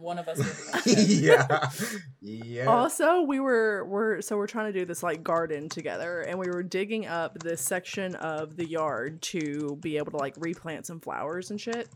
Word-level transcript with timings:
One 0.00 0.18
of 0.18 0.28
us. 0.28 0.38
Would 0.38 0.46
be 0.46 0.52
that 0.72 0.82
shit. 0.84 1.08
yeah. 1.08 1.98
Yeah. 2.20 2.64
Also, 2.66 3.22
we 3.22 3.40
were 3.40 3.84
we're 3.86 4.20
so 4.20 4.36
we're 4.36 4.46
trying 4.48 4.72
to 4.72 4.78
do 4.78 4.84
this 4.84 5.02
like 5.02 5.22
garden 5.22 5.68
together, 5.68 6.20
and 6.20 6.38
we 6.38 6.46
were 6.48 6.62
digging 6.62 7.06
up 7.06 7.38
this 7.38 7.60
section 7.60 8.14
of 8.16 8.56
the 8.56 8.66
yard 8.68 9.22
to 9.22 9.78
be 9.80 9.96
able 9.96 10.10
to 10.12 10.16
like 10.16 10.34
replant 10.38 10.86
some 10.86 11.00
flowers 11.00 11.50
and 11.50 11.60
shit. 11.60 11.88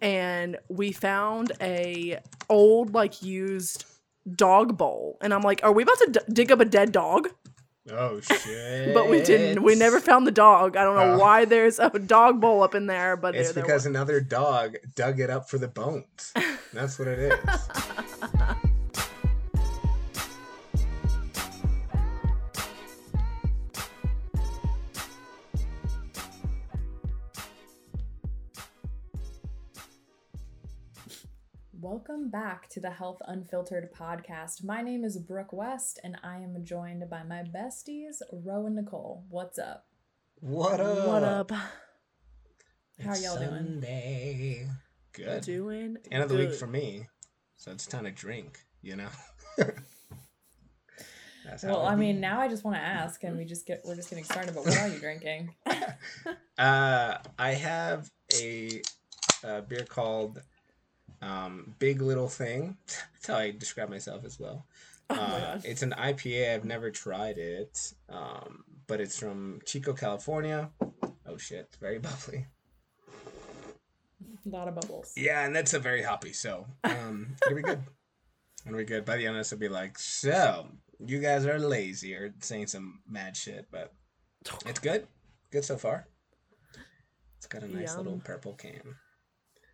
And 0.00 0.56
we 0.68 0.92
found 0.92 1.52
a 1.60 2.20
old 2.48 2.94
like 2.94 3.22
used 3.22 3.84
dog 4.36 4.78
bowl, 4.78 5.18
and 5.20 5.34
I'm 5.34 5.42
like, 5.42 5.60
are 5.62 5.72
we 5.72 5.82
about 5.82 5.98
to 5.98 6.10
d- 6.12 6.32
dig 6.32 6.52
up 6.52 6.60
a 6.60 6.64
dead 6.64 6.92
dog? 6.92 7.28
Oh 7.90 8.20
shit. 8.20 8.92
But 8.94 9.08
we 9.08 9.22
didn't. 9.22 9.62
We 9.62 9.74
never 9.74 10.00
found 10.00 10.26
the 10.26 10.30
dog. 10.32 10.76
I 10.76 10.84
don't 10.84 10.96
know 10.96 11.14
Oh. 11.14 11.18
why 11.18 11.44
there's 11.46 11.78
a 11.78 11.88
dog 11.98 12.40
bowl 12.40 12.62
up 12.62 12.74
in 12.74 12.86
there, 12.86 13.16
but 13.16 13.34
It's 13.34 13.48
there, 13.48 13.54
there 13.54 13.62
because 13.64 13.82
was. 13.82 13.86
another 13.86 14.20
dog 14.20 14.76
dug 14.94 15.18
it 15.20 15.30
up 15.30 15.48
for 15.48 15.58
the 15.58 15.68
bones. 15.68 16.32
That's 16.72 16.98
what 16.98 17.08
it 17.08 17.18
is. 17.18 17.68
Welcome 31.90 32.30
back 32.30 32.68
to 32.68 32.78
the 32.78 32.92
Health 32.92 33.18
Unfiltered 33.26 33.92
podcast. 33.92 34.62
My 34.62 34.80
name 34.80 35.02
is 35.02 35.18
Brooke 35.18 35.52
West, 35.52 35.98
and 36.04 36.16
I 36.22 36.36
am 36.36 36.64
joined 36.64 37.02
by 37.10 37.24
my 37.24 37.42
besties, 37.42 38.22
Ro 38.30 38.66
and 38.66 38.76
Nicole. 38.76 39.24
What's 39.28 39.58
up? 39.58 39.86
What 40.36 40.78
up? 40.78 41.08
What 41.08 41.24
up? 41.24 41.50
How 41.50 41.66
It's 43.10 43.24
y'all 43.24 43.38
doing? 43.38 43.48
Sunday. 43.50 44.68
Good. 45.14 45.42
Doing 45.42 45.96
End 46.12 46.22
of 46.22 46.28
the 46.28 46.36
week 46.36 46.54
for 46.54 46.68
me. 46.68 47.08
So 47.56 47.72
it's 47.72 47.88
time 47.88 48.04
to 48.04 48.12
drink, 48.12 48.60
you 48.82 48.94
know? 48.94 49.08
That's 49.58 51.64
Well, 51.64 51.84
it 51.84 51.88
I 51.88 51.94
be. 51.96 52.02
mean, 52.02 52.20
now 52.20 52.40
I 52.40 52.46
just 52.46 52.62
want 52.62 52.76
to 52.76 52.82
ask, 52.82 53.24
and 53.24 53.36
we 53.36 53.44
just 53.44 53.66
get 53.66 53.82
we're 53.84 53.96
just 53.96 54.10
getting 54.10 54.24
started. 54.24 54.54
But 54.54 54.64
what 54.64 54.78
are 54.78 54.88
you 54.88 55.00
drinking? 55.00 55.54
Uh, 56.56 57.16
I 57.38 57.52
have 57.52 58.10
a, 58.34 58.82
uh 59.42 59.62
beer 59.62 59.86
called 59.88 60.42
um, 61.22 61.74
Big 61.78 62.00
Little 62.02 62.28
Thing. 62.28 62.76
That's 62.86 63.26
how 63.26 63.36
I 63.36 63.50
describe 63.50 63.88
myself 63.90 64.24
as 64.24 64.38
well. 64.38 64.66
Oh 65.10 65.14
Uh, 65.14 65.60
it's 65.64 65.82
an 65.82 65.94
IPA. 65.98 66.54
I've 66.54 66.64
never 66.64 66.90
tried 66.90 67.38
it, 67.38 67.92
um, 68.08 68.64
but 68.86 69.00
it's 69.00 69.18
from 69.18 69.60
Chico, 69.64 69.92
California. 69.92 70.70
Oh 71.26 71.36
shit, 71.36 71.76
very 71.80 71.98
bubbly. 72.06 72.46
A 74.46 74.48
lot 74.48 74.68
of 74.68 74.74
bubbles. 74.74 75.12
Yeah, 75.16 75.44
and 75.44 75.54
that's 75.54 75.74
a 75.74 75.78
very 75.78 76.02
hoppy. 76.02 76.32
So 76.32 76.66
um, 76.84 77.34
it'll 77.46 77.56
be 77.56 77.62
good. 77.62 77.82
It'll 78.66 78.78
be 78.78 78.84
good. 78.84 79.04
By 79.04 79.16
the 79.16 79.26
end, 79.26 79.36
of 79.36 79.40
this 79.40 79.50
will 79.50 79.58
be 79.58 79.68
like, 79.68 79.98
so 79.98 80.68
you 81.04 81.18
guys 81.18 81.44
are 81.46 81.58
lazy 81.58 82.14
or 82.14 82.32
saying 82.40 82.68
some 82.68 83.00
mad 83.08 83.36
shit, 83.36 83.66
but 83.70 83.92
it's 84.66 84.80
good. 84.80 85.06
Good 85.50 85.64
so 85.64 85.76
far. 85.76 86.06
It's 87.38 87.46
got 87.46 87.62
a 87.62 87.68
nice 87.68 87.96
little 87.96 88.20
purple 88.22 88.54
can. 88.54 88.96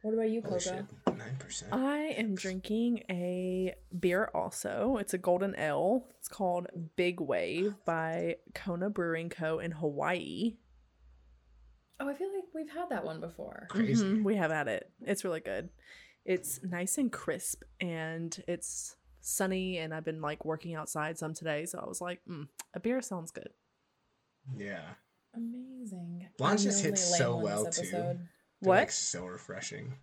What 0.06 0.14
about 0.14 0.30
you, 0.30 0.40
Holy 0.40 0.60
Coco? 0.60 0.86
nine 1.16 1.36
percent. 1.40 1.72
I 1.72 2.14
am 2.16 2.36
drinking 2.36 3.02
a 3.10 3.74
beer 3.98 4.30
also. 4.32 4.98
It's 5.00 5.14
a 5.14 5.18
golden 5.18 5.58
ale. 5.58 6.06
It's 6.20 6.28
called 6.28 6.68
Big 6.94 7.20
Wave 7.20 7.74
by 7.84 8.36
Kona 8.54 8.88
Brewing 8.88 9.30
Co. 9.30 9.58
in 9.58 9.72
Hawaii. 9.72 10.58
Oh, 11.98 12.08
I 12.08 12.14
feel 12.14 12.28
like 12.32 12.44
we've 12.54 12.70
had 12.70 12.88
that 12.90 13.04
one 13.04 13.18
before. 13.18 13.66
Crazy. 13.68 14.04
Mhm, 14.04 14.22
we 14.22 14.36
have 14.36 14.52
had 14.52 14.68
it. 14.68 14.88
It's 15.00 15.24
really 15.24 15.40
good. 15.40 15.70
It's 16.24 16.62
nice 16.62 16.98
and 16.98 17.10
crisp 17.10 17.64
and 17.80 18.40
it's 18.46 18.94
sunny 19.22 19.78
and 19.78 19.92
I've 19.92 20.04
been 20.04 20.20
like 20.22 20.44
working 20.44 20.76
outside 20.76 21.18
some 21.18 21.34
today, 21.34 21.66
so 21.66 21.80
I 21.80 21.84
was 21.84 22.00
like, 22.00 22.20
mm, 22.30 22.46
a 22.74 22.78
beer 22.78 23.02
sounds 23.02 23.32
good. 23.32 23.48
Yeah, 24.56 24.84
Amazing. 25.34 26.28
Blanche 26.38 26.60
I'm 26.60 26.64
just 26.64 26.84
hits 26.84 27.18
so 27.18 27.36
well, 27.38 27.64
this 27.64 27.80
too. 27.80 27.90
They're, 27.90 28.18
What? 28.60 28.76
Like, 28.78 28.90
so 28.90 29.26
refreshing. 29.26 29.98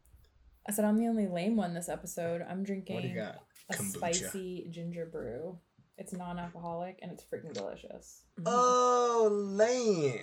I 0.68 0.72
said 0.72 0.86
I'm 0.86 0.98
the 0.98 1.08
only 1.08 1.28
lame 1.28 1.56
one 1.58 1.74
this 1.74 1.90
episode. 1.90 2.42
I'm 2.48 2.64
drinking 2.64 2.96
What 2.96 3.02
do 3.04 3.10
you 3.10 3.16
got? 3.16 3.40
a 3.70 3.74
Kombucha. 3.74 3.96
spicy 3.96 4.68
ginger 4.70 5.06
brew. 5.06 5.58
It's 5.98 6.14
non-alcoholic 6.14 7.00
and 7.02 7.12
it's 7.12 7.24
freaking 7.24 7.54
delicious. 7.54 8.24
Mm-hmm. 8.40 8.44
Oh, 8.48 9.28
lame. 9.32 10.20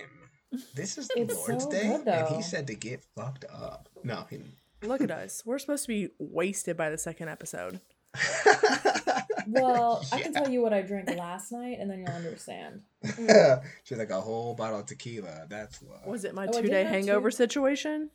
This 0.75 0.97
is 0.97 1.07
the 1.07 1.23
Lord's 1.33 1.63
so 1.63 1.71
Day, 1.71 1.87
good, 1.87 2.07
and 2.07 2.35
he 2.35 2.41
said 2.41 2.67
to 2.67 2.75
get 2.75 3.01
fucked 3.15 3.45
up. 3.53 3.87
No, 4.03 4.25
he 4.29 4.39
Look 4.83 4.99
at 5.01 5.11
us. 5.11 5.43
We're 5.45 5.59
supposed 5.59 5.83
to 5.83 5.87
be 5.87 6.09
wasted 6.19 6.75
by 6.75 6.89
the 6.89 6.97
second 6.97 7.29
episode. 7.29 7.79
Well, 9.47 10.05
I 10.11 10.21
can 10.21 10.33
tell 10.33 10.49
you 10.49 10.61
what 10.61 10.71
I 10.71 10.81
drank 10.83 11.09
last 11.17 11.51
night, 11.51 11.77
and 11.79 11.89
then 11.89 11.99
you'll 11.99 12.15
understand. 12.15 12.81
She's 13.83 13.97
like 13.97 14.11
a 14.11 14.21
whole 14.21 14.53
bottle 14.53 14.79
of 14.79 14.85
tequila. 14.85 15.47
That's 15.49 15.81
what. 15.81 16.07
Was 16.07 16.25
it 16.25 16.35
my 16.35 16.45
Oh, 16.45 16.49
I 16.49 16.51
two 16.57 16.61
did 16.61 16.69
day 16.71 16.83
hangover 16.83 17.31
two- 17.31 17.37
situation? 17.37 18.11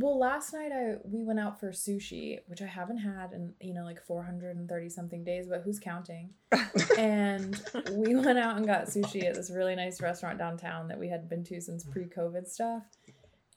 Well, 0.00 0.16
last 0.16 0.52
night 0.52 0.70
I 0.70 0.94
we 1.02 1.24
went 1.24 1.40
out 1.40 1.58
for 1.58 1.72
sushi, 1.72 2.38
which 2.46 2.62
I 2.62 2.66
haven't 2.66 2.98
had 2.98 3.32
in 3.32 3.52
you 3.60 3.74
know 3.74 3.82
like 3.82 4.00
430 4.00 4.88
something 4.88 5.24
days, 5.24 5.48
but 5.48 5.62
who's 5.62 5.80
counting? 5.80 6.30
and 6.98 7.60
we 7.90 8.14
went 8.14 8.38
out 8.38 8.56
and 8.56 8.64
got 8.64 8.84
sushi 8.84 9.24
at 9.24 9.34
this 9.34 9.50
really 9.50 9.74
nice 9.74 10.00
restaurant 10.00 10.38
downtown 10.38 10.86
that 10.86 11.00
we 11.00 11.08
had 11.08 11.28
been 11.28 11.42
to 11.44 11.60
since 11.60 11.82
pre-COVID 11.82 12.46
stuff. 12.46 12.84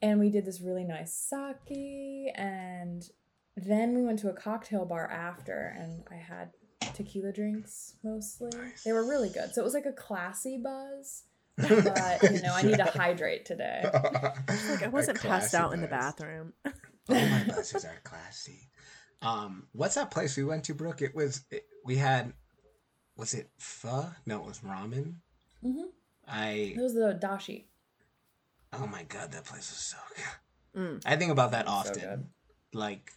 And 0.02 0.20
we 0.20 0.32
did 0.32 0.46
this 0.46 0.62
really 0.62 0.84
nice 0.84 1.14
sake 1.14 2.34
and 2.36 3.08
then 3.56 3.94
we 3.94 4.02
went 4.02 4.18
to 4.20 4.30
a 4.30 4.34
cocktail 4.34 4.86
bar 4.86 5.12
after 5.12 5.76
and 5.78 6.04
I 6.10 6.16
had 6.16 6.50
tequila 6.96 7.32
drinks 7.32 7.98
mostly. 8.04 8.50
They 8.84 8.94
were 8.94 9.08
really 9.08 9.30
good. 9.30 9.54
So 9.54 9.62
it 9.62 9.64
was 9.64 9.76
like 9.76 9.86
a 9.86 9.92
classy 9.92 10.58
buzz, 10.58 11.24
but 11.58 12.24
you 12.32 12.42
know, 12.42 12.54
I 12.54 12.62
need 12.64 12.78
to 12.78 12.84
hydrate 12.96 13.46
today. 13.46 13.82
Like 13.84 14.84
I 14.84 14.86
A 14.86 14.90
wasn't 14.90 15.20
passed 15.20 15.52
classy 15.52 15.58
out 15.58 15.74
in 15.74 15.82
the 15.82 15.88
buzz. 15.88 16.00
bathroom. 16.16 16.54
Oh 16.66 16.72
my 17.10 17.44
buses 17.48 17.86
are 17.86 18.00
classy. 18.04 18.70
Um, 19.22 19.68
what's 19.74 19.96
that 19.96 20.12
place 20.12 20.36
we 20.38 20.44
went 20.44 20.64
to, 20.66 20.74
Brooke? 20.74 21.02
It 21.02 21.14
was 21.16 21.44
it, 21.52 21.66
we 21.86 21.98
had. 21.98 22.34
Was 23.18 23.34
it 23.34 23.50
pho? 23.60 24.10
No, 24.26 24.38
it 24.42 24.46
was 24.48 24.60
ramen. 24.60 25.16
Mm-hmm. 25.64 25.90
I 26.28 26.74
It 26.76 26.82
was 26.82 26.94
the 26.94 27.20
dashi. 27.22 27.66
oh 28.74 28.88
my 28.88 29.04
god, 29.04 29.32
that 29.34 29.44
place 29.46 29.70
was 29.70 29.78
so 29.78 29.98
good. 30.16 30.82
Mm. 30.82 31.02
I 31.06 31.18
think 31.18 31.32
about 31.32 31.52
that 31.52 31.68
often, 31.68 32.00
good. 32.00 32.26
like 32.74 33.12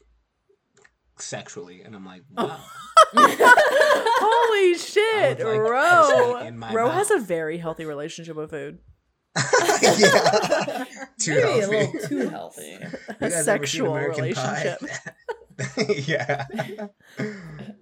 sexually, 1.18 1.82
and 1.82 1.94
I'm 1.94 2.04
like, 2.04 2.22
wow. 2.36 2.60
Holy 3.16 4.74
shit, 4.78 4.93
like, 5.40 5.58
Ro! 5.58 6.32
put 6.34 6.42
it 6.42 6.46
in 6.48 6.58
my 6.58 6.72
Ro 6.72 6.90
has 6.90 7.10
a 7.10 7.18
very 7.18 7.58
healthy 7.58 7.84
relationship 7.84 8.36
with 8.36 8.50
food. 8.50 8.78
yeah, 9.82 10.84
too 11.18 11.34
Maybe 11.34 11.40
a 11.40 11.60
healthy. 11.60 11.76
little 11.76 12.08
too 12.08 12.28
healthy. 12.28 12.74
A 13.08 13.14
guys 13.14 13.22
ever 13.22 13.30
seen 13.30 13.42
sexual 13.44 13.94
relationship. 13.94 14.80
yeah. 16.06 16.44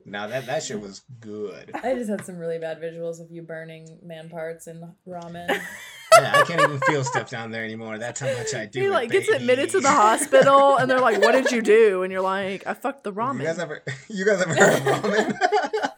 Now 0.06 0.26
that 0.28 0.46
that 0.46 0.62
shit 0.62 0.80
was 0.80 1.02
good. 1.20 1.70
I 1.74 1.94
just 1.94 2.08
had 2.08 2.24
some 2.24 2.38
really 2.38 2.58
bad 2.58 2.80
visuals 2.80 3.20
of 3.20 3.30
you 3.30 3.42
burning 3.42 3.98
man 4.02 4.30
parts 4.30 4.66
in 4.66 4.94
ramen. 5.06 5.48
Yeah, 5.48 6.32
I 6.34 6.44
can't 6.44 6.60
even 6.60 6.78
feel 6.80 7.04
stuff 7.04 7.30
down 7.30 7.50
there 7.50 7.64
anymore. 7.64 7.98
That's 7.98 8.20
how 8.20 8.26
much 8.34 8.54
I 8.54 8.66
do. 8.66 8.80
He 8.80 8.86
it, 8.86 8.90
like 8.90 9.10
gets 9.10 9.28
admitted 9.28 9.70
to 9.70 9.80
the 9.80 9.90
hospital, 9.90 10.76
and 10.76 10.90
they're 10.90 11.00
like, 11.00 11.22
"What 11.22 11.32
did 11.32 11.50
you 11.50 11.62
do?" 11.62 12.02
And 12.02 12.12
you're 12.12 12.20
like, 12.20 12.66
"I 12.66 12.74
fucked 12.74 13.04
the 13.04 13.12
ramen." 13.12 13.40
You 13.40 13.46
guys 13.46 13.58
ever 13.58 13.82
you 14.08 14.24
guys 14.26 14.42
ever 14.42 14.54
heard 14.54 14.74
of 14.74 14.82
ramen? 14.82 15.88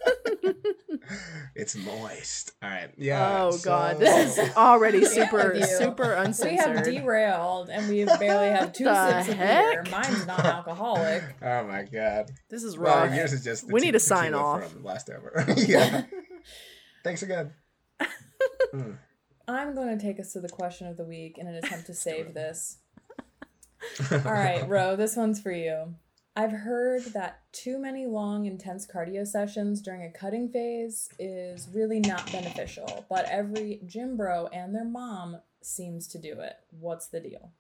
It's 1.54 1.76
moist. 1.76 2.52
All 2.62 2.68
right. 2.70 2.90
Yeah. 2.96 3.42
oh 3.44 3.50
so- 3.52 3.64
god, 3.64 3.98
this 3.98 4.38
is 4.38 4.50
already 4.56 4.98
Yeah, 5.00 5.08
super 5.08 5.48
with 5.52 5.56
you. 5.58 5.66
super 5.66 6.02
we 6.04 6.08
have 6.16 6.26
uncensored. 6.26 6.84
derailed 6.84 7.68
and 7.70 7.88
we 7.88 8.04
barely 8.18 8.48
have 8.50 8.72
two 8.72 8.84
The 8.84 9.22
sips 9.24 9.28
of 9.32 9.38
beer. 9.38 9.84
Mine's 9.90 10.26
not 10.26 10.44
alcoholic. 10.44 11.22
Oh 11.42 11.64
my 11.64 11.82
god. 11.84 12.30
this 12.50 12.62
is 12.64 12.76
Well, 12.78 13.06
raw. 13.06 13.14
yours 13.14 13.32
is 13.32 13.44
just. 13.44 13.70
We 13.70 13.80
te- 13.80 13.86
need 13.86 13.92
to 13.92 14.00
sign 14.00 14.34
off. 14.34 14.70
From 14.72 14.84
last 14.84 15.10
ever. 15.10 15.44
yeah. 15.56 16.02
Thanks 17.02 17.22
again. 17.22 17.52
Mm. 18.74 18.98
I'm 19.46 19.74
going 19.74 19.96
to 19.98 20.02
take 20.02 20.18
us 20.18 20.32
to 20.32 20.40
the 20.40 20.48
question 20.48 20.86
of 20.86 20.96
the 20.96 21.04
week 21.04 21.36
in 21.38 21.46
an 21.46 21.54
attempt 21.54 21.86
to 21.86 21.94
save 21.94 22.32
this. 22.34 22.78
All 24.10 24.18
right, 24.32 24.66
Ro, 24.66 24.96
this 24.96 25.14
one's 25.16 25.40
for 25.40 25.52
you. 25.52 25.94
I've 26.36 26.52
heard 26.52 27.04
that 27.12 27.42
too 27.52 27.78
many 27.78 28.06
long, 28.06 28.46
intense 28.46 28.86
cardio 28.86 29.24
sessions 29.26 29.80
during 29.80 30.02
a 30.02 30.10
cutting 30.10 30.48
phase 30.48 31.08
is 31.18 31.68
really 31.72 32.00
not 32.00 32.30
beneficial, 32.32 33.06
but 33.08 33.24
every 33.26 33.80
gym 33.86 34.16
bro 34.16 34.48
and 34.48 34.74
their 34.74 34.84
mom 34.84 35.38
seems 35.62 36.08
to 36.08 36.18
do 36.18 36.40
it. 36.40 36.56
What's 36.70 37.06
the 37.06 37.20
deal? 37.20 37.52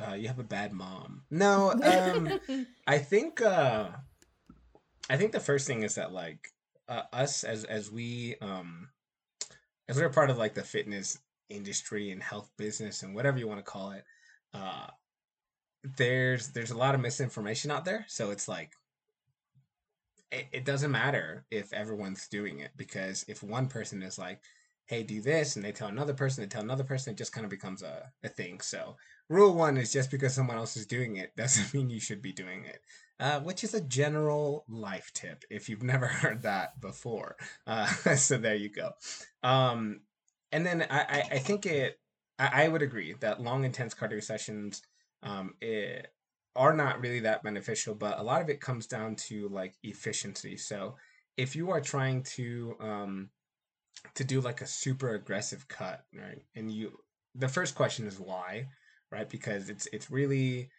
Uh, 0.00 0.14
you 0.14 0.28
have 0.28 0.38
a 0.38 0.44
bad 0.44 0.72
mom. 0.72 1.22
No, 1.30 1.72
um, 1.72 2.40
I 2.86 2.98
think 2.98 3.40
uh, 3.40 3.88
I 5.10 5.16
think 5.16 5.32
the 5.32 5.40
first 5.40 5.66
thing 5.66 5.82
is 5.82 5.96
that 5.96 6.12
like 6.12 6.48
uh, 6.88 7.02
us 7.12 7.44
as 7.44 7.64
as 7.64 7.90
we 7.90 8.36
um 8.40 8.88
as 9.88 9.96
we're 9.96 10.08
part 10.08 10.30
of 10.30 10.38
like 10.38 10.54
the 10.54 10.62
fitness 10.62 11.18
industry 11.48 12.10
and 12.10 12.22
health 12.22 12.50
business 12.56 13.02
and 13.02 13.14
whatever 13.14 13.38
you 13.38 13.46
want 13.46 13.58
to 13.58 13.70
call 13.70 13.90
it, 13.92 14.04
uh, 14.52 14.86
there's 15.96 16.48
there's 16.48 16.70
a 16.70 16.78
lot 16.78 16.94
of 16.94 17.00
misinformation 17.00 17.70
out 17.70 17.84
there. 17.84 18.04
So 18.08 18.30
it's 18.30 18.48
like 18.48 18.72
it, 20.32 20.46
it 20.52 20.64
doesn't 20.64 20.90
matter 20.90 21.44
if 21.50 21.72
everyone's 21.72 22.28
doing 22.28 22.60
it 22.60 22.70
because 22.76 23.24
if 23.28 23.42
one 23.42 23.68
person 23.68 24.02
is 24.02 24.18
like, 24.18 24.40
hey, 24.86 25.02
do 25.02 25.20
this, 25.20 25.56
and 25.56 25.64
they 25.64 25.72
tell 25.72 25.88
another 25.88 26.12
person, 26.12 26.42
they 26.42 26.48
tell 26.48 26.62
another 26.62 26.84
person, 26.84 27.12
it 27.12 27.18
just 27.18 27.32
kind 27.32 27.44
of 27.44 27.50
becomes 27.50 27.82
a, 27.82 28.10
a 28.22 28.28
thing. 28.28 28.60
So, 28.60 28.96
rule 29.28 29.54
one 29.54 29.76
is 29.76 29.92
just 29.92 30.10
because 30.10 30.34
someone 30.34 30.56
else 30.56 30.76
is 30.76 30.86
doing 30.86 31.16
it 31.16 31.32
doesn't 31.36 31.72
mean 31.74 31.90
you 31.90 32.00
should 32.00 32.22
be 32.22 32.32
doing 32.32 32.64
it, 32.64 32.80
uh, 33.20 33.40
which 33.40 33.64
is 33.64 33.74
a 33.74 33.80
general 33.80 34.64
life 34.68 35.10
tip 35.14 35.44
if 35.50 35.68
you've 35.68 35.82
never 35.94 36.06
heard 36.06 36.42
that 36.42 36.80
before. 36.80 37.36
Uh, 37.66 37.86
so, 38.16 38.38
there 38.38 38.56
you 38.56 38.70
go. 38.70 38.92
Um, 39.42 40.00
and 40.52 40.64
then 40.64 40.86
I, 40.90 41.00
I, 41.00 41.22
I 41.32 41.38
think 41.38 41.66
it, 41.66 41.98
I, 42.38 42.64
I, 42.64 42.68
would 42.68 42.82
agree 42.82 43.14
that 43.20 43.42
long, 43.42 43.64
intense 43.64 43.92
cardio 43.94 44.22
sessions 44.22 44.82
um, 45.24 45.54
it, 45.60 46.08
are 46.56 46.72
not 46.72 47.00
really 47.00 47.20
that 47.20 47.42
beneficial, 47.42 47.94
but 47.94 48.18
a 48.18 48.22
lot 48.22 48.40
of 48.40 48.48
it 48.48 48.60
comes 48.60 48.86
down 48.86 49.16
to 49.16 49.48
like 49.48 49.74
efficiency. 49.82 50.56
So, 50.56 50.96
if 51.36 51.56
you 51.56 51.70
are 51.70 51.80
trying 51.80 52.22
to 52.22 52.76
um, 52.78 53.30
to 54.14 54.24
do 54.24 54.40
like 54.40 54.60
a 54.60 54.66
super 54.66 55.14
aggressive 55.14 55.66
cut, 55.66 56.04
right? 56.14 56.42
And 56.54 56.70
you 56.70 56.98
the 57.34 57.48
first 57.48 57.74
question 57.74 58.06
is 58.06 58.20
why, 58.20 58.68
right? 59.10 59.28
Because 59.28 59.68
it's 59.68 59.88
it's 59.92 60.10
really 60.10 60.70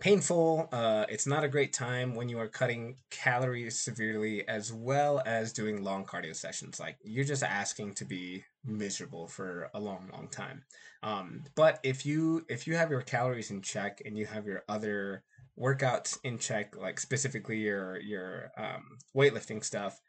painful. 0.00 0.68
Uh, 0.72 1.04
it's 1.08 1.26
not 1.26 1.44
a 1.44 1.48
great 1.48 1.72
time 1.72 2.14
when 2.14 2.28
you 2.28 2.38
are 2.38 2.48
cutting 2.48 2.96
calories 3.10 3.80
severely, 3.80 4.46
as 4.48 4.72
well 4.72 5.22
as 5.26 5.52
doing 5.52 5.82
long 5.82 6.04
cardio 6.04 6.34
sessions. 6.34 6.80
Like 6.80 6.96
you're 7.02 7.24
just 7.24 7.42
asking 7.42 7.94
to 7.94 8.04
be 8.04 8.44
miserable 8.64 9.28
for 9.28 9.70
a 9.74 9.80
long, 9.80 10.10
long 10.12 10.28
time. 10.28 10.62
Um, 11.02 11.44
but 11.54 11.78
if 11.82 12.04
you 12.04 12.44
if 12.48 12.66
you 12.66 12.76
have 12.76 12.90
your 12.90 13.02
calories 13.02 13.50
in 13.50 13.62
check 13.62 14.02
and 14.04 14.16
you 14.16 14.26
have 14.26 14.46
your 14.46 14.64
other 14.68 15.22
workouts 15.58 16.18
in 16.24 16.38
check, 16.38 16.76
like 16.76 16.98
specifically 16.98 17.58
your 17.58 18.00
your 18.00 18.50
um, 18.56 18.98
weightlifting 19.16 19.64
stuff, 19.64 20.00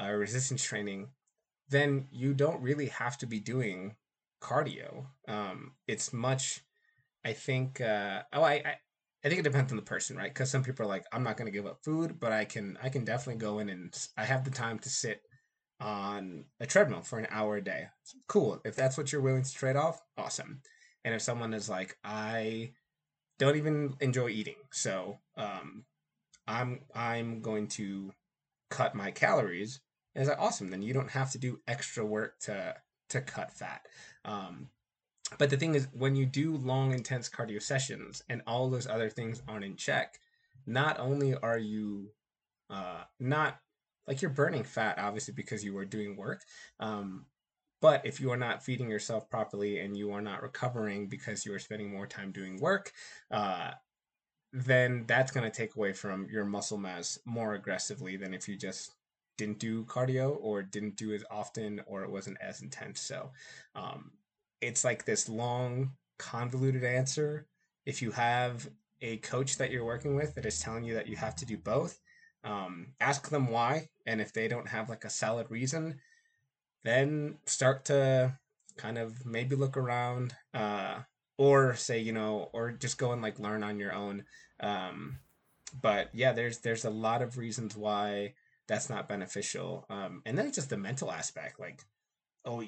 uh, 0.00 0.10
resistance 0.10 0.62
training, 0.62 1.08
then 1.68 2.06
you 2.10 2.34
don't 2.34 2.62
really 2.62 2.86
have 2.86 3.18
to 3.18 3.26
be 3.26 3.40
doing 3.40 3.96
cardio. 4.40 5.06
Um, 5.28 5.72
it's 5.86 6.12
much, 6.12 6.60
I 7.24 7.32
think. 7.32 7.80
Uh, 7.80 8.22
oh, 8.32 8.42
I, 8.42 8.54
I, 8.54 8.74
I 9.24 9.28
think 9.28 9.40
it 9.40 9.44
depends 9.44 9.72
on 9.72 9.76
the 9.76 9.82
person, 9.82 10.16
right? 10.16 10.32
Because 10.32 10.50
some 10.50 10.62
people 10.62 10.86
are 10.86 10.88
like, 10.88 11.04
I'm 11.12 11.22
not 11.22 11.36
going 11.36 11.46
to 11.46 11.56
give 11.56 11.66
up 11.66 11.84
food, 11.84 12.18
but 12.18 12.32
I 12.32 12.44
can, 12.44 12.78
I 12.82 12.88
can 12.88 13.04
definitely 13.04 13.40
go 13.40 13.58
in 13.58 13.68
and 13.68 13.94
I 14.16 14.24
have 14.24 14.44
the 14.44 14.50
time 14.50 14.78
to 14.78 14.88
sit 14.88 15.20
on 15.80 16.44
a 16.60 16.66
treadmill 16.66 17.02
for 17.02 17.18
an 17.18 17.26
hour 17.30 17.56
a 17.56 17.64
day. 17.64 17.86
Cool. 18.28 18.60
If 18.64 18.76
that's 18.76 18.96
what 18.96 19.12
you're 19.12 19.20
willing 19.20 19.42
to 19.42 19.52
trade 19.52 19.76
off, 19.76 20.00
awesome. 20.16 20.62
And 21.04 21.14
if 21.14 21.22
someone 21.22 21.54
is 21.54 21.68
like, 21.68 21.96
I 22.04 22.72
don't 23.38 23.56
even 23.56 23.94
enjoy 24.00 24.28
eating, 24.28 24.56
so 24.70 25.18
um, 25.36 25.84
I'm 26.46 26.80
I'm 26.94 27.40
going 27.40 27.68
to 27.68 28.12
cut 28.68 28.94
my 28.94 29.10
calories 29.10 29.80
and 30.14 30.22
it's 30.22 30.28
like 30.28 30.40
awesome. 30.40 30.70
Then 30.70 30.82
you 30.82 30.92
don't 30.92 31.10
have 31.10 31.30
to 31.32 31.38
do 31.38 31.60
extra 31.66 32.04
work 32.04 32.38
to 32.40 32.74
to 33.10 33.20
cut 33.20 33.50
fat. 33.50 33.86
Um, 34.24 34.68
but 35.38 35.50
the 35.50 35.56
thing 35.56 35.74
is, 35.74 35.88
when 35.92 36.16
you 36.16 36.26
do 36.26 36.56
long, 36.56 36.92
intense 36.92 37.28
cardio 37.28 37.62
sessions 37.62 38.22
and 38.28 38.42
all 38.46 38.68
those 38.68 38.86
other 38.86 39.10
things 39.10 39.42
aren't 39.48 39.64
in 39.64 39.76
check, 39.76 40.18
not 40.66 40.98
only 40.98 41.34
are 41.34 41.58
you 41.58 42.10
uh, 42.68 43.02
not 43.18 43.58
like 44.06 44.22
you're 44.22 44.30
burning 44.30 44.64
fat, 44.64 44.98
obviously 44.98 45.34
because 45.34 45.64
you 45.64 45.76
are 45.78 45.84
doing 45.84 46.16
work, 46.16 46.42
um, 46.80 47.26
but 47.80 48.04
if 48.04 48.20
you 48.20 48.30
are 48.30 48.36
not 48.36 48.62
feeding 48.62 48.90
yourself 48.90 49.30
properly 49.30 49.78
and 49.78 49.96
you 49.96 50.12
are 50.12 50.20
not 50.20 50.42
recovering 50.42 51.08
because 51.08 51.46
you 51.46 51.54
are 51.54 51.58
spending 51.58 51.90
more 51.90 52.06
time 52.06 52.32
doing 52.32 52.60
work, 52.60 52.92
uh, 53.30 53.70
then 54.52 55.04
that's 55.06 55.32
going 55.32 55.48
to 55.48 55.56
take 55.56 55.76
away 55.76 55.92
from 55.92 56.26
your 56.30 56.44
muscle 56.44 56.76
mass 56.76 57.18
more 57.24 57.54
aggressively 57.54 58.16
than 58.16 58.34
if 58.34 58.48
you 58.48 58.56
just 58.56 58.94
didn't 59.38 59.58
do 59.58 59.84
cardio 59.84 60.36
or 60.40 60.62
didn't 60.62 60.96
do 60.96 61.14
as 61.14 61.24
often 61.30 61.80
or 61.86 62.02
it 62.02 62.10
wasn't 62.10 62.36
as 62.40 62.60
intense. 62.60 63.00
So 63.00 63.30
um, 63.74 64.10
it's 64.60 64.84
like 64.84 65.04
this 65.04 65.28
long, 65.28 65.92
convoluted 66.18 66.84
answer. 66.84 67.46
If 67.86 68.02
you 68.02 68.10
have 68.12 68.68
a 69.00 69.16
coach 69.18 69.58
that 69.58 69.70
you're 69.70 69.84
working 69.84 70.14
with 70.14 70.34
that 70.34 70.46
is 70.46 70.60
telling 70.60 70.84
you 70.84 70.94
that 70.94 71.08
you 71.08 71.16
have 71.16 71.34
to 71.36 71.46
do 71.46 71.56
both, 71.56 71.98
um, 72.44 72.88
ask 73.00 73.28
them 73.28 73.48
why. 73.48 73.88
And 74.06 74.20
if 74.20 74.32
they 74.32 74.48
don't 74.48 74.68
have 74.68 74.88
like 74.88 75.04
a 75.04 75.10
solid 75.10 75.50
reason, 75.50 76.00
then 76.84 77.38
start 77.46 77.86
to 77.86 78.38
kind 78.76 78.98
of 78.98 79.26
maybe 79.26 79.56
look 79.56 79.76
around 79.76 80.34
uh, 80.54 81.00
or 81.36 81.74
say, 81.74 81.98
you 81.98 82.12
know, 82.12 82.50
or 82.52 82.72
just 82.72 82.98
go 82.98 83.12
and 83.12 83.22
like 83.22 83.38
learn 83.38 83.62
on 83.62 83.78
your 83.78 83.92
own. 83.92 84.24
Um, 84.60 85.18
but 85.80 86.08
yeah, 86.12 86.32
there's 86.32 86.58
there's 86.58 86.84
a 86.84 86.90
lot 86.90 87.22
of 87.22 87.38
reasons 87.38 87.76
why 87.76 88.34
that's 88.66 88.90
not 88.90 89.08
beneficial. 89.08 89.86
Um, 89.90 90.22
and 90.26 90.36
then 90.36 90.46
it's 90.46 90.56
just 90.56 90.70
the 90.70 90.76
mental 90.76 91.10
aspect. 91.10 91.58
Like, 91.60 91.84
oh, 92.44 92.62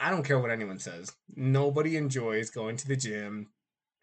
I 0.00 0.10
don't 0.10 0.24
care 0.24 0.38
what 0.38 0.50
anyone 0.50 0.78
says. 0.78 1.12
Nobody 1.34 1.96
enjoys 1.96 2.50
going 2.50 2.76
to 2.76 2.88
the 2.88 2.96
gym 2.96 3.48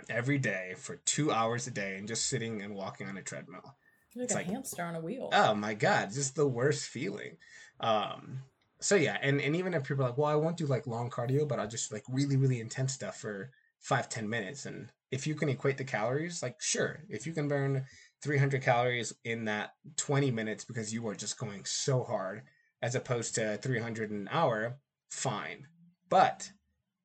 every 0.10 0.38
day 0.38 0.76
for 0.78 0.98
two 0.98 1.32
hours 1.32 1.68
a 1.68 1.72
day 1.72 1.98
and 1.98 2.08
just 2.08 2.28
sitting 2.28 2.62
and 2.62 2.76
walking 2.76 3.08
on 3.08 3.18
a 3.18 3.22
treadmill. 3.22 3.76
Like 4.16 4.24
it's 4.26 4.34
a 4.34 4.38
like, 4.38 4.48
hamster 4.48 4.84
on 4.84 4.96
a 4.96 5.02
wheel. 5.02 5.30
Oh 5.34 5.54
my 5.54 5.74
god, 5.74 6.12
just 6.14 6.36
the 6.36 6.48
worst 6.48 6.86
feeling. 6.88 7.38
Um, 7.80 8.40
so 8.80 8.96
yeah, 8.96 9.18
and, 9.22 9.42
and 9.42 9.56
even 9.56 9.74
if 9.74 9.84
people 9.84 10.06
are 10.06 10.10
like, 10.10 10.18
well, 10.18 10.32
I 10.32 10.36
won't 10.36 10.58
do 10.58 10.66
like 10.66 10.88
long 10.88 11.10
cardio, 11.10 11.48
but 11.48 11.60
I'll 11.60 11.68
just 11.68 11.92
like 11.92 12.04
really, 12.10 12.38
really 12.38 12.62
intense 12.62 12.94
stuff 12.94 13.18
for 13.18 13.52
five, 13.80 14.08
ten 14.10 14.30
minutes. 14.30 14.66
And 14.66 14.92
if 15.12 15.28
you 15.28 15.36
can 15.36 15.50
equate 15.50 15.78
the 15.78 15.84
calories, 15.84 16.42
like 16.42 16.62
sure, 16.62 17.00
if 17.10 17.28
you 17.28 17.34
can 17.34 17.48
burn 17.48 17.86
300 18.22 18.62
calories 18.62 19.14
in 19.24 19.46
that 19.46 19.74
20 19.98 20.32
minutes 20.32 20.64
because 20.64 20.94
you 20.94 21.08
are 21.08 21.16
just 21.16 21.38
going 21.38 21.64
so 21.66 22.04
hard 22.04 22.44
as 22.82 22.96
opposed 22.96 23.36
to 23.36 23.58
300 23.58 24.12
an 24.12 24.30
hour, 24.32 24.78
fine. 25.10 25.68
But 26.10 26.50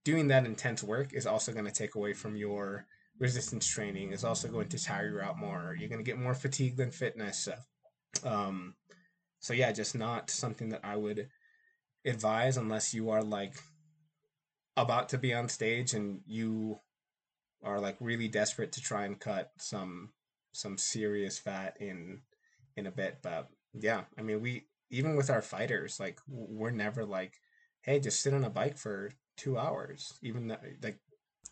doing 0.05 0.29
that 0.29 0.47
intense 0.47 0.83
work 0.83 1.13
is 1.13 1.27
also 1.27 1.53
going 1.53 1.67
to 1.67 1.73
take 1.73 1.95
away 1.95 2.13
from 2.13 2.37
your 2.37 2.87
resistance 3.19 3.67
training, 3.67 4.13
is 4.13 4.25
also 4.25 4.49
going 4.49 4.69
to 4.69 4.83
tire 4.83 5.11
you 5.11 5.21
out 5.21 5.39
more. 5.39 5.77
You're 5.79 5.89
going 5.89 6.05
to 6.05 6.11
get 6.11 6.19
more 6.19 6.35
fatigue 6.35 6.77
than 6.77 6.91
fitness. 6.91 7.49
Um, 8.25 8.75
so 9.41 9.55
yeah, 9.55 9.73
just 9.73 9.95
not 9.95 10.31
something 10.31 10.71
that 10.71 10.85
I 10.85 10.97
would 10.97 11.29
advise 12.05 12.57
unless 12.57 12.95
you 12.95 13.11
are 13.11 13.23
like 13.23 13.55
about 14.77 15.11
to 15.11 15.19
be 15.19 15.35
on 15.35 15.49
stage 15.49 15.93
and 15.93 16.21
you 16.27 16.79
are 17.63 17.81
like 17.81 17.97
really 18.01 18.29
desperate 18.29 18.73
to 18.73 18.81
try 18.81 19.05
and 19.05 19.21
cut 19.21 19.51
some 19.59 20.11
some 20.53 20.79
serious 20.79 21.39
fat 21.39 21.77
in 21.81 22.23
in 22.77 22.87
a 22.87 22.91
bit. 22.91 23.19
But 23.23 23.49
yeah, 23.75 24.03
I 24.19 24.23
mean, 24.23 24.41
we 24.41 24.67
even 24.91 25.17
with 25.17 25.31
our 25.31 25.43
fighters, 25.43 26.01
like 26.01 26.19
we're 26.27 26.71
never 26.71 27.05
like, 27.05 27.35
hey, 27.83 28.01
just 28.01 28.21
sit 28.21 28.35
on 28.35 28.45
a 28.45 28.51
bike 28.51 28.77
for 28.77 29.11
two 29.37 29.59
hours. 29.59 30.15
Even 30.23 30.49
though, 30.49 30.57
like 30.83 30.99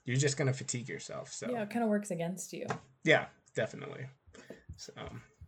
you're 0.04 0.16
just 0.16 0.36
gonna 0.36 0.52
fatigue 0.52 0.88
yourself. 0.88 1.32
So 1.32 1.48
yeah, 1.50 1.62
it 1.62 1.70
kind 1.70 1.82
of 1.82 1.90
works 1.90 2.10
against 2.10 2.52
you. 2.52 2.66
Yeah, 3.04 3.26
definitely. 3.54 4.06
So 4.76 4.92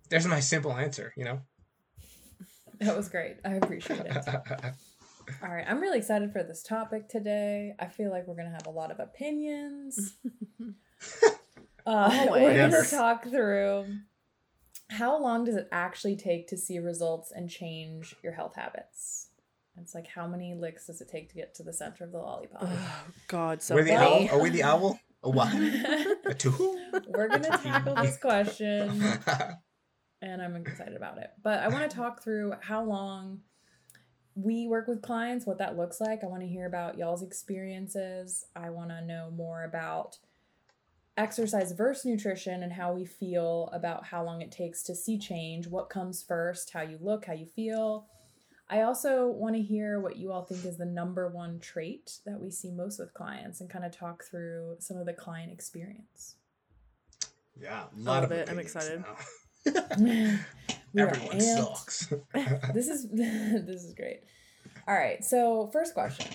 there's 0.09 0.27
my 0.27 0.41
simple 0.41 0.73
answer. 0.73 1.13
You 1.17 1.25
know. 1.25 1.41
That 2.81 2.97
was 2.97 3.11
great. 3.11 3.37
I 3.45 3.57
appreciate 3.57 4.01
it. 4.07 4.17
All 5.43 5.51
right, 5.51 5.67
I'm 5.69 5.81
really 5.81 5.99
excited 5.99 6.33
for 6.33 6.43
this 6.43 6.63
topic 6.63 7.11
today. 7.11 7.75
I 7.79 7.89
feel 7.89 8.11
like 8.11 8.27
we're 8.27 8.37
gonna 8.37 8.53
have 8.53 8.67
a 8.67 8.71
lot 8.71 8.91
of 8.91 9.01
opinions. 9.01 10.17
Uh, 11.87 12.27
we're 12.31 12.55
going 12.55 12.71
to 12.71 12.91
talk 12.91 13.25
through 13.25 13.87
how 14.91 15.21
long 15.21 15.45
does 15.45 15.57
it 15.57 15.69
actually 15.71 16.17
take 16.17 16.49
to 16.49 16.57
see 16.57 16.79
results 16.79 17.33
and 17.33 17.49
change 17.49 18.15
your 18.23 18.33
health 18.33 18.55
habits? 18.57 19.29
It's 19.83 19.95
like 19.95 20.07
how 20.07 20.27
many 20.27 20.55
licks 20.55 20.87
does 20.87 21.01
it 21.01 21.09
take 21.09 21.29
to 21.31 21.35
get 21.35 21.55
to 21.57 21.63
the 21.63 21.73
center 21.73 22.05
of 22.05 22.13
the 22.13 22.19
lollipop? 22.19 22.63
Oh, 22.63 23.05
God, 23.29 23.63
so 23.63 23.75
we're 23.75 23.85
the 23.85 23.97
owl. 23.97 24.29
Are 24.31 24.41
we 24.41 24.51
the 24.51 24.63
owl? 24.63 24.99
A 25.23 25.31
one? 25.31 25.85
a 26.25 26.35
two? 26.35 26.79
We're 27.09 27.29
gonna 27.29 27.59
tackle 27.59 27.95
this 27.97 28.17
question, 28.19 29.03
and 30.23 30.43
I'm 30.43 30.57
excited 30.57 30.97
about 30.97 31.19
it. 31.19 31.31
But 31.43 31.61
I 31.61 31.69
want 31.69 31.91
to 31.91 31.97
talk 31.97 32.23
through 32.23 32.55
how 32.61 32.85
long 32.85 33.41
we 34.35 34.67
work 34.67 34.89
with 34.89 35.03
clients, 35.03 35.47
what 35.47 35.59
that 35.59 35.77
looks 35.77 36.01
like. 36.01 36.23
I 36.23 36.27
want 36.27 36.43
to 36.43 36.49
hear 36.49 36.67
about 36.67 36.97
y'all's 36.97 37.23
experiences. 37.23 38.47
I 38.57 38.71
want 38.71 38.91
to 38.91 39.03
know 39.03 39.31
more 39.35 39.65
about 39.65 40.19
exercise 41.17 41.73
versus 41.73 42.07
nutrition 42.07 42.63
and 42.63 42.73
how 42.73 42.93
we 42.93 43.05
feel 43.05 43.69
about 43.73 44.07
how 44.07 44.25
long 44.25 44.41
it 44.41 44.51
takes 44.51 44.83
to 44.85 44.95
see 44.95 45.19
change, 45.19 45.67
what 45.67 45.91
comes 45.91 46.23
first, 46.23 46.71
how 46.73 46.83
you 46.83 46.99
look, 47.01 47.27
how 47.27 47.35
you 47.35 47.47
feel. 47.47 48.07
I 48.71 48.83
also 48.83 49.27
want 49.27 49.57
to 49.57 49.63
hear 49.63 49.99
what 49.99 50.17
you 50.17 50.31
all 50.31 50.45
think 50.45 50.65
is 50.65 50.79
the 50.79 50.87
number 50.87 51.29
one 51.29 51.59
trait 51.59 52.19
that 52.25 52.41
we 52.41 52.51
see 52.53 52.71
most 52.71 53.01
with 53.01 53.13
clients 53.13 53.61
and 53.61 53.69
kind 53.69 53.85
of 53.85 53.91
talk 53.91 54.23
through 54.23 54.77
some 54.79 54.97
of 54.97 55.07
the 55.07 55.13
client 55.13 55.51
experience. 55.51 56.37
Yeah, 57.61 57.85
a 57.95 58.01
lot 58.01 58.23
of 58.23 58.31
it. 58.31 58.49
I'm 58.49 58.61
excited. 58.61 59.03
Everyone 60.97 61.41
sucks. 61.41 62.07
this 62.73 62.89
is 62.89 63.11
this 63.11 63.83
is 63.83 63.93
great. 63.95 64.21
All 64.87 64.95
right, 64.95 65.25
so 65.25 65.69
first 65.73 65.93
question 65.93 66.29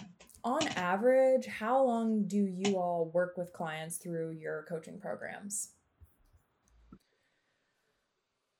on 0.45 0.67
average, 0.75 1.47
how 1.47 1.83
long 1.83 2.27
do 2.27 2.37
you 2.37 2.77
all 2.77 3.09
work 3.13 3.35
with 3.35 3.51
clients 3.51 3.97
through 3.97 4.31
your 4.31 4.63
coaching 4.69 4.99
programs? 4.99 5.69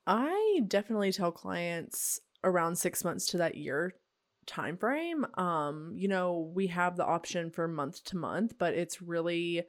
I 0.08 0.62
definitely 0.68 1.12
tell 1.12 1.32
clients 1.32 2.20
around 2.46 2.78
six 2.78 3.04
months 3.04 3.26
to 3.28 3.38
that 3.38 3.56
year 3.56 3.96
time 4.46 4.78
frame. 4.78 5.26
Um, 5.36 5.94
you 5.96 6.08
know, 6.08 6.52
we 6.54 6.68
have 6.68 6.96
the 6.96 7.06
option 7.06 7.50
for 7.50 7.68
month 7.68 8.04
to 8.06 8.18
month, 8.18 8.54
but 8.58 8.74
it's 8.74 9.02
really, 9.02 9.64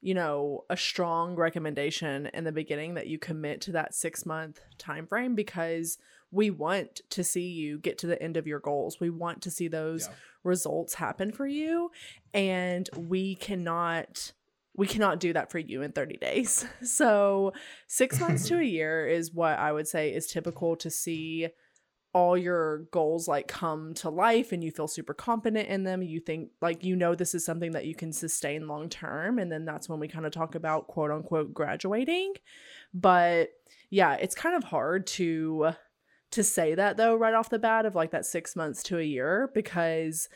you 0.00 0.14
know, 0.14 0.64
a 0.70 0.76
strong 0.76 1.36
recommendation 1.36 2.28
in 2.32 2.44
the 2.44 2.52
beginning 2.52 2.94
that 2.94 3.06
you 3.06 3.18
commit 3.18 3.60
to 3.62 3.72
that 3.72 3.94
six 3.94 4.26
month 4.26 4.60
time 4.78 5.06
frame 5.06 5.34
because 5.34 5.98
we 6.30 6.50
want 6.50 7.00
to 7.10 7.22
see 7.22 7.48
you 7.48 7.78
get 7.78 7.98
to 7.98 8.06
the 8.06 8.20
end 8.20 8.36
of 8.36 8.46
your 8.46 8.58
goals. 8.58 8.98
We 8.98 9.10
want 9.10 9.42
to 9.42 9.50
see 9.50 9.68
those 9.68 10.08
yeah. 10.08 10.14
results 10.42 10.94
happen 10.94 11.30
for 11.30 11.46
you. 11.46 11.90
And 12.32 12.88
we 12.96 13.36
cannot 13.36 14.32
we 14.76 14.88
cannot 14.88 15.20
do 15.20 15.32
that 15.32 15.52
for 15.52 15.60
you 15.60 15.82
in 15.82 15.92
30 15.92 16.16
days. 16.16 16.66
So, 16.82 17.52
6 17.86 18.18
months 18.18 18.48
to 18.48 18.58
a 18.58 18.62
year 18.64 19.06
is 19.06 19.32
what 19.32 19.56
I 19.56 19.70
would 19.70 19.86
say 19.86 20.12
is 20.12 20.26
typical 20.26 20.74
to 20.76 20.90
see 20.90 21.48
all 22.14 22.38
your 22.38 22.78
goals 22.92 23.26
like 23.26 23.48
come 23.48 23.92
to 23.92 24.08
life 24.08 24.52
and 24.52 24.62
you 24.62 24.70
feel 24.70 24.86
super 24.86 25.12
confident 25.12 25.68
in 25.68 25.82
them. 25.82 26.00
You 26.00 26.20
think 26.20 26.50
like 26.62 26.84
you 26.84 26.94
know 26.94 27.14
this 27.14 27.34
is 27.34 27.44
something 27.44 27.72
that 27.72 27.86
you 27.86 27.94
can 27.94 28.12
sustain 28.12 28.68
long 28.68 28.88
term 28.88 29.38
and 29.38 29.50
then 29.50 29.64
that's 29.64 29.88
when 29.88 29.98
we 29.98 30.06
kind 30.06 30.24
of 30.24 30.32
talk 30.32 30.54
about 30.54 30.86
quote 30.86 31.10
unquote 31.10 31.52
graduating. 31.52 32.34
But 32.94 33.48
yeah, 33.90 34.14
it's 34.14 34.36
kind 34.36 34.54
of 34.56 34.64
hard 34.64 35.06
to 35.08 35.72
to 36.30 36.42
say 36.44 36.74
that 36.74 36.96
though 36.96 37.16
right 37.16 37.34
off 37.34 37.50
the 37.50 37.58
bat 37.58 37.84
of 37.84 37.94
like 37.94 38.12
that 38.12 38.26
6 38.26 38.56
months 38.56 38.82
to 38.84 38.98
a 38.98 39.02
year 39.02 39.50
because 39.52 40.28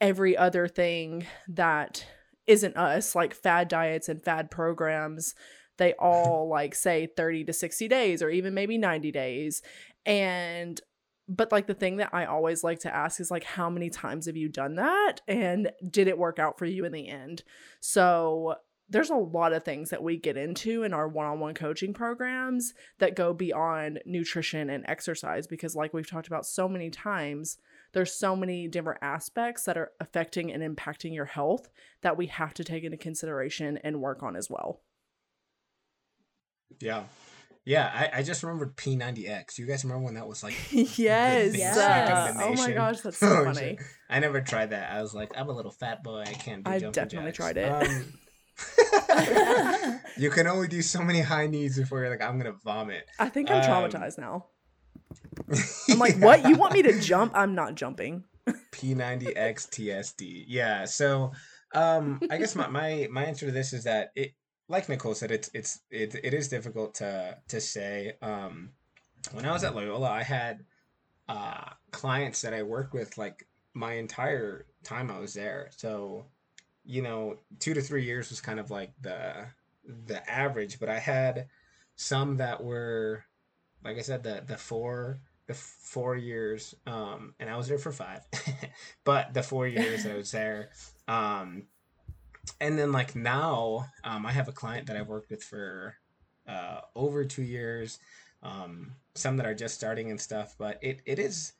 every 0.00 0.36
other 0.36 0.66
thing 0.68 1.26
that 1.48 2.04
isn't 2.46 2.76
us, 2.76 3.14
like 3.14 3.34
fad 3.34 3.68
diets 3.68 4.08
and 4.08 4.22
fad 4.22 4.50
programs, 4.50 5.34
they 5.78 5.92
all 5.98 6.48
like 6.48 6.74
say 6.74 7.06
30 7.06 7.44
to 7.44 7.52
60 7.52 7.86
days 7.86 8.20
or 8.20 8.30
even 8.30 8.52
maybe 8.52 8.78
90 8.78 9.12
days. 9.12 9.62
And 10.04 10.80
but 11.28 11.52
like 11.52 11.66
the 11.66 11.74
thing 11.74 11.96
that 11.96 12.10
I 12.12 12.26
always 12.26 12.62
like 12.62 12.80
to 12.80 12.94
ask 12.94 13.20
is 13.20 13.30
like 13.30 13.44
how 13.44 13.70
many 13.70 13.90
times 13.90 14.26
have 14.26 14.36
you 14.36 14.48
done 14.48 14.76
that 14.76 15.20
and 15.26 15.70
did 15.88 16.08
it 16.08 16.18
work 16.18 16.38
out 16.38 16.58
for 16.58 16.66
you 16.66 16.84
in 16.84 16.92
the 16.92 17.08
end? 17.08 17.42
So 17.80 18.56
there's 18.90 19.10
a 19.10 19.16
lot 19.16 19.54
of 19.54 19.64
things 19.64 19.90
that 19.90 20.02
we 20.02 20.18
get 20.18 20.36
into 20.36 20.82
in 20.82 20.92
our 20.92 21.08
one-on-one 21.08 21.54
coaching 21.54 21.94
programs 21.94 22.74
that 22.98 23.16
go 23.16 23.32
beyond 23.32 24.00
nutrition 24.04 24.68
and 24.68 24.84
exercise 24.86 25.46
because 25.46 25.74
like 25.74 25.94
we've 25.94 26.08
talked 26.08 26.26
about 26.26 26.44
so 26.44 26.68
many 26.68 26.90
times 26.90 27.56
there's 27.94 28.12
so 28.12 28.36
many 28.36 28.68
different 28.68 28.98
aspects 29.02 29.64
that 29.64 29.78
are 29.78 29.92
affecting 30.00 30.52
and 30.52 30.62
impacting 30.62 31.14
your 31.14 31.24
health 31.24 31.68
that 32.02 32.18
we 32.18 32.26
have 32.26 32.52
to 32.54 32.64
take 32.64 32.84
into 32.84 32.96
consideration 32.96 33.78
and 33.82 34.00
work 34.00 34.22
on 34.22 34.36
as 34.36 34.50
well. 34.50 34.82
Yeah. 36.80 37.04
Yeah, 37.66 37.90
I, 37.92 38.18
I 38.18 38.22
just 38.22 38.42
remembered 38.42 38.76
P90X. 38.76 39.58
You 39.58 39.66
guys 39.66 39.84
remember 39.84 40.04
when 40.04 40.14
that 40.14 40.28
was 40.28 40.42
like 40.42 40.54
yes, 40.70 41.56
yeah. 41.56 42.34
Oh 42.38 42.54
my 42.54 42.72
gosh, 42.72 43.00
that's 43.00 43.16
so 43.16 43.26
oh, 43.40 43.44
funny. 43.44 43.78
I 44.10 44.18
never 44.20 44.42
tried 44.42 44.70
that. 44.70 44.92
I 44.92 45.00
was 45.00 45.14
like, 45.14 45.32
I'm 45.36 45.48
a 45.48 45.52
little 45.52 45.70
fat 45.70 46.02
boy. 46.04 46.24
I 46.26 46.32
can't 46.32 46.62
do 46.64 46.70
I 46.70 46.78
definitely 46.78 47.32
jacks. 47.32 47.36
tried 47.38 47.56
it. 47.56 47.70
Um, 47.70 48.12
you 50.16 50.30
can 50.30 50.46
only 50.46 50.68
do 50.68 50.82
so 50.82 51.02
many 51.02 51.22
high 51.22 51.46
knees 51.46 51.78
before 51.78 52.00
you're 52.00 52.10
like, 52.10 52.22
I'm 52.22 52.36
gonna 52.38 52.52
vomit. 52.62 53.06
I 53.18 53.30
think 53.30 53.50
I'm 53.50 53.62
um, 53.62 53.90
traumatized 53.90 54.18
now. 54.18 54.46
I'm 55.90 55.98
like, 55.98 56.18
yeah. 56.18 56.24
what? 56.24 56.46
You 56.46 56.56
want 56.56 56.74
me 56.74 56.82
to 56.82 57.00
jump? 57.00 57.32
I'm 57.34 57.54
not 57.54 57.76
jumping. 57.76 58.24
P90X 58.72 59.70
TSD. 59.70 60.44
Yeah. 60.48 60.84
So, 60.84 61.32
um, 61.74 62.20
I 62.30 62.36
guess 62.36 62.54
my, 62.54 62.68
my 62.68 63.08
my 63.10 63.24
answer 63.24 63.46
to 63.46 63.52
this 63.52 63.72
is 63.72 63.84
that 63.84 64.10
it, 64.14 64.34
like 64.68 64.88
Nicole 64.88 65.14
said, 65.14 65.30
it's 65.30 65.50
it's 65.54 65.80
it, 65.90 66.14
it 66.22 66.34
is 66.34 66.48
difficult 66.48 66.94
to 66.96 67.38
to 67.48 67.60
say. 67.60 68.14
Um, 68.22 68.70
when 69.32 69.46
I 69.46 69.52
was 69.52 69.64
at 69.64 69.74
Loyola, 69.74 70.10
I 70.10 70.22
had 70.22 70.64
uh 71.28 71.70
clients 71.90 72.42
that 72.42 72.52
I 72.54 72.62
worked 72.62 72.92
with 72.92 73.16
like 73.16 73.46
my 73.72 73.94
entire 73.94 74.66
time 74.82 75.10
I 75.10 75.18
was 75.18 75.34
there. 75.34 75.70
So, 75.76 76.26
you 76.84 77.02
know, 77.02 77.38
two 77.58 77.74
to 77.74 77.80
three 77.80 78.04
years 78.04 78.30
was 78.30 78.40
kind 78.40 78.60
of 78.60 78.70
like 78.70 78.92
the 79.00 79.46
the 80.06 80.28
average, 80.30 80.78
but 80.80 80.88
I 80.88 80.98
had 80.98 81.48
some 81.96 82.38
that 82.38 82.62
were 82.62 83.24
like 83.84 83.98
I 83.98 84.02
said, 84.02 84.22
the 84.22 84.42
the 84.46 84.56
four 84.56 85.20
the 85.46 85.54
four 85.54 86.16
years, 86.16 86.74
um, 86.86 87.34
and 87.38 87.50
I 87.50 87.56
was 87.56 87.68
there 87.68 87.78
for 87.78 87.92
five, 87.92 88.20
but 89.04 89.34
the 89.34 89.42
four 89.42 89.68
years 89.68 90.06
I 90.06 90.14
was 90.14 90.30
there, 90.30 90.70
um, 91.06 91.64
and 92.60 92.78
then 92.78 92.92
like 92.92 93.14
now, 93.14 93.86
um, 94.04 94.26
I 94.26 94.32
have 94.32 94.48
a 94.48 94.52
client 94.52 94.86
that 94.86 94.96
I've 94.96 95.08
worked 95.08 95.30
with 95.30 95.42
for 95.42 95.96
uh, 96.48 96.80
over 96.94 97.24
two 97.24 97.42
years, 97.42 97.98
um, 98.42 98.92
some 99.14 99.36
that 99.36 99.46
are 99.46 99.54
just 99.54 99.74
starting 99.74 100.10
and 100.10 100.20
stuff, 100.20 100.54
but 100.58 100.78
it 100.82 101.00
it 101.06 101.18
is 101.18 101.52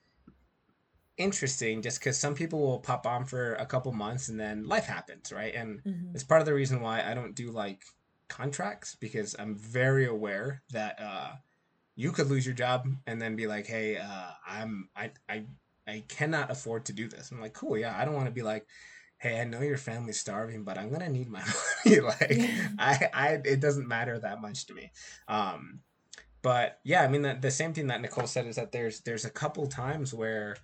interesting 1.16 1.80
just 1.80 2.00
because 2.00 2.18
some 2.18 2.34
people 2.34 2.60
will 2.60 2.80
pop 2.80 3.06
on 3.06 3.24
for 3.24 3.54
a 3.54 3.66
couple 3.66 3.92
months 3.92 4.28
and 4.28 4.38
then 4.38 4.66
life 4.66 4.86
happens, 4.86 5.32
right? 5.32 5.54
And 5.54 5.82
mm-hmm. 5.84 6.14
it's 6.14 6.24
part 6.24 6.40
of 6.40 6.46
the 6.46 6.54
reason 6.54 6.80
why 6.80 7.08
I 7.08 7.14
don't 7.14 7.34
do 7.34 7.50
like 7.50 7.84
contracts 8.28 8.96
because 8.96 9.36
I'm 9.38 9.54
very 9.54 10.06
aware 10.06 10.62
that 10.72 11.00
uh, 11.00 11.32
you 11.94 12.10
could 12.10 12.28
lose 12.28 12.44
your 12.44 12.54
job 12.54 12.88
and 13.06 13.20
then 13.20 13.36
be 13.36 13.46
like, 13.46 13.66
hey, 13.66 13.96
uh, 13.96 14.30
I'm 14.46 14.88
I 14.96 15.10
I 15.28 15.44
I 15.86 16.02
cannot 16.08 16.50
afford 16.50 16.86
to 16.86 16.92
do 16.92 17.08
this. 17.08 17.30
I'm 17.30 17.40
like, 17.40 17.54
cool, 17.54 17.76
yeah. 17.76 17.96
I 17.96 18.04
don't 18.04 18.14
want 18.14 18.26
to 18.26 18.32
be 18.32 18.42
like, 18.42 18.66
hey, 19.24 19.40
I 19.40 19.44
know 19.44 19.60
your 19.60 19.78
family's 19.78 20.20
starving, 20.20 20.64
but 20.64 20.78
I'm 20.78 20.90
gonna 20.90 21.08
need 21.08 21.28
my 21.28 21.42
money. 21.84 22.00
like, 22.00 22.30
I 22.78 23.08
I 23.12 23.28
it 23.44 23.60
doesn't 23.60 23.88
matter 23.88 24.18
that 24.18 24.40
much 24.40 24.66
to 24.66 24.74
me. 24.74 24.92
Um, 25.28 25.80
but 26.42 26.78
yeah, 26.84 27.02
I 27.02 27.08
mean 27.08 27.22
the, 27.22 27.38
the 27.40 27.50
same 27.50 27.72
thing 27.72 27.86
that 27.88 28.00
Nicole 28.00 28.26
said 28.26 28.46
is 28.46 28.56
that 28.56 28.72
there's 28.72 29.00
there's 29.00 29.24
a 29.24 29.30
couple 29.30 29.66
times 29.66 30.12
where 30.12 30.56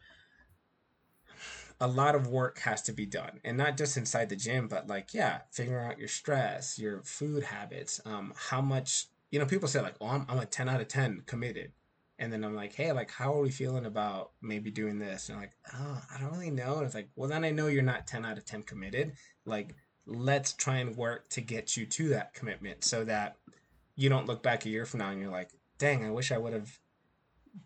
a 1.81 1.88
lot 1.88 2.14
of 2.14 2.26
work 2.26 2.59
has 2.59 2.83
to 2.83 2.93
be 2.93 3.07
done 3.07 3.40
and 3.43 3.57
not 3.57 3.79
just 3.79 3.97
inside 3.97 4.29
the 4.29 4.37
gym 4.37 4.69
but 4.69 4.87
like 4.87 5.14
yeah 5.14 5.38
figuring 5.50 5.87
out 5.87 5.99
your 5.99 6.09
stress 6.09 6.79
your 6.79 7.02
food 7.05 7.43
habits 7.43 8.02
um 8.05 8.35
how 8.37 8.61
much 8.61 9.07
you 9.31 9.38
know, 9.38 9.47
people 9.47 9.69
say 9.69 9.81
like, 9.81 9.95
"Oh, 10.00 10.09
I'm, 10.09 10.26
I'm 10.29 10.38
a 10.38 10.47
10 10.47 10.69
out 10.69 10.81
of 10.81 10.88
10 10.88 11.23
committed," 11.26 11.73
and 12.21 12.31
then 12.31 12.45
I'm 12.45 12.55
like, 12.55 12.75
"Hey, 12.75 12.93
like, 12.93 13.11
how 13.11 13.35
are 13.35 13.41
we 13.41 13.50
feeling 13.50 13.87
about 13.87 14.33
maybe 14.43 14.71
doing 14.71 14.99
this?" 14.99 15.31
And 15.31 15.39
like, 15.39 15.57
"Oh, 15.75 16.03
I 16.15 16.21
don't 16.21 16.31
really 16.31 16.50
know." 16.50 16.77
And 16.77 16.85
it's 16.85 16.95
like, 16.95 17.09
"Well, 17.17 17.29
then 17.29 17.45
I 17.45 17.50
know 17.50 17.67
you're 17.67 17.83
not 17.83 18.07
10 18.07 18.27
out 18.27 18.39
of 18.39 18.45
10 18.45 18.62
committed. 18.62 19.15
Like, 19.47 19.75
let's 20.07 20.53
try 20.53 20.77
and 20.77 20.97
work 20.97 21.31
to 21.31 21.41
get 21.41 21.77
you 21.77 21.87
to 21.87 22.11
that 22.11 22.35
commitment, 22.35 22.85
so 22.85 23.05
that 23.05 23.37
you 23.97 24.09
don't 24.11 24.27
look 24.27 24.43
back 24.43 24.67
a 24.67 24.69
year 24.69 24.85
from 24.85 24.99
now 24.99 25.11
and 25.11 25.21
you're 25.21 25.31
like, 25.31 25.50
dang, 25.79 26.05
I 26.05 26.11
wish 26.11 26.31
I 26.31 26.39
would 26.39 26.53
have 26.53 26.79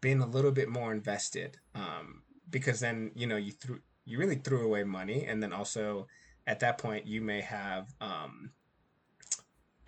been 0.01 0.21
a 0.21 0.27
little 0.27 0.53
bit 0.53 0.69
more 0.69 0.93
invested." 0.93 1.59
Um, 1.75 2.23
because 2.49 2.79
then 2.79 3.11
you 3.17 3.27
know 3.27 3.37
you 3.37 3.53
threw 3.53 3.81
you 4.05 4.19
really 4.19 4.37
threw 4.37 4.65
away 4.65 4.85
money, 4.85 5.27
and 5.27 5.43
then 5.43 5.53
also 5.53 6.07
at 6.47 6.61
that 6.61 6.79
point 6.79 7.07
you 7.07 7.21
may 7.21 7.41
have 7.41 7.93
um, 8.01 8.53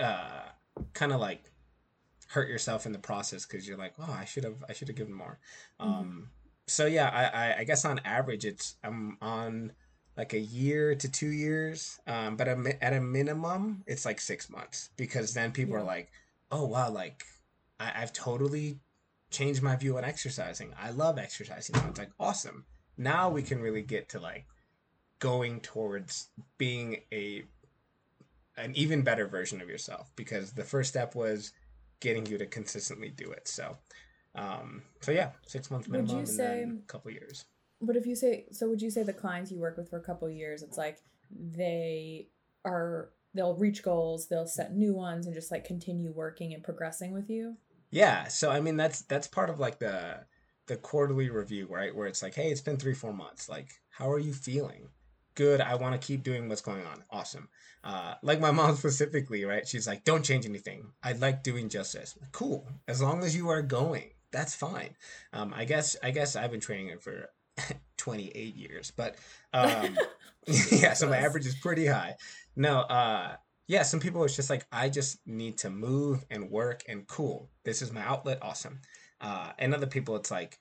uh, 0.00 0.48
kind 0.92 1.12
of 1.12 1.20
like 1.20 1.52
hurt 2.36 2.50
yourself 2.50 2.84
in 2.84 2.92
the 2.92 2.98
process 2.98 3.46
because 3.46 3.66
you're 3.66 3.78
like, 3.78 3.94
oh, 3.98 4.12
I 4.12 4.26
should 4.26 4.44
have, 4.44 4.62
I 4.68 4.74
should 4.74 4.88
have 4.88 4.96
given 4.96 5.14
more. 5.14 5.38
Mm-hmm. 5.80 5.90
Um, 5.90 6.28
so 6.66 6.84
yeah, 6.84 7.08
I, 7.08 7.24
I, 7.24 7.58
I, 7.60 7.64
guess 7.64 7.86
on 7.86 7.98
average, 8.04 8.44
it's 8.44 8.76
I'm 8.84 9.16
on 9.22 9.72
like 10.18 10.34
a 10.34 10.38
year 10.38 10.94
to 10.94 11.10
two 11.10 11.30
years, 11.30 11.98
um, 12.06 12.36
but 12.36 12.46
at 12.46 12.92
a 12.92 13.00
minimum, 13.00 13.84
it's 13.86 14.04
like 14.04 14.20
six 14.20 14.50
months 14.50 14.90
because 14.98 15.32
then 15.32 15.50
people 15.50 15.76
yeah. 15.76 15.80
are 15.80 15.84
like, 15.84 16.10
oh 16.50 16.66
wow, 16.66 16.90
like 16.90 17.24
I, 17.80 17.92
I've 17.96 18.12
totally 18.12 18.80
changed 19.30 19.62
my 19.62 19.74
view 19.74 19.96
on 19.96 20.04
exercising. 20.04 20.74
I 20.78 20.90
love 20.90 21.18
exercising. 21.18 21.74
Now. 21.76 21.86
It's 21.88 21.98
like 21.98 22.12
awesome. 22.20 22.66
Now 22.98 23.30
we 23.30 23.42
can 23.42 23.62
really 23.62 23.82
get 23.82 24.10
to 24.10 24.20
like 24.20 24.44
going 25.20 25.60
towards 25.60 26.28
being 26.58 26.98
a 27.12 27.44
an 28.58 28.72
even 28.74 29.00
better 29.00 29.26
version 29.26 29.62
of 29.62 29.70
yourself 29.70 30.10
because 30.16 30.52
the 30.52 30.64
first 30.64 30.90
step 30.90 31.14
was 31.14 31.52
getting 32.06 32.24
you 32.26 32.38
to 32.38 32.46
consistently 32.46 33.10
do 33.10 33.32
it. 33.32 33.48
So, 33.48 33.76
um, 34.36 34.82
so 35.00 35.10
yeah, 35.10 35.30
six 35.44 35.72
months 35.72 35.88
minimum 35.88 36.14
would 36.14 36.20
you 36.20 36.26
say, 36.26 36.62
and 36.62 36.78
a 36.78 36.86
couple 36.86 37.10
years. 37.10 37.46
But 37.80 37.96
if 37.96 38.06
you 38.06 38.14
say 38.14 38.46
so, 38.52 38.68
would 38.68 38.80
you 38.80 38.90
say 38.90 39.02
the 39.02 39.12
clients 39.12 39.50
you 39.50 39.58
work 39.58 39.76
with 39.76 39.90
for 39.90 39.98
a 39.98 40.02
couple 40.02 40.30
years, 40.30 40.62
it's 40.62 40.78
like 40.78 40.98
they 41.30 42.28
are 42.64 43.10
they'll 43.34 43.56
reach 43.56 43.82
goals, 43.82 44.28
they'll 44.28 44.46
set 44.46 44.74
new 44.74 44.94
ones, 44.94 45.26
and 45.26 45.34
just 45.34 45.50
like 45.50 45.64
continue 45.64 46.12
working 46.12 46.54
and 46.54 46.62
progressing 46.62 47.12
with 47.12 47.28
you. 47.28 47.56
Yeah. 47.90 48.28
So 48.28 48.50
I 48.50 48.60
mean, 48.60 48.76
that's 48.76 49.02
that's 49.02 49.26
part 49.26 49.50
of 49.50 49.58
like 49.58 49.80
the 49.80 50.20
the 50.66 50.76
quarterly 50.76 51.28
review, 51.28 51.66
right? 51.68 51.94
Where 51.94 52.06
it's 52.06 52.22
like, 52.22 52.34
hey, 52.34 52.50
it's 52.50 52.60
been 52.60 52.76
three 52.76 52.94
four 52.94 53.12
months. 53.12 53.48
Like, 53.48 53.70
how 53.90 54.08
are 54.10 54.20
you 54.20 54.32
feeling? 54.32 54.88
Good. 55.36 55.60
I 55.60 55.76
want 55.76 56.00
to 56.00 56.04
keep 56.04 56.24
doing 56.24 56.48
what's 56.48 56.62
going 56.62 56.84
on. 56.84 57.04
Awesome. 57.10 57.48
Uh, 57.84 58.14
like 58.22 58.40
my 58.40 58.50
mom 58.52 58.74
specifically, 58.74 59.44
right? 59.44 59.68
She's 59.68 59.86
like, 59.86 60.02
don't 60.02 60.24
change 60.24 60.46
anything. 60.46 60.90
I 61.02 61.12
like 61.12 61.44
doing 61.44 61.68
just 61.68 61.92
this. 61.92 62.18
Cool. 62.32 62.66
As 62.88 63.00
long 63.00 63.22
as 63.22 63.36
you 63.36 63.50
are 63.50 63.62
going, 63.62 64.10
that's 64.32 64.54
fine. 64.54 64.96
Um, 65.32 65.54
I 65.54 65.64
guess 65.64 65.96
I 66.02 66.10
guess 66.10 66.34
I've 66.36 66.50
been 66.50 66.60
training 66.60 66.88
it 66.88 67.02
for 67.02 67.28
28 67.98 68.56
years, 68.56 68.90
but 68.90 69.16
um, 69.52 69.96
yeah, 70.72 70.94
so 70.94 71.08
my 71.08 71.18
average 71.18 71.46
is 71.46 71.54
pretty 71.54 71.86
high. 71.86 72.16
No, 72.56 72.80
uh, 72.80 73.36
yeah, 73.68 73.82
some 73.82 74.00
people 74.00 74.24
it's 74.24 74.36
just 74.36 74.50
like 74.50 74.66
I 74.72 74.88
just 74.88 75.18
need 75.26 75.58
to 75.58 75.70
move 75.70 76.24
and 76.30 76.50
work 76.50 76.82
and 76.88 77.06
cool. 77.06 77.50
This 77.64 77.82
is 77.82 77.92
my 77.92 78.02
outlet, 78.02 78.38
awesome. 78.42 78.80
Uh, 79.20 79.52
and 79.58 79.74
other 79.74 79.86
people 79.86 80.16
it's 80.16 80.30
like 80.30 80.58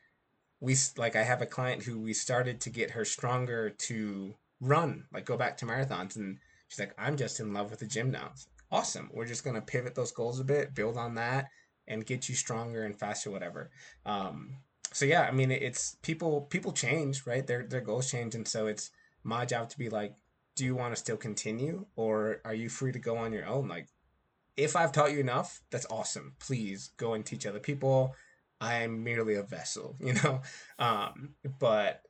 we 0.60 0.75
like 0.98 1.15
I 1.15 1.24
have 1.24 1.41
a 1.41 1.46
client 1.46 1.84
who 1.84 2.00
we 2.00 2.13
started 2.13 2.62
to 2.62 2.70
get 2.70 2.91
her 2.91 3.05
stronger 3.05 3.70
to 3.70 4.36
run, 4.62 5.06
like 5.14 5.26
go 5.26 5.38
back 5.38 5.58
to 5.58 5.66
marathons, 5.66 6.16
and 6.16 6.40
she's 6.68 6.80
like, 6.80 6.94
I'm 6.98 7.18
just 7.18 7.40
in 7.40 7.54
love 7.54 7.70
with 7.72 7.80
the 7.80 7.88
gym 7.88 8.12
now. 8.12 8.32
awesome. 8.72 9.10
We're 9.14 9.26
just 9.26 9.44
gonna 9.44 9.62
pivot 9.62 9.96
those 9.96 10.12
goals 10.12 10.40
a 10.40 10.44
bit, 10.44 10.76
build 10.76 10.98
on 10.98 11.16
that, 11.16 11.50
and 11.88 12.06
get 12.06 12.30
you 12.30 12.36
stronger 12.36 12.84
and 12.84 12.98
faster, 12.98 13.32
whatever. 13.32 13.70
Um, 14.06 14.58
so 14.92 15.06
yeah, 15.06 15.24
I 15.24 15.32
mean, 15.32 15.52
it's 15.52 15.98
people 16.02 16.42
people 16.42 16.72
change, 16.72 17.26
right? 17.26 17.46
Their 17.46 17.66
their 17.68 17.82
goals 17.82 18.10
change, 18.10 18.36
and 18.36 18.48
so 18.48 18.68
it's 18.68 18.92
my 19.24 19.46
job 19.46 19.70
to 19.70 19.78
be 19.78 19.90
like, 19.90 20.16
do 20.56 20.64
you 20.66 20.76
want 20.76 20.94
to 20.96 21.00
still 21.00 21.18
continue, 21.18 21.86
or 21.96 22.42
are 22.46 22.54
you 22.54 22.70
free 22.70 22.92
to 22.92 23.00
go 23.00 23.18
on 23.18 23.34
your 23.34 23.46
own? 23.46 23.68
Like, 23.68 23.88
if 24.56 24.76
I've 24.76 24.92
taught 24.94 25.12
you 25.12 25.20
enough, 25.20 25.62
that's 25.70 25.86
awesome. 25.90 26.36
Please 26.40 26.92
go 26.98 27.14
and 27.14 27.26
teach 27.26 27.46
other 27.46 27.60
people. 27.60 28.16
I 28.62 28.84
am 28.84 29.04
merely 29.04 29.36
a 29.36 29.44
vessel, 29.44 29.98
you 30.00 30.14
know. 30.14 30.42
Um, 30.80 31.36
but 31.60 32.05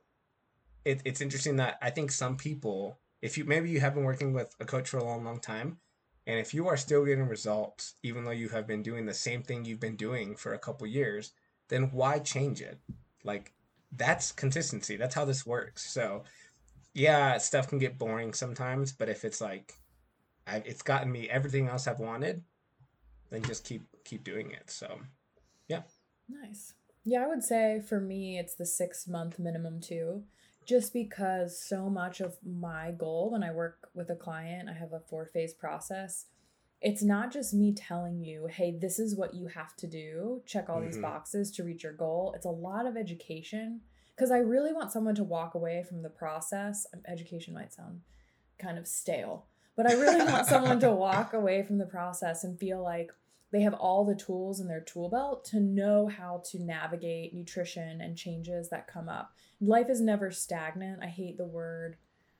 it, 0.86 1.02
it's 1.04 1.20
interesting 1.20 1.56
that 1.56 1.78
I 1.82 1.90
think 1.90 2.12
some 2.12 2.36
people, 2.36 3.00
if 3.20 3.36
you 3.36 3.44
maybe 3.44 3.68
you 3.68 3.80
have 3.80 3.94
been 3.94 4.04
working 4.04 4.32
with 4.32 4.54
a 4.60 4.64
coach 4.64 4.88
for 4.88 4.98
a 4.98 5.04
long, 5.04 5.24
long 5.24 5.40
time, 5.40 5.78
and 6.28 6.38
if 6.38 6.54
you 6.54 6.68
are 6.68 6.76
still 6.76 7.04
getting 7.04 7.26
results, 7.26 7.94
even 8.04 8.24
though 8.24 8.30
you 8.30 8.48
have 8.50 8.68
been 8.68 8.84
doing 8.84 9.04
the 9.04 9.12
same 9.12 9.42
thing 9.42 9.64
you've 9.64 9.80
been 9.80 9.96
doing 9.96 10.36
for 10.36 10.54
a 10.54 10.58
couple 10.58 10.86
years, 10.86 11.32
then 11.68 11.90
why 11.90 12.20
change 12.20 12.60
it? 12.60 12.78
Like 13.24 13.52
that's 13.96 14.30
consistency. 14.30 14.96
That's 14.96 15.14
how 15.14 15.24
this 15.24 15.44
works. 15.44 15.90
So 15.90 16.22
yeah, 16.94 17.36
stuff 17.38 17.68
can 17.68 17.78
get 17.78 17.98
boring 17.98 18.32
sometimes, 18.32 18.92
but 18.92 19.08
if 19.08 19.24
it's 19.24 19.40
like 19.40 19.74
I've, 20.46 20.64
it's 20.66 20.82
gotten 20.82 21.10
me 21.10 21.28
everything 21.28 21.66
else 21.66 21.88
I've 21.88 21.98
wanted, 21.98 22.44
then 23.30 23.42
just 23.42 23.64
keep 23.64 23.88
keep 24.04 24.22
doing 24.22 24.52
it. 24.52 24.70
So 24.70 25.00
yeah. 25.66 25.82
Nice. 26.28 26.74
Yeah, 27.04 27.24
I 27.24 27.26
would 27.26 27.42
say 27.42 27.82
for 27.88 28.00
me 28.00 28.38
it's 28.38 28.54
the 28.54 28.66
six 28.66 29.08
month 29.08 29.40
minimum 29.40 29.80
too. 29.80 30.22
Just 30.66 30.92
because 30.92 31.58
so 31.58 31.88
much 31.88 32.20
of 32.20 32.36
my 32.44 32.90
goal 32.90 33.30
when 33.30 33.42
I 33.42 33.52
work 33.52 33.88
with 33.94 34.10
a 34.10 34.16
client, 34.16 34.68
I 34.68 34.72
have 34.74 34.92
a 34.92 35.00
four 35.00 35.24
phase 35.26 35.54
process 35.54 36.26
it's 36.80 37.02
not 37.02 37.32
just 37.32 37.54
me 37.54 37.72
telling 37.72 38.22
you, 38.22 38.46
hey, 38.46 38.76
this 38.78 38.98
is 38.98 39.16
what 39.16 39.34
you 39.34 39.46
have 39.46 39.74
to 39.76 39.86
do, 39.86 40.42
check 40.46 40.68
all 40.68 40.76
mm-hmm. 40.76 40.86
these 40.86 40.98
boxes 40.98 41.50
to 41.52 41.64
reach 41.64 41.82
your 41.82 41.92
goal. 41.92 42.32
It's 42.36 42.46
a 42.46 42.50
lot 42.50 42.86
of 42.86 42.96
education 42.96 43.80
because 44.14 44.30
I 44.30 44.38
really 44.38 44.72
want 44.72 44.92
someone 44.92 45.14
to 45.16 45.24
walk 45.24 45.54
away 45.54 45.84
from 45.88 46.02
the 46.02 46.10
process. 46.10 46.86
Um, 46.94 47.00
education 47.08 47.54
might 47.54 47.72
sound 47.72 48.02
kind 48.58 48.78
of 48.78 48.86
stale, 48.86 49.46
but 49.74 49.90
I 49.90 49.94
really 49.94 50.24
want 50.24 50.46
someone 50.46 50.80
to 50.80 50.90
walk 50.92 51.32
away 51.32 51.62
from 51.62 51.78
the 51.78 51.86
process 51.86 52.44
and 52.44 52.58
feel 52.58 52.82
like 52.82 53.10
they 53.52 53.62
have 53.62 53.74
all 53.74 54.04
the 54.04 54.14
tools 54.14 54.60
in 54.60 54.68
their 54.68 54.80
tool 54.80 55.08
belt 55.08 55.44
to 55.46 55.60
know 55.60 56.08
how 56.08 56.42
to 56.50 56.62
navigate 56.62 57.32
nutrition 57.32 58.00
and 58.00 58.16
changes 58.16 58.68
that 58.68 58.86
come 58.86 59.08
up. 59.08 59.32
Life 59.60 59.88
is 59.88 60.00
never 60.00 60.30
stagnant. 60.30 61.02
I 61.02 61.06
hate 61.06 61.38
the 61.38 61.46
word 61.46 61.96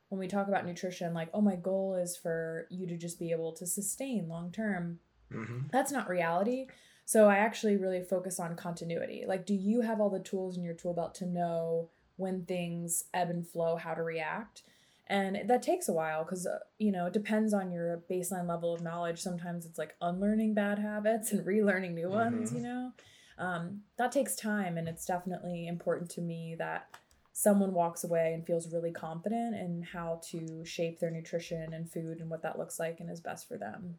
when 0.09 0.19
we 0.21 0.29
talk 0.29 0.49
about 0.49 0.67
nutrition, 0.67 1.15
like, 1.15 1.29
oh, 1.35 1.41
my 1.41 1.57
goal 1.57 1.97
is 1.97 2.17
for 2.17 2.67
you 2.71 2.87
to 2.87 2.97
just 2.97 3.19
be 3.19 3.33
able 3.33 3.53
to 3.53 3.67
sustain 3.67 4.29
long 4.29 4.53
term. 4.53 5.01
Mm-hmm. 5.33 5.67
That's 5.73 5.91
not 5.91 6.09
reality. 6.09 6.67
So 7.05 7.29
I 7.29 7.37
actually 7.39 7.77
really 7.77 8.03
focus 8.03 8.39
on 8.39 8.57
continuity. 8.57 9.25
Like, 9.27 9.47
do 9.47 9.55
you 9.55 9.81
have 9.81 10.01
all 10.01 10.11
the 10.11 10.21
tools 10.21 10.57
in 10.57 10.65
your 10.65 10.75
tool 10.75 10.95
belt 10.95 11.15
to 11.17 11.27
know 11.27 11.91
when 12.17 12.45
things 12.45 13.05
ebb 13.13 13.31
and 13.31 13.47
flow, 13.47 13.77
how 13.77 13.95
to 13.95 14.03
react? 14.03 14.63
And 15.09 15.49
that 15.49 15.63
takes 15.63 15.89
a 15.89 15.93
while 15.93 16.25
because, 16.25 16.47
uh, 16.47 16.59
you 16.79 16.91
know, 16.91 17.07
it 17.07 17.13
depends 17.13 17.55
on 17.55 17.71
your 17.71 18.03
baseline 18.11 18.49
level 18.49 18.75
of 18.75 18.83
knowledge. 18.83 19.21
Sometimes 19.21 19.65
it's 19.65 19.79
like 19.79 19.95
unlearning 20.01 20.55
bad 20.55 20.81
habits 20.81 21.33
and 21.33 21.47
relearning 21.47 21.95
new 21.95 22.11
ones, 22.11 22.51
mm-hmm. 22.51 22.57
you 22.57 22.63
know? 22.65 22.93
Um, 23.39 23.83
that 23.99 24.11
takes 24.11 24.35
time. 24.35 24.77
And 24.77 24.89
it's 24.89 25.07
definitely 25.07 25.69
important 25.69 26.11
to 26.11 26.21
me 26.21 26.57
that 26.59 26.89
someone 27.39 27.75
walks 27.75 28.03
away 28.03 28.33
and 28.33 28.47
feels 28.47 28.73
really 28.73 28.91
confident 28.91 29.55
in 29.55 29.83
how 29.83 30.19
to 30.25 30.65
shape 30.65 30.99
their 30.99 31.11
nutrition 31.11 31.75
and 31.75 31.93
food 31.93 32.19
and 32.19 32.31
what 32.31 32.41
that 32.41 32.59
looks 32.59 32.81
like 32.81 32.99
and 32.99 33.11
is 33.11 33.21
best 33.21 33.47
for 33.47 33.59
them. 33.59 33.99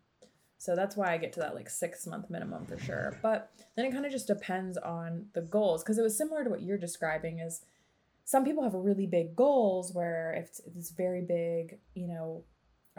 So 0.58 0.76
that's 0.76 0.98
why 0.98 1.14
I 1.14 1.18
get 1.18 1.34
to 1.34 1.42
that 1.42 1.54
like 1.54 1.70
six 1.70 2.08
month 2.08 2.32
minimum 2.32 2.66
for 2.66 2.80
sure. 2.80 3.16
But 3.22 3.52
then 3.76 3.86
it 3.86 3.92
kind 3.92 4.08
of 4.08 4.12
just 4.12 4.26
depends 4.26 4.76
on 4.76 5.28
the 5.34 5.42
goals 5.42 5.84
because 5.84 6.00
it 6.00 6.02
was 6.02 6.18
similar 6.18 6.44
to 6.44 6.50
what 6.50 6.64
you're 6.64 6.80
describing 6.80 7.38
is 7.38 7.62
some 8.26 8.44
people 8.44 8.64
have 8.64 8.74
really 8.74 9.06
big 9.06 9.36
goals 9.36 9.94
where 9.94 10.34
if 10.36 10.48
it's, 10.48 10.62
it's 10.76 10.90
very 10.90 11.22
big, 11.22 11.78
you 11.94 12.08
know, 12.08 12.44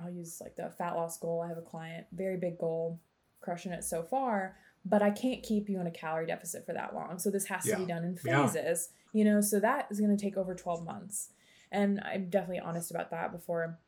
I'll 0.01 0.09
use 0.09 0.41
like 0.41 0.55
the 0.55 0.71
fat 0.79 0.95
loss 0.95 1.19
goal. 1.19 1.43
I 1.45 1.49
have 1.49 1.59
a 1.59 1.63
client, 1.63 2.07
very 2.13 2.37
big 2.37 2.59
goal, 2.59 3.01
crushing 3.41 3.73
it 3.73 3.83
so 3.83 4.05
far, 4.05 4.55
but 4.89 5.03
I 5.03 5.11
can't 5.11 5.43
keep 5.43 5.69
you 5.69 5.81
in 5.81 5.87
a 5.87 5.91
calorie 5.91 6.27
deficit 6.27 6.65
for 6.67 6.73
that 6.73 6.95
long. 6.95 7.19
So 7.19 7.31
this 7.31 7.47
has 7.47 7.67
yeah. 7.67 7.75
to 7.75 7.81
be 7.81 7.87
done 7.87 8.05
in 8.05 8.17
phases. 8.17 8.89
Yeah 8.91 8.99
you 9.13 9.25
know 9.25 9.41
so 9.41 9.61
that 9.61 9.87
is 9.91 10.01
going 10.01 10.15
to 10.15 10.23
take 10.23 10.37
over 10.37 10.55
12 10.55 10.85
months 10.85 11.31
and 11.71 12.01
i'm 12.05 12.29
definitely 12.29 12.61
honest 12.61 12.91
about 12.91 13.11
that 13.11 13.33
before 13.33 13.79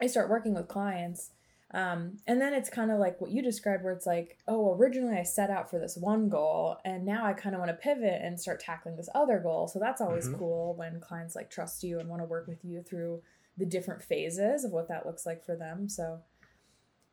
i 0.00 0.06
start 0.06 0.30
working 0.30 0.54
with 0.54 0.68
clients 0.68 1.30
um, 1.74 2.16
and 2.26 2.40
then 2.40 2.54
it's 2.54 2.70
kind 2.70 2.90
of 2.90 2.98
like 2.98 3.20
what 3.20 3.30
you 3.30 3.42
described 3.42 3.84
where 3.84 3.92
it's 3.92 4.06
like 4.06 4.38
oh 4.48 4.74
originally 4.74 5.18
i 5.18 5.22
set 5.22 5.50
out 5.50 5.68
for 5.68 5.78
this 5.78 5.98
one 5.98 6.30
goal 6.30 6.78
and 6.84 7.04
now 7.04 7.26
i 7.26 7.34
kind 7.34 7.54
of 7.54 7.58
want 7.58 7.70
to 7.70 7.76
pivot 7.76 8.20
and 8.22 8.40
start 8.40 8.58
tackling 8.58 8.96
this 8.96 9.10
other 9.14 9.38
goal 9.38 9.68
so 9.68 9.78
that's 9.78 10.00
always 10.00 10.28
mm-hmm. 10.28 10.38
cool 10.38 10.74
when 10.76 10.98
clients 10.98 11.36
like 11.36 11.50
trust 11.50 11.82
you 11.82 11.98
and 12.00 12.08
want 12.08 12.22
to 12.22 12.26
work 12.26 12.46
with 12.46 12.64
you 12.64 12.82
through 12.82 13.22
the 13.58 13.66
different 13.66 14.02
phases 14.02 14.64
of 14.64 14.72
what 14.72 14.88
that 14.88 15.04
looks 15.04 15.26
like 15.26 15.44
for 15.44 15.56
them 15.56 15.90
so 15.90 16.20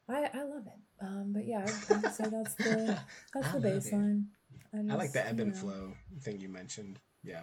i 0.08 0.30
i 0.34 0.44
love 0.44 0.66
it 0.68 0.80
um, 1.02 1.32
but 1.34 1.46
yeah 1.46 1.60
i 1.60 1.94
would 1.94 2.14
say 2.14 2.26
that's 2.30 2.56
the 2.56 3.00
that's 3.34 3.52
the 3.52 3.60
baseline 3.60 4.26
I, 4.74 4.78
just, 4.78 4.92
I, 4.92 4.96
like 4.96 5.12
the 5.12 5.28
ebb 5.28 5.40
and 5.40 5.54
know. 5.54 5.60
flow 5.60 5.94
thing 6.22 6.40
you 6.40 6.50
mentioned 6.50 7.00
yeah. 7.26 7.42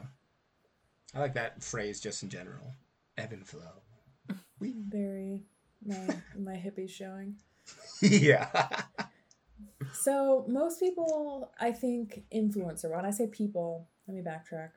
I 1.15 1.21
like 1.21 1.35
that 1.35 1.63
phrase 1.63 2.01
just 2.01 2.23
in 2.23 2.29
general. 2.29 2.75
Ebb 3.19 3.33
and 3.33 3.47
flow. 3.47 3.83
Very 4.61 5.43
my 5.85 6.09
my 6.39 6.55
hippies 6.55 6.91
showing. 6.91 7.37
yeah. 8.01 8.49
so 9.93 10.45
most 10.49 10.81
people 10.81 11.51
I 11.61 11.73
think 11.73 12.23
influencer 12.35 12.91
when 12.91 13.05
I 13.05 13.11
say 13.11 13.27
people, 13.27 13.89
let 14.07 14.17
me 14.17 14.23
backtrack. 14.23 14.71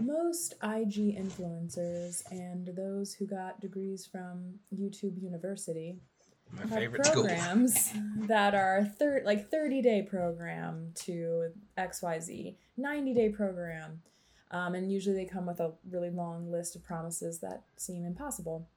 most 0.00 0.54
IG 0.62 1.18
influencers 1.18 2.22
and 2.30 2.68
those 2.76 3.12
who 3.12 3.26
got 3.26 3.60
degrees 3.60 4.06
from 4.06 4.54
YouTube 4.74 5.20
University 5.20 5.96
my 6.52 6.80
have 6.80 6.92
programs 6.92 7.92
that 8.28 8.54
are 8.54 8.84
thir- 8.98 9.22
like 9.24 9.50
30 9.50 9.82
day 9.82 10.02
program 10.02 10.92
to 10.94 11.50
XYZ, 11.78 12.56
90 12.76 13.14
day 13.14 13.28
program, 13.30 14.02
um, 14.50 14.74
and 14.74 14.92
usually 14.92 15.16
they 15.16 15.24
come 15.24 15.46
with 15.46 15.60
a 15.60 15.72
really 15.90 16.10
long 16.10 16.50
list 16.50 16.76
of 16.76 16.84
promises 16.84 17.38
that 17.40 17.62
seem 17.76 18.04
impossible. 18.04 18.68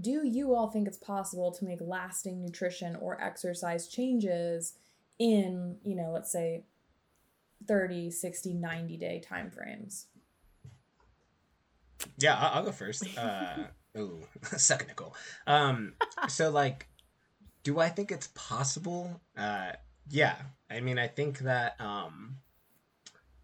Do 0.00 0.26
you 0.26 0.54
all 0.54 0.68
think 0.70 0.86
it's 0.86 0.98
possible 0.98 1.50
to 1.52 1.64
make 1.64 1.78
lasting 1.80 2.42
nutrition 2.42 2.96
or 2.96 3.20
exercise 3.22 3.88
changes 3.88 4.74
in, 5.18 5.76
you 5.82 5.94
know, 5.94 6.10
let's 6.12 6.30
say 6.30 6.64
30, 7.66 8.10
60, 8.10 8.54
90 8.54 8.96
day 8.96 9.22
timeframes? 9.26 10.06
Yeah, 12.16 12.36
I'll, 12.36 12.64
go 12.64 12.72
first. 12.72 13.04
Uh, 13.16 13.64
ooh, 13.98 14.26
suck 14.56 14.86
Nicole. 14.86 15.14
Um, 15.46 15.94
so 16.28 16.50
like, 16.50 16.88
do 17.62 17.78
I 17.78 17.88
think 17.88 18.10
it's 18.10 18.28
possible? 18.34 19.20
Uh, 19.36 19.72
yeah. 20.08 20.36
I 20.70 20.80
mean, 20.80 20.98
I 20.98 21.08
think 21.08 21.40
that 21.40 21.80
um, 21.80 22.38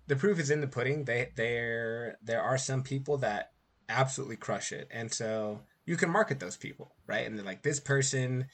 the 0.06 0.16
proof 0.16 0.38
is 0.38 0.50
in 0.50 0.60
the 0.60 0.66
pudding. 0.66 1.04
They 1.04 1.30
there 1.36 2.18
there 2.22 2.42
are 2.42 2.58
some 2.58 2.82
people 2.82 3.18
that 3.18 3.52
absolutely 3.88 4.36
crush 4.36 4.72
it, 4.72 4.88
and 4.90 5.12
so 5.12 5.60
you 5.86 5.96
can 5.96 6.10
market 6.10 6.40
those 6.40 6.56
people, 6.56 6.94
right? 7.06 7.26
And 7.26 7.36
they're 7.36 7.44
like, 7.44 7.62
this 7.62 7.80
person 7.80 8.46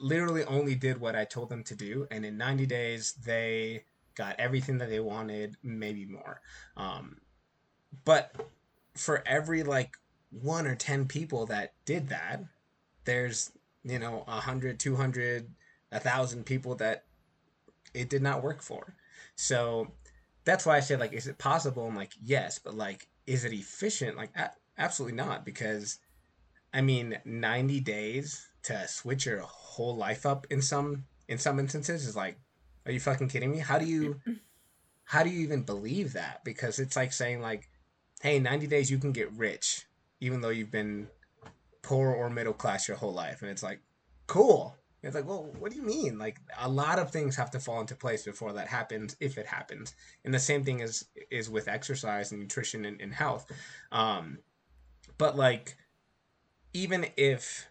literally 0.00 0.44
only 0.44 0.74
did 0.74 1.00
what 1.00 1.14
I 1.14 1.24
told 1.24 1.48
them 1.48 1.62
to 1.64 1.74
do, 1.74 2.06
and 2.10 2.24
in 2.24 2.36
90 2.36 2.66
days 2.66 3.14
they 3.24 3.84
got 4.16 4.38
everything 4.38 4.78
that 4.78 4.88
they 4.88 5.00
wanted, 5.00 5.56
maybe 5.62 6.06
more. 6.06 6.40
Um, 6.76 7.18
but 8.04 8.34
for 8.96 9.22
every 9.26 9.62
like 9.62 9.96
one 10.30 10.66
or 10.66 10.74
10 10.74 11.06
people 11.06 11.46
that 11.46 11.74
did 11.84 12.08
that, 12.08 12.44
there's 13.04 13.52
you 13.82 13.98
know 13.98 14.24
a 14.26 14.40
hundred, 14.40 14.78
two 14.78 14.96
hundred, 14.96 15.50
a 15.90 16.00
thousand 16.00 16.44
people 16.44 16.74
that 16.76 17.04
it 17.94 18.08
did 18.08 18.22
not 18.22 18.42
work 18.42 18.62
for. 18.62 18.94
So 19.36 19.92
that's 20.44 20.66
why 20.66 20.76
I 20.76 20.80
said 20.80 21.00
like, 21.00 21.12
is 21.12 21.26
it 21.26 21.38
possible? 21.38 21.86
I'm 21.86 21.96
like, 21.96 22.12
yes, 22.22 22.58
but 22.58 22.74
like, 22.74 23.08
is 23.26 23.44
it 23.44 23.52
efficient? 23.52 24.16
Like, 24.16 24.30
a- 24.36 24.52
absolutely 24.78 25.16
not, 25.16 25.44
because 25.44 25.98
I 26.72 26.82
mean, 26.82 27.18
90 27.24 27.80
days 27.80 28.48
to 28.62 28.86
switch 28.86 29.26
your 29.26 29.40
whole 29.40 29.96
life 29.96 30.26
up 30.26 30.46
in 30.50 30.62
some 30.62 31.04
in 31.28 31.38
some 31.38 31.58
instances 31.58 32.06
is 32.06 32.16
like, 32.16 32.38
are 32.86 32.92
you 32.92 33.00
fucking 33.00 33.28
kidding 33.28 33.50
me? 33.50 33.58
How 33.58 33.78
do 33.78 33.86
you 33.86 34.20
how 35.04 35.22
do 35.22 35.30
you 35.30 35.40
even 35.40 35.62
believe 35.62 36.12
that? 36.12 36.44
Because 36.44 36.78
it's 36.78 36.96
like 36.96 37.12
saying 37.12 37.40
like, 37.40 37.68
hey, 38.22 38.38
90 38.38 38.66
days 38.66 38.90
you 38.90 38.98
can 38.98 39.12
get 39.12 39.32
rich, 39.32 39.86
even 40.20 40.40
though 40.40 40.50
you've 40.50 40.70
been 40.70 41.08
poor 41.82 42.10
or 42.10 42.30
middle 42.30 42.52
class 42.52 42.88
your 42.88 42.96
whole 42.96 43.12
life, 43.12 43.42
and 43.42 43.50
it's 43.50 43.62
like, 43.62 43.80
cool. 44.26 44.76
It's 45.02 45.14
like, 45.14 45.26
well, 45.26 45.50
what 45.58 45.70
do 45.70 45.78
you 45.78 45.82
mean? 45.82 46.18
Like 46.18 46.40
a 46.58 46.68
lot 46.68 46.98
of 46.98 47.10
things 47.10 47.34
have 47.36 47.50
to 47.52 47.58
fall 47.58 47.80
into 47.80 47.94
place 47.94 48.24
before 48.24 48.52
that 48.52 48.68
happens, 48.68 49.16
if 49.18 49.38
it 49.38 49.46
happens. 49.46 49.94
And 50.24 50.34
the 50.34 50.38
same 50.38 50.62
thing 50.62 50.80
is 50.80 51.06
is 51.30 51.48
with 51.48 51.68
exercise 51.68 52.32
and 52.32 52.40
nutrition 52.40 52.84
and, 52.84 53.00
and 53.00 53.14
health. 53.14 53.50
Um, 53.92 54.38
but 55.16 55.36
like, 55.36 55.78
even 56.74 57.06
if 57.16 57.66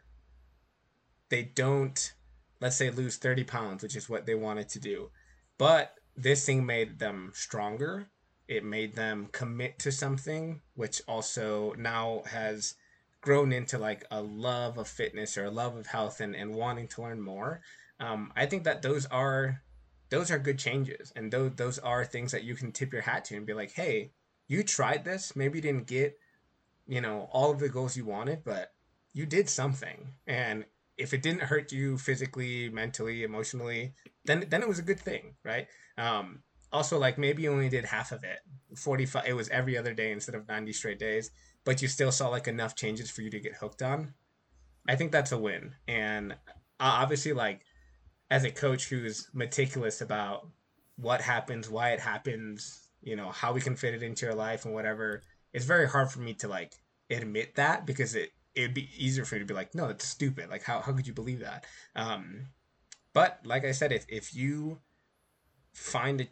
they 1.30 1.44
don't, 1.44 2.14
let's 2.60 2.78
say, 2.78 2.90
lose 2.90 3.18
thirty 3.18 3.44
pounds, 3.44 3.84
which 3.84 3.96
is 3.96 4.10
what 4.10 4.26
they 4.26 4.36
wanted 4.36 4.70
to 4.70 4.80
do, 4.80 5.12
but 5.60 5.94
this 6.18 6.46
thing 6.48 6.66
made 6.66 6.98
them 6.98 7.32
stronger. 7.36 8.08
It 8.50 8.66
made 8.66 8.96
them 8.96 9.30
commit 9.32 9.78
to 9.80 9.92
something, 9.92 10.62
which 10.74 11.04
also 11.08 11.76
now 11.78 12.24
has 12.26 12.74
grown 13.22 13.54
into 13.54 13.78
like 13.78 14.04
a 14.10 14.24
love 14.24 14.80
of 14.80 14.88
fitness 14.88 15.38
or 15.38 15.46
a 15.46 15.52
love 15.52 15.78
of 15.78 15.86
health 15.86 16.20
and, 16.20 16.36
and 16.36 16.56
wanting 16.56 16.88
to 16.88 17.04
learn 17.04 17.22
more. 17.22 17.62
Um, 18.00 18.32
i 18.36 18.46
think 18.48 18.64
that 18.64 18.82
those 18.82 19.06
are 19.08 19.62
those 20.10 20.32
are 20.32 20.40
good 20.40 20.58
changes. 20.58 21.14
And 21.16 21.32
those, 21.32 21.52
those 21.58 21.78
are 21.78 22.04
things 22.04 22.32
that 22.32 22.44
you 22.44 22.56
can 22.56 22.72
tip 22.72 22.92
your 22.92 23.04
hat 23.04 23.26
to 23.26 23.36
and 23.36 23.46
be 23.46 23.54
like 23.54 23.72
hey 23.72 24.14
you 24.48 24.64
tried 24.64 25.06
this. 25.06 25.36
Maybe 25.36 25.60
you 25.60 25.62
didn't 25.62 25.86
get 25.86 26.18
you 26.88 27.02
know 27.02 27.30
all 27.32 27.52
of 27.52 27.60
the 27.60 27.70
goals 27.70 27.96
you 27.96 28.06
wanted 28.06 28.44
but 28.44 28.74
you 29.14 29.28
did 29.28 29.48
something. 29.48 30.14
And 30.26 30.66
if 30.98 31.14
it 31.14 31.22
didn't 31.22 31.44
hurt 31.44 31.72
you 31.72 32.00
physically 32.00 32.70
mentally 32.70 33.22
emotionally 33.22 33.94
then 34.26 34.46
then 34.50 34.64
it 34.64 34.68
was 34.68 34.80
a 34.80 34.90
good 34.90 35.00
thing 35.00 35.36
right? 35.44 35.68
Um, 36.00 36.42
also 36.72 36.98
like 36.98 37.18
maybe 37.18 37.44
you 37.44 37.52
only 37.52 37.70
did 37.70 37.86
half 37.86 38.12
of 38.12 38.24
it 38.24 38.40
45 38.76 39.26
it 39.28 39.34
was 39.34 39.50
every 39.50 39.78
other 39.78 39.94
day 39.94 40.12
instead 40.12 40.36
of 40.36 40.48
90 40.48 40.74
straight 40.74 41.00
days 41.00 41.32
but 41.66 41.82
you 41.82 41.88
still 41.88 42.12
saw 42.12 42.30
like 42.30 42.48
enough 42.48 42.76
changes 42.76 43.10
for 43.10 43.22
you 43.22 43.30
to 43.30 43.40
get 43.40 43.56
hooked 43.56 43.82
on, 43.82 44.14
I 44.88 44.96
think 44.96 45.12
that's 45.12 45.32
a 45.32 45.38
win. 45.38 45.76
And 45.88 46.36
obviously, 46.80 47.34
like 47.34 47.62
as 48.32 48.44
a 48.44 48.52
coach 48.52 48.90
who's 48.90 49.28
meticulous 49.34 50.02
about 50.02 50.48
what 50.96 51.22
happens, 51.22 51.70
why 51.70 51.92
it 51.92 52.00
happens, 52.00 52.90
you 53.02 53.16
know, 53.16 53.30
how 53.30 53.54
we 53.54 53.62
can 53.62 53.76
fit 53.76 53.94
it 53.94 54.04
into 54.04 54.26
your 54.26 54.36
life 54.36 54.66
and 54.66 54.74
whatever, 54.74 55.22
it's 55.54 55.66
very 55.66 55.88
hard 55.88 56.10
for 56.12 56.20
me 56.20 56.34
to 56.36 56.48
like 56.48 56.74
admit 57.10 57.56
that 57.56 57.86
because 57.86 58.16
it 58.16 58.32
it'd 58.56 58.74
be 58.74 58.90
easier 58.98 59.26
for 59.26 59.36
me 59.36 59.40
to 59.40 59.46
be 59.46 59.54
like, 59.54 59.76
no, 59.76 59.88
that's 59.88 60.06
stupid. 60.06 60.50
Like 60.50 60.64
how 60.64 60.80
how 60.80 60.94
could 60.94 61.08
you 61.08 61.14
believe 61.14 61.42
that? 61.42 61.66
Um, 61.96 62.48
but 63.14 63.40
like 63.44 63.66
I 63.66 63.72
said, 63.72 63.92
if 63.92 64.06
if 64.10 64.34
you 64.34 64.80
find 65.74 66.22
a, 66.22 66.28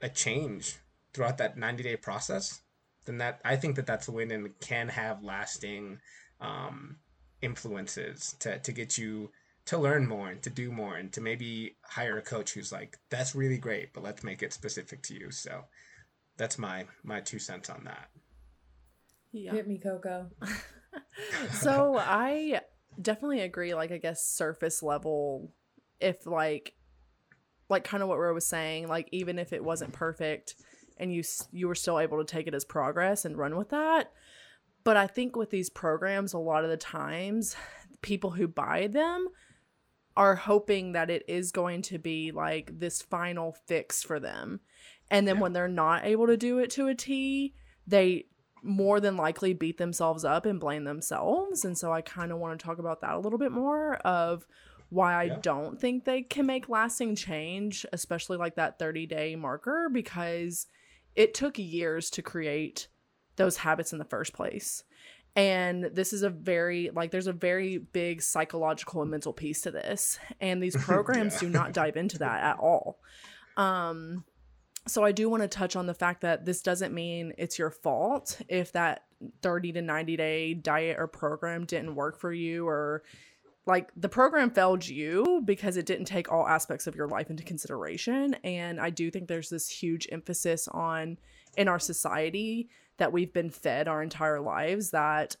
a 0.00 0.08
change 0.08 0.78
throughout 1.12 1.38
that 1.38 1.56
90 1.56 1.82
day 1.82 1.96
process, 1.96 2.60
then 3.04 3.18
that 3.18 3.40
I 3.44 3.56
think 3.56 3.76
that 3.76 3.86
that's 3.86 4.08
a 4.08 4.12
win 4.12 4.30
and 4.30 4.58
can 4.60 4.88
have 4.88 5.22
lasting 5.22 5.98
um, 6.40 6.96
influences 7.42 8.36
to 8.40 8.58
to 8.58 8.72
get 8.72 8.98
you 8.98 9.30
to 9.66 9.78
learn 9.78 10.06
more 10.06 10.28
and 10.28 10.42
to 10.42 10.50
do 10.50 10.72
more 10.72 10.96
and 10.96 11.12
to 11.12 11.20
maybe 11.20 11.76
hire 11.84 12.16
a 12.16 12.22
coach 12.22 12.52
who's 12.52 12.72
like 12.72 12.96
that's 13.10 13.34
really 13.34 13.58
great 13.58 13.92
but 13.92 14.02
let's 14.02 14.24
make 14.24 14.42
it 14.42 14.52
specific 14.52 15.02
to 15.02 15.14
you. 15.14 15.30
So 15.30 15.64
that's 16.36 16.58
my 16.58 16.86
my 17.02 17.20
two 17.20 17.38
cents 17.38 17.70
on 17.70 17.84
that. 17.84 18.08
Yeah. 19.32 19.52
hit 19.52 19.68
me 19.68 19.78
coco. 19.78 20.30
So 21.52 21.96
i 21.98 22.60
definitely 23.00 23.40
agree 23.40 23.74
like 23.74 23.92
i 23.92 23.98
guess 23.98 24.24
surface 24.24 24.82
level 24.82 25.52
if 26.00 26.26
like 26.26 26.74
like 27.68 27.84
kind 27.84 28.02
of 28.02 28.08
what 28.08 28.18
Ro 28.18 28.34
was 28.34 28.46
saying 28.46 28.88
like 28.88 29.08
even 29.12 29.38
if 29.38 29.52
it 29.52 29.64
wasn't 29.64 29.92
perfect 29.92 30.54
and 30.98 31.12
you 31.12 31.22
you 31.52 31.68
were 31.68 31.74
still 31.74 31.98
able 31.98 32.18
to 32.18 32.24
take 32.24 32.46
it 32.46 32.54
as 32.54 32.64
progress 32.64 33.24
and 33.24 33.36
run 33.36 33.56
with 33.56 33.70
that. 33.70 34.12
But 34.84 34.96
I 34.96 35.06
think 35.06 35.36
with 35.36 35.50
these 35.50 35.70
programs 35.70 36.32
a 36.32 36.38
lot 36.38 36.64
of 36.64 36.70
the 36.70 36.76
times 36.76 37.56
people 38.02 38.30
who 38.30 38.48
buy 38.48 38.86
them 38.86 39.28
are 40.16 40.34
hoping 40.34 40.92
that 40.92 41.10
it 41.10 41.24
is 41.28 41.52
going 41.52 41.82
to 41.82 41.98
be 41.98 42.32
like 42.32 42.78
this 42.78 43.00
final 43.00 43.56
fix 43.66 44.02
for 44.02 44.18
them. 44.18 44.60
And 45.10 45.26
then 45.26 45.36
yeah. 45.36 45.42
when 45.42 45.52
they're 45.52 45.68
not 45.68 46.04
able 46.04 46.26
to 46.26 46.36
do 46.36 46.58
it 46.58 46.70
to 46.70 46.88
a 46.88 46.94
T, 46.94 47.54
they 47.86 48.26
more 48.62 48.98
than 48.98 49.16
likely 49.16 49.52
beat 49.52 49.78
themselves 49.78 50.24
up 50.24 50.44
and 50.44 50.58
blame 50.58 50.82
themselves. 50.82 51.64
And 51.64 51.78
so 51.78 51.92
I 51.92 52.00
kind 52.00 52.32
of 52.32 52.38
want 52.38 52.58
to 52.58 52.66
talk 52.66 52.78
about 52.78 53.00
that 53.02 53.14
a 53.14 53.18
little 53.18 53.38
bit 53.38 53.52
more 53.52 53.94
of 53.98 54.44
why 54.90 55.14
I 55.14 55.24
yeah. 55.24 55.38
don't 55.42 55.80
think 55.80 56.04
they 56.04 56.22
can 56.22 56.46
make 56.46 56.68
lasting 56.68 57.14
change, 57.14 57.84
especially 57.92 58.38
like 58.38 58.56
that 58.56 58.78
30 58.78 59.06
day 59.06 59.36
marker, 59.36 59.88
because 59.92 60.66
it 61.14 61.34
took 61.34 61.58
years 61.58 62.10
to 62.10 62.22
create 62.22 62.88
those 63.36 63.58
habits 63.58 63.92
in 63.92 63.98
the 63.98 64.04
first 64.04 64.32
place. 64.32 64.84
And 65.36 65.84
this 65.92 66.12
is 66.12 66.22
a 66.22 66.30
very, 66.30 66.90
like, 66.92 67.10
there's 67.10 67.26
a 67.26 67.32
very 67.32 67.78
big 67.78 68.22
psychological 68.22 69.02
and 69.02 69.10
mental 69.10 69.32
piece 69.32 69.60
to 69.62 69.70
this. 69.70 70.18
And 70.40 70.62
these 70.62 70.76
programs 70.84 71.34
yeah. 71.34 71.40
do 71.40 71.48
not 71.50 71.72
dive 71.72 71.96
into 71.96 72.18
that 72.20 72.42
at 72.42 72.58
all. 72.58 72.98
Um, 73.56 74.24
so 74.86 75.04
I 75.04 75.12
do 75.12 75.28
want 75.28 75.42
to 75.42 75.48
touch 75.48 75.76
on 75.76 75.86
the 75.86 75.94
fact 75.94 76.22
that 76.22 76.44
this 76.44 76.62
doesn't 76.62 76.94
mean 76.94 77.34
it's 77.36 77.58
your 77.58 77.70
fault 77.70 78.40
if 78.48 78.72
that 78.72 79.04
30 79.42 79.72
to 79.72 79.82
90 79.82 80.16
day 80.16 80.54
diet 80.54 80.96
or 80.98 81.06
program 81.06 81.66
didn't 81.66 81.94
work 81.94 82.18
for 82.18 82.32
you 82.32 82.66
or 82.66 83.02
like 83.68 83.90
the 83.94 84.08
program 84.08 84.50
failed 84.50 84.88
you 84.88 85.42
because 85.44 85.76
it 85.76 85.84
didn't 85.84 86.06
take 86.06 86.32
all 86.32 86.48
aspects 86.48 86.86
of 86.86 86.96
your 86.96 87.06
life 87.06 87.28
into 87.30 87.44
consideration. 87.44 88.34
And 88.42 88.80
i 88.80 88.90
do 88.90 89.10
think 89.10 89.28
there's 89.28 89.50
this 89.50 89.68
huge 89.68 90.08
emphasis 90.10 90.66
on 90.68 91.18
in 91.56 91.68
our 91.68 91.78
society 91.78 92.70
that 92.96 93.12
we've 93.12 93.32
been 93.32 93.50
fed 93.50 93.86
our 93.86 94.02
entire 94.02 94.40
lives 94.40 94.90
that 94.90 95.36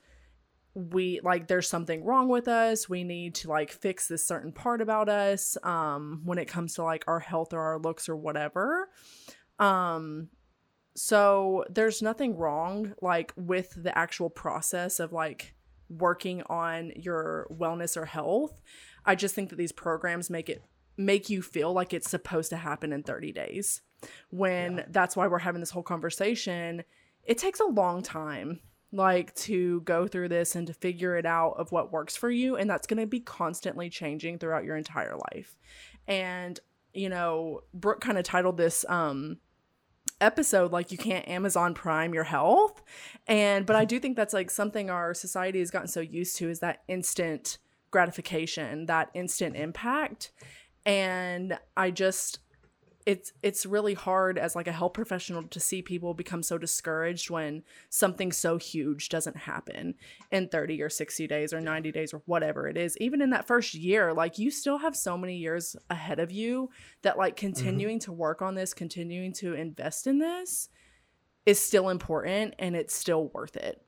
we 0.74 1.20
like 1.24 1.48
there's 1.48 1.68
something 1.68 2.04
wrong 2.04 2.28
with 2.28 2.46
us. 2.46 2.88
We 2.88 3.02
need 3.02 3.34
to 3.36 3.48
like 3.48 3.72
fix 3.72 4.06
this 4.06 4.24
certain 4.24 4.52
part 4.52 4.80
about 4.80 5.08
us 5.08 5.56
um 5.64 6.20
when 6.24 6.38
it 6.38 6.46
comes 6.46 6.74
to 6.74 6.84
like 6.84 7.04
our 7.08 7.18
health 7.18 7.52
or 7.52 7.60
our 7.60 7.78
looks 7.78 8.08
or 8.08 8.14
whatever. 8.14 8.90
Um 9.58 10.28
so 10.94 11.64
there's 11.70 12.02
nothing 12.02 12.36
wrong 12.36 12.94
like 13.00 13.32
with 13.36 13.72
the 13.82 13.96
actual 13.96 14.28
process 14.30 15.00
of 15.00 15.12
like 15.12 15.54
working 15.88 16.42
on 16.48 16.92
your 16.96 17.46
wellness 17.50 17.96
or 17.96 18.04
health. 18.04 18.60
I 19.04 19.14
just 19.14 19.34
think 19.34 19.50
that 19.50 19.56
these 19.56 19.72
programs 19.72 20.30
make 20.30 20.48
it 20.48 20.62
make 20.96 21.30
you 21.30 21.40
feel 21.42 21.72
like 21.72 21.94
it's 21.94 22.10
supposed 22.10 22.50
to 22.50 22.56
happen 22.56 22.92
in 22.92 23.02
30 23.02 23.32
days. 23.32 23.82
When 24.30 24.78
yeah. 24.78 24.84
that's 24.90 25.16
why 25.16 25.28
we're 25.28 25.38
having 25.38 25.60
this 25.60 25.70
whole 25.70 25.82
conversation, 25.82 26.82
it 27.22 27.38
takes 27.38 27.60
a 27.60 27.66
long 27.66 28.02
time 28.02 28.60
like 28.90 29.34
to 29.34 29.82
go 29.82 30.06
through 30.06 30.28
this 30.28 30.56
and 30.56 30.66
to 30.66 30.72
figure 30.72 31.16
it 31.16 31.26
out 31.26 31.54
of 31.58 31.70
what 31.70 31.92
works 31.92 32.16
for 32.16 32.30
you 32.30 32.56
and 32.56 32.70
that's 32.70 32.86
going 32.86 32.98
to 32.98 33.06
be 33.06 33.20
constantly 33.20 33.90
changing 33.90 34.38
throughout 34.38 34.64
your 34.64 34.76
entire 34.76 35.16
life. 35.32 35.56
And 36.06 36.58
you 36.94 37.10
know, 37.10 37.60
Brooke 37.74 38.00
kind 38.00 38.18
of 38.18 38.24
titled 38.24 38.56
this 38.56 38.84
um 38.88 39.38
episode 40.20 40.72
like 40.72 40.90
you 40.92 40.98
can't 40.98 41.28
Amazon 41.28 41.74
Prime 41.74 42.14
your 42.14 42.24
health. 42.24 42.82
And 43.26 43.66
but 43.66 43.76
I 43.76 43.84
do 43.84 43.98
think 44.00 44.16
that's 44.16 44.34
like 44.34 44.50
something 44.50 44.90
our 44.90 45.14
society 45.14 45.58
has 45.60 45.70
gotten 45.70 45.88
so 45.88 46.00
used 46.00 46.36
to 46.38 46.48
is 46.48 46.60
that 46.60 46.82
instant 46.88 47.58
gratification, 47.90 48.86
that 48.86 49.10
instant 49.14 49.56
impact. 49.56 50.30
And 50.84 51.58
I 51.76 51.90
just 51.90 52.40
it's 53.08 53.32
it's 53.42 53.64
really 53.64 53.94
hard 53.94 54.36
as 54.36 54.54
like 54.54 54.68
a 54.68 54.72
health 54.72 54.92
professional 54.92 55.42
to 55.42 55.58
see 55.58 55.80
people 55.80 56.12
become 56.12 56.42
so 56.42 56.58
discouraged 56.58 57.30
when 57.30 57.62
something 57.88 58.30
so 58.30 58.58
huge 58.58 59.08
doesn't 59.08 59.34
happen 59.34 59.94
in 60.30 60.46
30 60.46 60.82
or 60.82 60.90
60 60.90 61.26
days 61.26 61.54
or 61.54 61.60
90 61.62 61.90
days 61.90 62.12
or 62.12 62.20
whatever 62.26 62.68
it 62.68 62.76
is 62.76 62.98
even 62.98 63.22
in 63.22 63.30
that 63.30 63.46
first 63.46 63.72
year 63.72 64.12
like 64.12 64.38
you 64.38 64.50
still 64.50 64.76
have 64.76 64.94
so 64.94 65.16
many 65.16 65.38
years 65.38 65.74
ahead 65.88 66.18
of 66.18 66.30
you 66.30 66.68
that 67.00 67.16
like 67.16 67.34
mm-hmm. 67.34 67.46
continuing 67.46 67.98
mm-hmm. 67.98 68.04
to 68.04 68.12
work 68.12 68.42
on 68.42 68.56
this 68.56 68.74
continuing 68.74 69.32
to 69.32 69.54
invest 69.54 70.06
in 70.06 70.18
this 70.18 70.68
is 71.46 71.58
still 71.58 71.88
important 71.88 72.54
and 72.58 72.76
it's 72.76 72.94
still 72.94 73.28
worth 73.28 73.56
it 73.56 73.80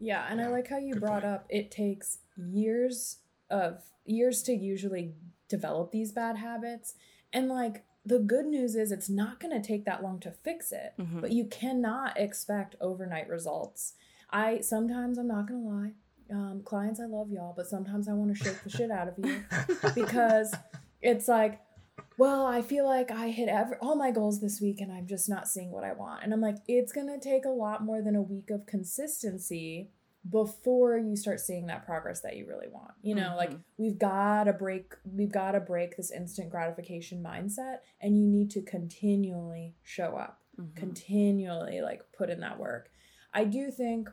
yeah 0.00 0.26
and 0.30 0.40
i 0.40 0.46
like 0.46 0.68
how 0.68 0.78
you 0.78 0.94
brought 0.94 1.20
point. 1.20 1.34
up 1.34 1.46
it 1.50 1.70
takes 1.70 2.20
years 2.34 3.18
of 3.50 3.82
years 4.06 4.42
to 4.42 4.54
usually 4.54 5.12
develop 5.50 5.92
these 5.92 6.12
bad 6.12 6.38
habits 6.38 6.94
and 7.36 7.48
like 7.50 7.84
the 8.06 8.18
good 8.18 8.46
news 8.46 8.74
is 8.76 8.90
it's 8.90 9.10
not 9.10 9.40
going 9.40 9.52
to 9.60 9.66
take 9.66 9.84
that 9.84 10.02
long 10.02 10.18
to 10.20 10.30
fix 10.30 10.72
it, 10.72 10.94
mm-hmm. 10.98 11.20
but 11.20 11.32
you 11.32 11.44
cannot 11.44 12.18
expect 12.18 12.76
overnight 12.80 13.28
results. 13.28 13.92
I 14.30 14.60
sometimes 14.60 15.18
I'm 15.18 15.28
not 15.28 15.46
going 15.46 15.62
to 15.62 15.68
lie. 15.68 15.92
Um, 16.30 16.62
clients, 16.64 16.98
I 16.98 17.04
love 17.04 17.30
y'all, 17.30 17.52
but 17.54 17.66
sometimes 17.66 18.08
I 18.08 18.14
want 18.14 18.36
to 18.36 18.42
shake 18.42 18.62
the 18.62 18.70
shit 18.70 18.90
out 18.90 19.08
of 19.08 19.14
you 19.18 19.44
because 19.94 20.54
it's 21.02 21.28
like, 21.28 21.60
well, 22.16 22.46
I 22.46 22.62
feel 22.62 22.86
like 22.86 23.10
I 23.10 23.28
hit 23.28 23.50
every, 23.50 23.76
all 23.82 23.96
my 23.96 24.10
goals 24.10 24.40
this 24.40 24.60
week 24.62 24.80
and 24.80 24.90
I'm 24.90 25.06
just 25.06 25.28
not 25.28 25.46
seeing 25.46 25.70
what 25.70 25.84
I 25.84 25.92
want. 25.92 26.24
And 26.24 26.32
I'm 26.32 26.40
like, 26.40 26.56
it's 26.66 26.92
going 26.92 27.08
to 27.08 27.20
take 27.20 27.44
a 27.44 27.50
lot 27.50 27.84
more 27.84 28.00
than 28.00 28.16
a 28.16 28.22
week 28.22 28.48
of 28.50 28.64
consistency 28.64 29.90
before 30.30 30.96
you 30.96 31.16
start 31.16 31.40
seeing 31.40 31.66
that 31.66 31.84
progress 31.84 32.20
that 32.22 32.36
you 32.36 32.46
really 32.46 32.68
want. 32.68 32.92
You 33.02 33.14
know, 33.14 33.28
mm-hmm. 33.28 33.36
like 33.36 33.52
we've 33.76 33.98
got 33.98 34.44
to 34.44 34.52
break 34.52 34.94
we've 35.04 35.32
got 35.32 35.52
to 35.52 35.60
break 35.60 35.96
this 35.96 36.10
instant 36.10 36.50
gratification 36.50 37.22
mindset 37.22 37.78
and 38.00 38.18
you 38.18 38.26
need 38.26 38.50
to 38.52 38.62
continually 38.62 39.74
show 39.82 40.16
up. 40.16 40.40
Mm-hmm. 40.60 40.78
Continually 40.78 41.80
like 41.82 42.02
put 42.16 42.30
in 42.30 42.40
that 42.40 42.58
work. 42.58 42.90
I 43.34 43.44
do 43.44 43.70
think 43.70 44.08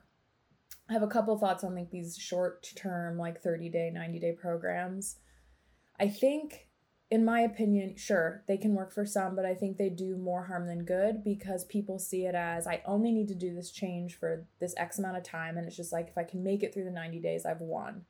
I 0.90 0.94
have 0.94 1.04
a 1.04 1.08
couple 1.08 1.38
thoughts 1.38 1.64
on 1.64 1.76
like 1.76 1.92
these 1.92 2.18
short 2.18 2.68
term, 2.76 3.18
like 3.18 3.42
30 3.42 3.70
day, 3.70 3.90
90 3.94 4.20
day 4.20 4.34
programs. 4.34 5.18
I 6.00 6.10
think, 6.10 6.68
in 7.14 7.24
my 7.24 7.42
opinion, 7.42 7.96
sure, 7.96 8.44
they 8.48 8.58
can 8.58 8.74
work 8.74 8.92
for 8.92 9.06
some, 9.06 9.36
but 9.36 9.46
I 9.46 9.54
think 9.54 9.78
they 9.78 9.90
do 9.90 10.18
more 10.18 10.46
harm 10.46 10.66
than 10.66 10.84
good 10.84 11.24
because 11.24 11.64
people 11.64 12.00
see 12.00 12.26
it 12.26 12.34
as 12.34 12.66
I 12.66 12.82
only 12.88 13.12
need 13.12 13.28
to 13.28 13.36
do 13.36 13.54
this 13.54 13.70
change 13.70 14.18
for 14.18 14.48
this 14.60 14.74
X 14.78 14.98
amount 14.98 15.18
of 15.18 15.24
time. 15.24 15.56
And 15.56 15.68
it's 15.68 15.76
just 15.76 15.94
like, 15.94 16.08
if 16.08 16.18
I 16.18 16.24
can 16.24 16.44
make 16.44 16.64
it 16.64 16.74
through 16.74 16.86
the 16.86 16.90
90 16.90 17.20
days, 17.20 17.46
I've 17.46 17.62
won. 17.62 18.06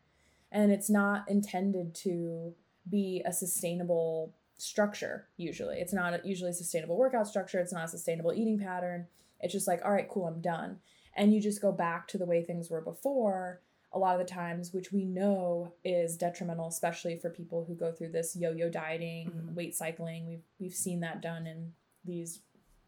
And 0.54 0.72
it's 0.72 0.90
not 0.90 1.30
intended 1.30 1.94
to 1.96 2.54
be 2.90 3.22
a 3.26 3.34
sustainable 3.34 4.36
structure, 4.58 5.28
usually. 5.36 5.80
It's 5.80 5.92
not 5.92 6.26
usually 6.26 6.52
a 6.52 6.54
sustainable 6.54 6.96
workout 6.96 7.28
structure, 7.28 7.60
it's 7.60 7.74
not 7.74 7.84
a 7.84 7.90
sustainable 7.90 8.32
eating 8.32 8.58
pattern. 8.58 9.08
It's 9.42 9.52
just 9.52 9.68
like, 9.68 9.82
all 9.84 9.92
right, 9.92 10.08
cool, 10.08 10.28
I'm 10.28 10.40
done 10.40 10.80
and 11.16 11.34
you 11.34 11.42
just 11.42 11.62
go 11.62 11.72
back 11.72 12.08
to 12.08 12.18
the 12.18 12.26
way 12.26 12.44
things 12.44 12.70
were 12.70 12.82
before 12.82 13.62
a 13.94 14.00
lot 14.00 14.20
of 14.20 14.26
the 14.26 14.32
times 14.34 14.74
which 14.74 14.92
we 14.92 15.06
know 15.06 15.74
is 15.84 16.18
detrimental 16.18 16.68
especially 16.68 17.18
for 17.18 17.30
people 17.30 17.64
who 17.66 17.76
go 17.76 17.92
through 17.92 18.10
this 18.10 18.36
yo-yo 18.36 18.70
dieting 18.70 19.28
mm-hmm. 19.28 19.56
weight 19.56 19.76
cycling 19.76 20.28
we've 20.28 20.44
we've 20.60 20.74
seen 20.74 21.00
that 21.02 21.22
done 21.22 21.46
in 21.46 21.72
these 22.06 22.42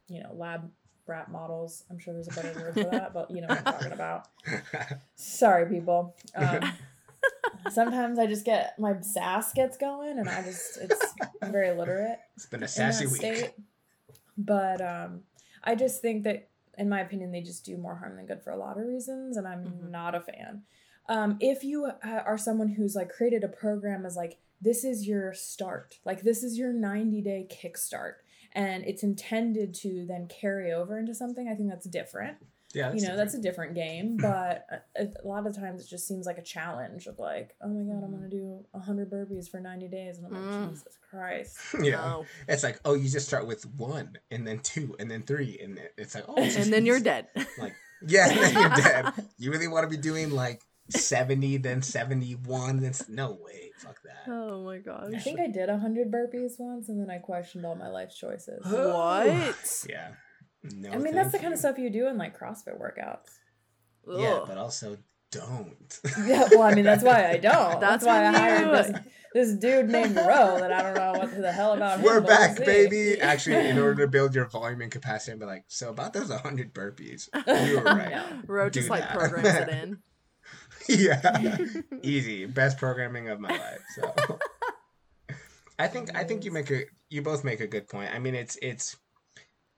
you 0.07 0.21
know 0.21 0.33
lab 0.33 0.69
rat 1.07 1.31
models 1.31 1.83
i'm 1.89 1.99
sure 1.99 2.13
there's 2.13 2.27
a 2.27 2.41
better 2.41 2.59
word 2.59 2.73
for 2.73 2.89
that 2.89 3.13
but 3.13 3.29
you 3.29 3.41
know 3.41 3.47
what 3.47 3.59
i'm 3.59 3.73
talking 3.73 3.91
about 3.91 4.27
sorry 5.15 5.69
people 5.69 6.15
um, 6.35 6.59
sometimes 7.69 8.17
i 8.17 8.25
just 8.25 8.43
get 8.43 8.77
my 8.79 8.99
sass 9.01 9.53
gets 9.53 9.77
going 9.77 10.17
and 10.17 10.27
i 10.27 10.41
just 10.41 10.77
it's 10.77 11.05
I'm 11.41 11.51
very 11.51 11.69
illiterate 11.69 12.19
it's 12.35 12.47
been 12.47 12.63
a 12.63 12.67
sassy 12.67 13.05
week 13.05 13.17
state. 13.17 13.53
but 14.37 14.81
um 14.81 15.21
i 15.63 15.75
just 15.75 16.01
think 16.01 16.23
that 16.23 16.49
in 16.77 16.89
my 16.89 17.01
opinion, 17.01 17.31
they 17.31 17.41
just 17.41 17.65
do 17.65 17.77
more 17.77 17.95
harm 17.95 18.15
than 18.15 18.25
good 18.25 18.41
for 18.41 18.51
a 18.51 18.57
lot 18.57 18.77
of 18.77 18.85
reasons, 18.85 19.37
and 19.37 19.47
I'm 19.47 19.63
mm-hmm. 19.63 19.91
not 19.91 20.15
a 20.15 20.21
fan. 20.21 20.63
Um, 21.07 21.37
if 21.39 21.63
you 21.63 21.91
are 22.03 22.37
someone 22.37 22.69
who's 22.69 22.95
like 22.95 23.09
created 23.09 23.43
a 23.43 23.47
program 23.47 24.05
as 24.05 24.15
like 24.15 24.37
this 24.61 24.83
is 24.83 25.07
your 25.07 25.33
start, 25.33 25.99
like 26.05 26.23
this 26.23 26.43
is 26.43 26.57
your 26.57 26.73
90 26.73 27.21
day 27.21 27.47
kickstart, 27.49 28.15
and 28.53 28.83
it's 28.85 29.03
intended 29.03 29.73
to 29.75 30.05
then 30.07 30.27
carry 30.27 30.71
over 30.71 30.97
into 30.97 31.13
something, 31.13 31.47
I 31.47 31.55
think 31.55 31.69
that's 31.69 31.87
different. 31.87 32.37
Yeah, 32.73 32.89
you 32.89 32.95
know 32.95 32.99
different. 32.99 33.17
that's 33.17 33.33
a 33.35 33.41
different 33.41 33.75
game, 33.75 34.17
but 34.21 34.67
a, 34.97 35.03
a, 35.03 35.27
lot 35.27 35.47
of 35.47 35.55
times 35.55 35.81
it 35.83 35.87
just 35.87 36.07
seems 36.07 36.25
like 36.25 36.37
a 36.37 36.43
challenge 36.43 37.07
of 37.07 37.19
like, 37.19 37.55
oh 37.61 37.69
my 37.69 37.93
god, 37.93 38.03
I'm 38.03 38.11
gonna 38.11 38.29
do 38.29 38.65
hundred 38.75 39.09
burpees 39.09 39.49
for 39.49 39.59
ninety 39.59 39.87
days, 39.87 40.17
and 40.17 40.27
I'm 40.27 40.33
like, 40.33 40.43
mm. 40.43 40.69
Jesus 40.71 40.97
Christ. 41.09 41.57
Yeah, 41.81 41.97
no. 41.97 42.25
it's 42.47 42.63
like, 42.63 42.79
oh, 42.83 42.95
you 42.95 43.07
just 43.09 43.27
start 43.27 43.47
with 43.47 43.65
one, 43.77 44.17
and 44.31 44.45
then 44.45 44.59
two, 44.59 44.95
and 44.99 45.09
then 45.09 45.23
three, 45.23 45.57
and 45.61 45.79
it's 45.97 46.15
like, 46.15 46.25
oh, 46.27 46.35
and 46.37 46.73
then 46.73 46.85
you're 46.85 46.99
dead. 46.99 47.27
Like, 47.57 47.75
yeah, 48.05 48.27
then 48.27 48.53
you're 48.53 48.69
dead. 48.75 49.13
You 49.37 49.51
really 49.51 49.67
want 49.67 49.89
to 49.89 49.89
be 49.89 50.01
doing 50.01 50.31
like 50.31 50.61
seventy, 50.89 51.57
then 51.57 51.81
seventy-one? 51.81 52.79
Then 52.79 52.93
no 53.09 53.31
way, 53.31 53.71
fuck 53.77 53.97
that. 54.03 54.31
Oh 54.31 54.63
my 54.63 54.77
gosh. 54.77 55.11
I 55.15 55.19
think 55.19 55.39
I 55.39 55.47
did 55.47 55.69
hundred 55.69 56.11
burpees 56.11 56.59
once, 56.59 56.89
and 56.89 56.99
then 57.01 57.09
I 57.09 57.19
questioned 57.19 57.65
all 57.65 57.75
my 57.75 57.89
life 57.89 58.13
choices. 58.15 58.65
what? 58.65 59.85
Yeah. 59.89 60.11
No, 60.73 60.89
I 60.89 60.97
mean, 60.97 61.13
that's 61.13 61.31
the 61.31 61.37
kind 61.37 61.53
of 61.53 61.59
stuff 61.59 61.77
you 61.77 61.91
do 61.91 62.07
in 62.07 62.17
like 62.17 62.39
CrossFit 62.39 62.79
workouts. 62.79 63.29
Ugh. 64.11 64.19
Yeah, 64.19 64.39
but 64.47 64.57
also 64.57 64.97
don't. 65.31 65.99
yeah, 66.25 66.47
well, 66.51 66.63
I 66.63 66.73
mean, 66.73 66.85
that's 66.85 67.03
why 67.03 67.29
I 67.29 67.37
don't. 67.37 67.79
That's, 67.79 68.03
that's 68.03 68.05
why 68.05 68.25
I 68.25 68.31
hired 68.31 68.71
this, 68.71 69.01
this 69.33 69.53
dude 69.53 69.89
named 69.89 70.15
Ro 70.15 70.57
that 70.59 70.71
I 70.71 70.81
don't 70.81 70.95
know 70.95 71.19
what 71.19 71.35
the 71.39 71.51
hell 71.51 71.73
about. 71.73 72.01
We're 72.01 72.21
back, 72.21 72.57
baby. 72.57 73.19
Actually, 73.19 73.67
in 73.67 73.77
order 73.77 74.05
to 74.05 74.07
build 74.07 74.33
your 74.33 74.45
volume 74.45 74.81
and 74.81 74.91
capacity, 74.91 75.33
I'd 75.33 75.39
be 75.39 75.45
like, 75.45 75.65
so 75.67 75.89
about 75.89 76.13
those 76.13 76.29
100 76.29 76.73
burpees. 76.73 77.29
You 77.67 77.77
were 77.79 77.83
right. 77.83 78.11
no. 78.11 78.25
Ro 78.47 78.69
just 78.69 78.89
like 78.89 79.07
programs 79.09 79.47
it 79.47 79.69
in. 79.69 79.97
Yeah, 80.87 81.57
easy. 82.03 82.45
Best 82.45 82.77
programming 82.77 83.29
of 83.29 83.39
my 83.39 83.49
life. 83.49 83.81
So. 83.95 84.13
I 85.79 85.87
think 85.87 86.15
I 86.15 86.23
think 86.23 86.45
you 86.45 86.51
make 86.51 86.71
a 86.71 86.83
you 87.09 87.21
both 87.21 87.43
make 87.43 87.59
a 87.59 87.67
good 87.67 87.87
point. 87.87 88.13
I 88.13 88.19
mean, 88.19 88.33
it's 88.33 88.57
it's 88.61 88.95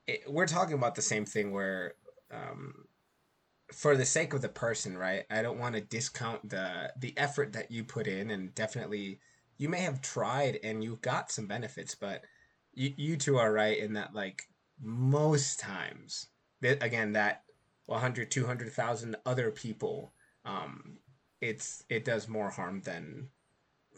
it, 0.05 0.23
we're 0.27 0.47
talking 0.47 0.75
about 0.75 0.95
the 0.95 1.01
same 1.01 1.25
thing 1.25 1.51
where 1.51 1.93
um, 2.31 2.87
for 3.71 3.97
the 3.97 4.05
sake 4.05 4.33
of 4.33 4.41
the 4.41 4.49
person 4.49 4.97
right 4.97 5.25
i 5.29 5.41
don't 5.41 5.59
want 5.59 5.75
to 5.75 5.81
discount 5.81 6.49
the 6.49 6.91
the 6.97 7.13
effort 7.17 7.53
that 7.53 7.69
you 7.69 7.83
put 7.83 8.07
in 8.07 8.31
and 8.31 8.55
definitely 8.55 9.19
you 9.57 9.67
may 9.67 9.81
have 9.81 10.01
tried 10.01 10.59
and 10.63 10.83
you 10.83 10.97
got 11.01 11.31
some 11.31 11.47
benefits 11.47 11.93
but 11.93 12.23
you, 12.73 12.93
you 12.95 13.17
two 13.17 13.37
are 13.37 13.51
right 13.51 13.77
in 13.79 13.93
that 13.93 14.13
like 14.13 14.43
most 14.81 15.59
times 15.59 16.27
that 16.61 16.81
again 16.81 17.13
that 17.13 17.43
100 17.87 18.31
200,000 18.31 19.15
other 19.25 19.51
people 19.51 20.13
um 20.47 20.97
it's 21.41 21.83
it 21.89 22.05
does 22.05 22.27
more 22.27 22.49
harm 22.49 22.81
than 22.81 23.27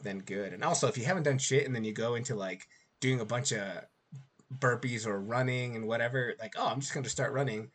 than 0.04 0.20
good 0.20 0.54
and 0.54 0.64
also 0.64 0.88
if 0.88 0.98
you 0.98 1.06
haven't 1.06 1.24
done 1.24 1.38
shit 1.38 1.66
and 1.66 1.76
then 1.76 1.84
you 1.84 1.94
go 1.94 2.16
into 2.16 2.36
like 2.36 2.68
doing 3.00 3.20
a 3.20 3.26
bunch 3.26 3.52
of 3.52 3.84
burpees 4.58 5.06
or 5.06 5.20
running 5.20 5.76
and 5.76 5.88
whatever, 5.88 6.34
like, 6.40 6.56
oh, 6.58 6.68
I'm 6.68 6.80
just 6.80 6.94
going 6.94 7.04
to 7.04 7.10
start 7.10 7.34
running, 7.34 7.70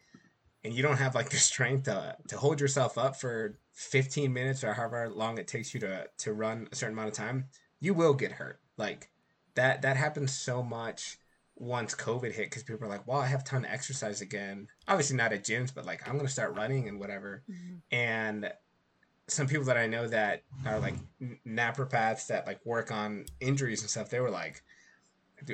and 0.65 0.75
you 0.75 0.83
don't 0.83 0.97
have 0.97 1.15
like 1.15 1.31
the 1.31 1.37
strength 1.53 1.85
to, 1.85 2.17
to 2.29 2.37
hold 2.37 2.61
yourself 2.61 2.99
up 2.99 3.17
for 3.17 3.59
15 3.73 4.33
minutes 4.33 4.65
or 4.65 4.73
however 4.73 5.09
long 5.09 5.39
it 5.39 5.49
takes 5.49 5.75
you 5.75 5.81
to, 5.81 6.07
to 6.19 6.33
run 6.33 6.69
a 6.73 6.77
certain 6.77 6.95
amount 6.95 7.09
of 7.09 7.15
time, 7.15 7.47
you 7.81 7.95
will 7.95 8.15
get 8.15 8.33
hurt. 8.33 8.61
Like 8.77 9.11
that, 9.55 9.83
that 9.83 9.97
happens 9.97 10.33
so 10.33 10.63
much 10.63 11.19
once 11.57 11.95
COVID 11.95 12.33
hit 12.33 12.51
because 12.51 12.65
people 12.65 12.87
are 12.87 12.91
like, 12.91 13.07
well, 13.07 13.21
I 13.21 13.27
have 13.27 13.45
time 13.45 13.63
to 13.63 13.71
exercise 13.71 14.21
again. 14.21 14.69
Obviously 14.89 15.17
not 15.17 15.33
at 15.33 15.45
gyms, 15.45 15.73
but 15.73 15.87
like 15.87 16.07
I'm 16.07 16.15
going 16.15 16.27
to 16.27 16.33
start 16.33 16.57
running 16.57 16.89
and 16.89 16.99
whatever. 16.99 17.43
Mm-hmm. 17.49 17.97
And 17.97 18.53
some 19.27 19.47
people 19.47 19.65
that 19.65 19.77
I 19.77 19.87
know 19.87 20.07
that 20.09 20.43
are 20.67 20.79
like 20.79 20.95
naturopaths 21.47 22.27
that 22.29 22.47
like 22.47 22.65
work 22.65 22.91
on 22.91 23.25
injuries 23.41 23.81
and 23.83 23.91
stuff, 23.91 24.11
they 24.11 24.21
were 24.21 24.31
like, 24.31 24.63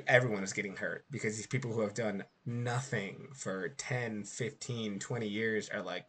everyone 0.07 0.43
is 0.43 0.53
getting 0.53 0.77
hurt 0.77 1.05
because 1.11 1.37
these 1.37 1.47
people 1.47 1.73
who 1.73 1.81
have 1.81 1.95
done 1.95 2.25
nothing 2.47 3.29
for 3.35 3.71
10 3.71 4.25
15 4.25 4.99
20 4.99 5.29
years 5.29 5.69
are 5.69 5.83
like 5.83 6.07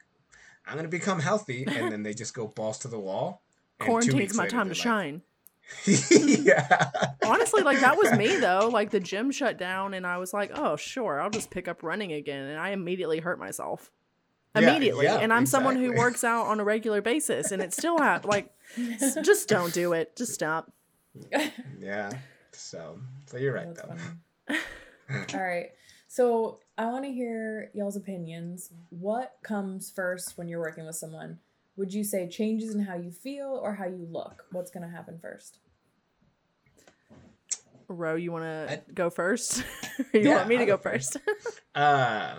i'm 0.67 0.75
gonna 0.75 0.87
become 0.87 1.19
healthy 1.19 1.65
and 1.67 1.91
then 1.91 2.03
they 2.03 2.13
just 2.13 2.33
go 2.33 2.47
balls 2.47 2.79
to 2.79 2.87
the 2.87 2.99
wall 2.99 3.41
quarantine's 3.79 4.35
my 4.35 4.43
later, 4.43 4.55
time 4.55 4.67
to 4.67 4.71
like, 4.71 4.77
shine. 4.77 5.21
Yeah. 5.87 6.89
Honestly 7.25 7.63
like 7.63 7.79
that 7.79 7.97
was 7.97 8.11
me 8.17 8.35
though. 8.39 8.69
Like 8.71 8.89
the 8.89 8.99
gym 8.99 9.31
shut 9.31 9.57
down 9.57 9.93
and 9.93 10.05
i 10.05 10.17
was 10.17 10.33
like 10.33 10.51
oh 10.53 10.75
sure 10.75 11.21
i'll 11.21 11.29
just 11.29 11.49
pick 11.49 11.67
up 11.67 11.81
running 11.81 12.11
again 12.11 12.45
and 12.47 12.59
i 12.59 12.71
immediately 12.71 13.19
hurt 13.19 13.39
myself 13.39 13.91
immediately 14.55 15.05
yeah, 15.05 15.15
yeah, 15.15 15.21
and 15.21 15.31
i'm 15.31 15.43
exactly. 15.43 15.71
someone 15.71 15.83
who 15.83 15.93
works 15.97 16.23
out 16.23 16.47
on 16.47 16.59
a 16.59 16.63
regular 16.63 17.01
basis 17.01 17.51
and 17.51 17.61
it 17.61 17.73
still 17.73 17.97
have 17.97 18.25
like 18.25 18.53
just 19.23 19.47
don't 19.47 19.73
do 19.73 19.93
it 19.93 20.15
just 20.15 20.33
stop 20.33 20.71
yeah 21.79 22.11
so, 22.53 22.99
so 23.25 23.37
you're 23.37 23.53
right 23.53 23.73
though. 23.75 24.55
All 25.33 25.41
right. 25.41 25.69
So 26.07 26.59
I 26.77 26.85
want 26.87 27.05
to 27.05 27.11
hear 27.11 27.71
y'all's 27.73 27.95
opinions. 27.95 28.69
What 28.89 29.35
comes 29.43 29.91
first 29.91 30.37
when 30.37 30.47
you're 30.47 30.59
working 30.59 30.85
with 30.85 30.95
someone? 30.95 31.39
Would 31.77 31.93
you 31.93 32.03
say 32.03 32.27
changes 32.27 32.75
in 32.75 32.83
how 32.83 32.95
you 32.95 33.11
feel 33.11 33.59
or 33.61 33.75
how 33.75 33.85
you 33.85 34.07
look? 34.09 34.45
What's 34.51 34.71
going 34.71 34.83
to 34.83 34.93
happen 34.93 35.19
first? 35.21 35.59
Ro, 37.87 38.15
you 38.15 38.31
want 38.31 38.45
to 38.45 38.81
go 38.93 39.09
first? 39.09 39.63
you 40.13 40.21
yeah, 40.21 40.35
want 40.37 40.47
me 40.47 40.57
to 40.57 40.65
go 40.65 40.77
first? 40.77 41.17
uh, 41.75 42.35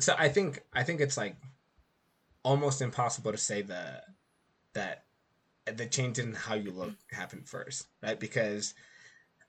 so 0.00 0.14
I 0.18 0.28
think 0.28 0.62
I 0.72 0.82
think 0.82 1.00
it's 1.00 1.16
like 1.16 1.36
almost 2.42 2.82
impossible 2.82 3.32
to 3.32 3.38
say 3.38 3.62
the 3.62 4.02
that 4.74 5.04
the 5.64 5.86
change 5.86 6.18
in 6.18 6.32
how 6.34 6.54
you 6.54 6.70
look 6.70 6.94
happened 7.10 7.48
first, 7.48 7.86
right? 8.02 8.18
Because 8.18 8.74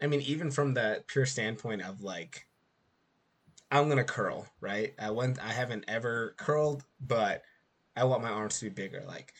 I 0.02 0.08
mean, 0.08 0.22
even 0.22 0.52
from 0.52 0.74
the 0.74 1.04
pure 1.08 1.26
standpoint 1.26 1.82
of 1.82 2.02
like, 2.02 2.48
I'm 3.72 3.90
gonna 3.90 4.04
curl, 4.04 4.48
right? 4.62 4.94
I 5.00 5.12
want, 5.12 5.44
I 5.44 5.52
haven't 5.52 5.86
ever 5.88 6.36
curled, 6.38 6.84
but 7.00 7.44
I 7.96 8.04
want 8.06 8.22
my 8.24 8.30
arms 8.30 8.60
to 8.60 8.66
be 8.66 8.70
bigger. 8.70 9.04
Like, 9.08 9.34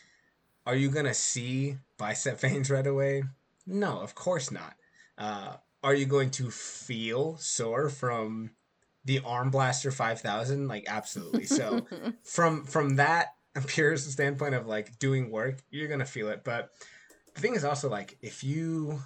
are 0.66 0.76
you 0.76 0.90
gonna 0.90 1.14
see 1.14 1.78
bicep 1.98 2.40
veins 2.42 2.70
right 2.70 2.88
away? 2.88 3.24
No, 3.66 4.00
of 4.00 4.16
course 4.16 4.52
not. 4.52 4.76
Uh, 5.18 5.56
are 5.84 5.94
you 5.94 6.06
going 6.06 6.32
to 6.32 6.50
feel 6.50 7.38
sore 7.38 7.90
from 7.90 8.52
the 9.08 9.22
Arm 9.26 9.50
Blaster 9.50 9.90
5000? 9.90 10.68
Like, 10.68 10.86
absolutely. 10.88 11.46
So, 11.46 11.88
from 12.24 12.66
from 12.66 12.98
that 12.98 13.34
pure 13.66 13.98
standpoint 13.98 14.54
of 14.54 14.68
like 14.68 15.00
doing 15.00 15.32
work, 15.32 15.64
you're 15.72 15.88
gonna 15.88 16.06
feel 16.06 16.30
it. 16.30 16.44
But 16.44 16.72
the 17.38 17.42
thing 17.42 17.56
is 17.56 17.64
also 17.64 17.88
like 17.88 18.18
if 18.24 18.44
you 18.44 19.00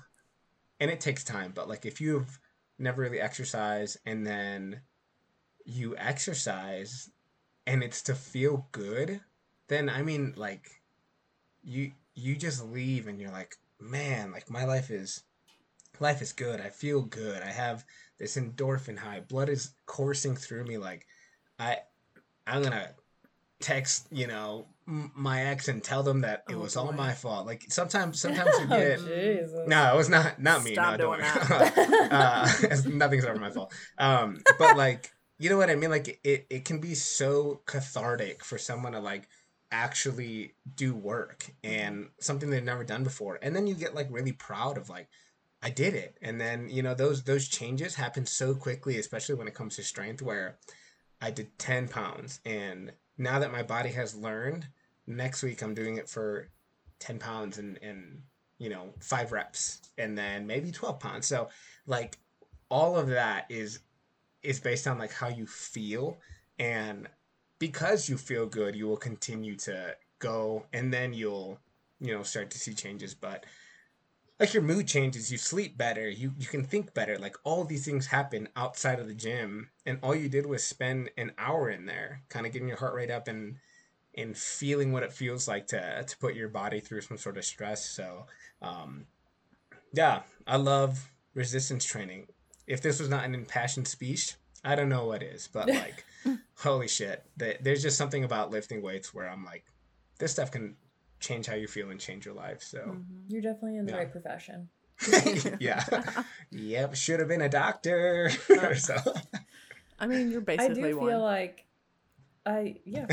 and 0.79 0.89
it 0.89 1.01
takes 1.01 1.23
time 1.23 1.51
but 1.53 1.67
like 1.67 1.85
if 1.85 1.99
you've 1.99 2.39
never 2.79 3.01
really 3.01 3.19
exercised 3.19 3.97
and 4.05 4.25
then 4.25 4.79
you 5.65 5.97
exercise 5.97 7.09
and 7.67 7.83
it's 7.83 8.01
to 8.01 8.15
feel 8.15 8.67
good 8.71 9.19
then 9.67 9.89
i 9.89 10.01
mean 10.01 10.33
like 10.37 10.81
you 11.61 11.91
you 12.15 12.37
just 12.37 12.65
leave 12.65 13.07
and 13.07 13.19
you're 13.19 13.31
like 13.31 13.57
man 13.81 14.31
like 14.31 14.49
my 14.49 14.63
life 14.63 14.89
is 14.89 15.23
life 15.99 16.21
is 16.21 16.31
good 16.31 16.61
i 16.61 16.69
feel 16.69 17.01
good 17.01 17.43
i 17.43 17.51
have 17.51 17.83
this 18.21 18.37
endorphin 18.37 18.97
high 18.97 19.19
blood 19.19 19.49
is 19.49 19.73
coursing 19.85 20.35
through 20.35 20.63
me 20.63 20.77
like 20.77 21.05
i 21.59 21.77
i'm 22.47 22.63
gonna 22.63 22.89
text, 23.61 24.07
you 24.11 24.27
know, 24.27 24.65
my 24.85 25.45
ex 25.45 25.67
and 25.67 25.83
tell 25.83 26.03
them 26.03 26.21
that 26.21 26.43
it 26.49 26.55
Oh, 26.55 26.59
was 26.59 26.75
all 26.75 26.91
my 26.91 27.13
fault. 27.13 27.45
Like 27.45 27.63
sometimes, 27.69 28.19
sometimes 28.25 28.49
you 28.59 28.65
Oh, 28.69 28.77
get. 28.77 28.99
Jesus. 28.99 29.67
No, 29.67 29.93
it 29.93 29.97
was 29.97 30.09
not 30.09 30.41
not 30.41 30.63
me. 30.63 30.73
Stop 30.73 30.97
no, 30.97 30.97
don't 30.97 31.17
doing 31.19 32.09
uh, 32.11 32.47
nothing's 32.87 33.25
ever 33.25 33.39
my 33.39 33.51
fault. 33.51 33.73
Um, 33.97 34.41
but 34.57 34.75
like, 34.75 35.11
you 35.39 35.49
know 35.49 35.57
what 35.57 35.69
I 35.69 35.75
mean? 35.75 35.89
Like, 35.91 36.19
it 36.23 36.47
it 36.49 36.65
can 36.65 36.79
be 36.79 36.95
so 36.95 37.61
cathartic 37.65 38.43
for 38.43 38.57
someone 38.57 38.93
to 38.93 38.99
like 38.99 39.27
actually 39.71 40.53
do 40.75 40.93
work 40.93 41.53
and 41.63 42.09
something 42.19 42.49
they've 42.49 42.63
never 42.63 42.83
done 42.83 43.03
before, 43.03 43.39
and 43.41 43.55
then 43.55 43.67
you 43.67 43.75
get 43.75 43.95
like 43.95 44.07
really 44.09 44.33
proud 44.33 44.77
of 44.77 44.89
like. 44.89 45.07
I 45.63 45.69
did 45.69 45.93
it, 45.93 46.17
and 46.21 46.41
then 46.41 46.69
you 46.69 46.81
know 46.81 46.95
those 46.95 47.23
those 47.23 47.47
changes 47.47 47.95
happen 47.95 48.25
so 48.25 48.55
quickly, 48.55 48.97
especially 48.97 49.35
when 49.35 49.47
it 49.47 49.53
comes 49.53 49.75
to 49.75 49.83
strength. 49.83 50.21
Where 50.21 50.57
I 51.21 51.31
did 51.31 51.57
ten 51.59 51.87
pounds, 51.87 52.39
and 52.45 52.91
now 53.17 53.39
that 53.39 53.51
my 53.51 53.61
body 53.61 53.89
has 53.89 54.15
learned, 54.15 54.67
next 55.05 55.43
week 55.43 55.61
I'm 55.61 55.75
doing 55.75 55.97
it 55.97 56.09
for 56.09 56.49
ten 56.99 57.19
pounds 57.19 57.59
and 57.59 57.77
and 57.83 58.23
you 58.57 58.69
know 58.69 58.93
five 58.99 59.31
reps, 59.31 59.81
and 59.97 60.17
then 60.17 60.47
maybe 60.47 60.71
twelve 60.71 60.99
pounds. 60.99 61.27
So 61.27 61.49
like 61.85 62.17
all 62.69 62.97
of 62.97 63.07
that 63.09 63.45
is 63.49 63.79
is 64.41 64.59
based 64.59 64.87
on 64.87 64.97
like 64.97 65.13
how 65.13 65.27
you 65.27 65.45
feel, 65.45 66.17
and 66.57 67.07
because 67.59 68.09
you 68.09 68.17
feel 68.17 68.47
good, 68.47 68.75
you 68.75 68.87
will 68.87 68.97
continue 68.97 69.55
to 69.57 69.95
go, 70.17 70.65
and 70.73 70.91
then 70.91 71.13
you'll 71.13 71.59
you 71.99 72.15
know 72.15 72.23
start 72.23 72.49
to 72.51 72.57
see 72.57 72.73
changes, 72.73 73.13
but 73.13 73.45
like 74.41 74.55
your 74.55 74.63
mood 74.63 74.87
changes, 74.87 75.31
you 75.31 75.37
sleep 75.37 75.77
better, 75.77 76.09
you 76.09 76.33
you 76.39 76.47
can 76.47 76.63
think 76.63 76.95
better. 76.95 77.19
Like 77.19 77.35
all 77.43 77.63
these 77.63 77.85
things 77.85 78.07
happen 78.07 78.49
outside 78.55 78.99
of 78.99 79.07
the 79.07 79.13
gym, 79.13 79.69
and 79.85 79.99
all 80.01 80.15
you 80.15 80.29
did 80.29 80.47
was 80.47 80.63
spend 80.63 81.11
an 81.15 81.31
hour 81.37 81.69
in 81.69 81.85
there, 81.85 82.23
kind 82.27 82.47
of 82.47 82.51
getting 82.51 82.67
your 82.67 82.77
heart 82.77 82.95
rate 82.95 83.11
up 83.11 83.27
and 83.27 83.57
and 84.15 84.35
feeling 84.35 84.91
what 84.91 85.03
it 85.03 85.13
feels 85.13 85.47
like 85.47 85.67
to 85.67 86.03
to 86.03 86.17
put 86.17 86.33
your 86.33 86.49
body 86.49 86.79
through 86.79 87.01
some 87.01 87.19
sort 87.19 87.37
of 87.37 87.45
stress. 87.45 87.87
So, 87.87 88.25
um, 88.63 89.05
yeah, 89.93 90.21
I 90.47 90.57
love 90.57 91.11
resistance 91.35 91.85
training. 91.85 92.25
If 92.65 92.81
this 92.81 92.99
was 92.99 93.09
not 93.09 93.25
an 93.25 93.35
impassioned 93.35 93.87
speech, 93.87 94.37
I 94.65 94.73
don't 94.73 94.89
know 94.89 95.05
what 95.05 95.21
is, 95.21 95.49
but 95.53 95.67
like, 95.67 96.03
holy 96.55 96.87
shit, 96.87 97.23
th- 97.37 97.59
there's 97.61 97.83
just 97.83 97.97
something 97.97 98.23
about 98.23 98.49
lifting 98.49 98.81
weights 98.81 99.13
where 99.13 99.29
I'm 99.29 99.45
like, 99.45 99.65
this 100.17 100.31
stuff 100.31 100.49
can 100.49 100.77
change 101.21 101.45
how 101.47 101.55
you 101.55 101.67
feel 101.67 101.89
and 101.89 101.99
change 101.99 102.25
your 102.25 102.35
life. 102.35 102.61
So. 102.61 102.79
Mhm. 102.79 103.05
You're 103.29 103.41
definitely 103.41 103.77
in 103.77 103.85
the 103.85 103.93
Yeah. 103.93 103.97
right 103.99 104.11
profession. 104.11 104.69
yeah. 105.59 105.83
Yep. 106.51 106.95
Should 106.95 107.19
have 107.19 107.29
been 107.29 107.41
a 107.41 107.49
doctor. 107.49 108.29
so. 108.75 108.95
I 109.99 110.07
mean, 110.07 110.29
you're 110.31 110.41
basically. 110.41 110.83
I 110.83 110.89
do 110.91 110.97
one. 110.99 111.09
feel 111.09 111.21
like 111.21 111.65
I 112.45 112.77
yeah. 112.85 113.05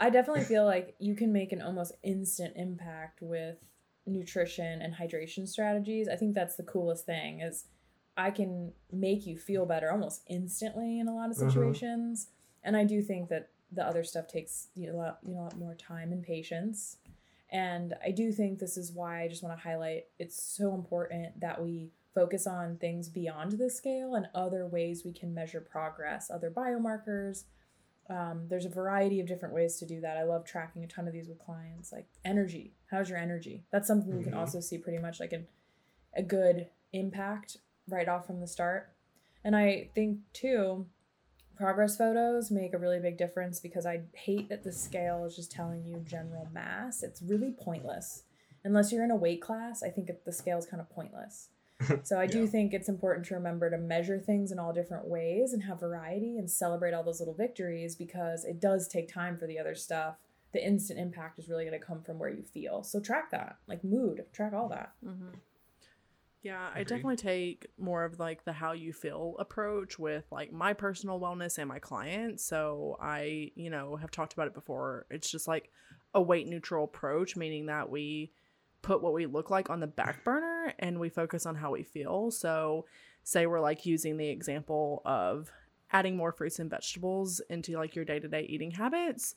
I 0.00 0.08
definitely 0.10 0.44
feel 0.44 0.64
like 0.64 0.94
you 0.98 1.14
can 1.14 1.32
make 1.32 1.52
an 1.52 1.60
almost 1.60 1.92
instant 2.02 2.54
impact 2.56 3.20
with 3.20 3.58
nutrition 4.06 4.80
and 4.80 4.94
hydration 4.94 5.46
strategies. 5.46 6.08
I 6.08 6.16
think 6.16 6.34
that's 6.34 6.56
the 6.56 6.62
coolest 6.62 7.04
thing 7.04 7.40
is 7.40 7.66
I 8.16 8.30
can 8.30 8.72
make 8.90 9.26
you 9.26 9.38
feel 9.38 9.66
better 9.66 9.90
almost 9.90 10.22
instantly 10.28 10.98
in 10.98 11.08
a 11.08 11.14
lot 11.14 11.30
of 11.30 11.36
Mhm. 11.36 11.50
situations. 11.52 12.28
And 12.62 12.76
I 12.76 12.84
do 12.84 13.02
think 13.02 13.28
that 13.28 13.50
the 13.72 13.86
other 13.86 14.04
stuff 14.04 14.26
takes 14.26 14.68
you 14.74 14.88
know, 14.88 14.94
a 14.94 14.98
lot, 14.98 15.18
you 15.26 15.34
know, 15.34 15.40
a 15.40 15.42
lot 15.42 15.58
more 15.58 15.74
time 15.74 16.12
and 16.12 16.22
patience. 16.22 16.96
And 17.50 17.94
I 18.04 18.10
do 18.10 18.32
think 18.32 18.58
this 18.58 18.76
is 18.76 18.92
why 18.92 19.22
I 19.22 19.28
just 19.28 19.42
want 19.42 19.56
to 19.56 19.62
highlight 19.62 20.04
it's 20.18 20.40
so 20.40 20.74
important 20.74 21.40
that 21.40 21.62
we 21.62 21.90
focus 22.14 22.46
on 22.46 22.76
things 22.76 23.08
beyond 23.08 23.52
the 23.52 23.70
scale 23.70 24.14
and 24.14 24.26
other 24.34 24.66
ways 24.66 25.04
we 25.04 25.12
can 25.12 25.34
measure 25.34 25.60
progress, 25.60 26.30
other 26.30 26.50
biomarkers, 26.50 27.44
um, 28.10 28.46
there's 28.48 28.64
a 28.64 28.70
variety 28.70 29.20
of 29.20 29.28
different 29.28 29.54
ways 29.54 29.76
to 29.76 29.86
do 29.86 30.00
that. 30.00 30.16
I 30.16 30.24
love 30.24 30.44
tracking 30.44 30.82
a 30.82 30.86
ton 30.88 31.06
of 31.06 31.12
these 31.12 31.28
with 31.28 31.38
clients, 31.38 31.92
like 31.92 32.06
energy. 32.24 32.74
How's 32.90 33.08
your 33.08 33.18
energy? 33.18 33.62
That's 33.70 33.86
something 33.86 34.18
you 34.18 34.24
can 34.24 34.34
also 34.34 34.58
see 34.58 34.78
pretty 34.78 34.98
much 34.98 35.20
like 35.20 35.32
an, 35.32 35.46
a 36.16 36.22
good 36.22 36.66
impact 36.92 37.58
right 37.88 38.08
off 38.08 38.26
from 38.26 38.40
the 38.40 38.48
start. 38.48 38.92
And 39.44 39.54
I 39.54 39.90
think 39.94 40.18
too, 40.32 40.86
progress 41.60 41.98
photos 41.98 42.50
make 42.50 42.72
a 42.72 42.78
really 42.78 42.98
big 42.98 43.18
difference 43.18 43.60
because 43.60 43.84
I 43.84 44.00
hate 44.14 44.48
that 44.48 44.64
the 44.64 44.72
scale 44.72 45.26
is 45.26 45.36
just 45.36 45.52
telling 45.52 45.84
you 45.84 46.02
general 46.08 46.48
mass. 46.54 47.02
It's 47.02 47.20
really 47.20 47.52
pointless. 47.52 48.22
Unless 48.64 48.90
you're 48.92 49.04
in 49.04 49.10
a 49.10 49.16
weight 49.16 49.42
class, 49.42 49.82
I 49.82 49.90
think 49.90 50.10
the 50.24 50.32
scale 50.32 50.58
is 50.58 50.64
kind 50.66 50.80
of 50.80 50.88
pointless. 50.90 51.48
So 52.02 52.18
I 52.18 52.26
do 52.26 52.40
Yeah. 52.40 52.46
think 52.46 52.72
it's 52.72 52.88
important 52.88 53.26
to 53.26 53.34
remember 53.34 53.70
to 53.70 53.78
measure 53.78 54.18
things 54.18 54.52
in 54.52 54.58
all 54.58 54.72
different 54.72 55.06
ways 55.06 55.52
and 55.52 55.62
have 55.64 55.80
variety 55.80 56.38
and 56.38 56.50
celebrate 56.50 56.92
all 56.92 57.02
those 57.02 57.20
little 57.20 57.34
victories 57.34 57.96
because 57.96 58.44
it 58.44 58.60
does 58.60 58.86
take 58.88 59.12
time 59.12 59.36
for 59.38 59.46
the 59.46 59.58
other 59.58 59.74
stuff. 59.74 60.16
The 60.52 60.64
instant 60.64 60.98
impact 60.98 61.38
is 61.38 61.48
really 61.48 61.64
going 61.64 61.78
to 61.78 61.84
come 61.86 62.02
from 62.02 62.18
where 62.18 62.28
you 62.30 62.42
feel. 62.42 62.82
So 62.82 63.00
track 63.00 63.30
that, 63.30 63.56
like 63.66 63.82
mood, 63.84 64.24
track 64.32 64.52
all 64.52 64.68
that. 64.68 64.92
hmm 65.02 65.30
Yeah, 66.42 66.70
I 66.74 66.84
definitely 66.84 67.16
take 67.16 67.66
more 67.78 68.04
of 68.04 68.18
like 68.18 68.44
the 68.44 68.52
how 68.52 68.72
you 68.72 68.94
feel 68.94 69.36
approach 69.38 69.98
with 69.98 70.24
like 70.30 70.50
my 70.52 70.72
personal 70.72 71.20
wellness 71.20 71.58
and 71.58 71.68
my 71.68 71.78
clients. 71.78 72.44
So 72.44 72.96
I, 73.00 73.50
you 73.56 73.68
know, 73.68 73.96
have 73.96 74.10
talked 74.10 74.32
about 74.32 74.46
it 74.46 74.54
before. 74.54 75.06
It's 75.10 75.30
just 75.30 75.46
like 75.46 75.70
a 76.14 76.22
weight 76.22 76.46
neutral 76.46 76.84
approach, 76.84 77.36
meaning 77.36 77.66
that 77.66 77.90
we 77.90 78.32
put 78.80 79.02
what 79.02 79.12
we 79.12 79.26
look 79.26 79.50
like 79.50 79.68
on 79.68 79.80
the 79.80 79.86
back 79.86 80.24
burner 80.24 80.72
and 80.78 80.98
we 80.98 81.10
focus 81.10 81.44
on 81.44 81.56
how 81.56 81.72
we 81.72 81.82
feel. 81.82 82.30
So 82.30 82.86
say 83.22 83.46
we're 83.46 83.60
like 83.60 83.84
using 83.84 84.16
the 84.16 84.30
example 84.30 85.02
of 85.04 85.52
adding 85.92 86.16
more 86.16 86.32
fruits 86.32 86.58
and 86.58 86.70
vegetables 86.70 87.40
into 87.50 87.76
like 87.76 87.94
your 87.94 88.06
day-to-day 88.06 88.46
eating 88.48 88.70
habits 88.70 89.34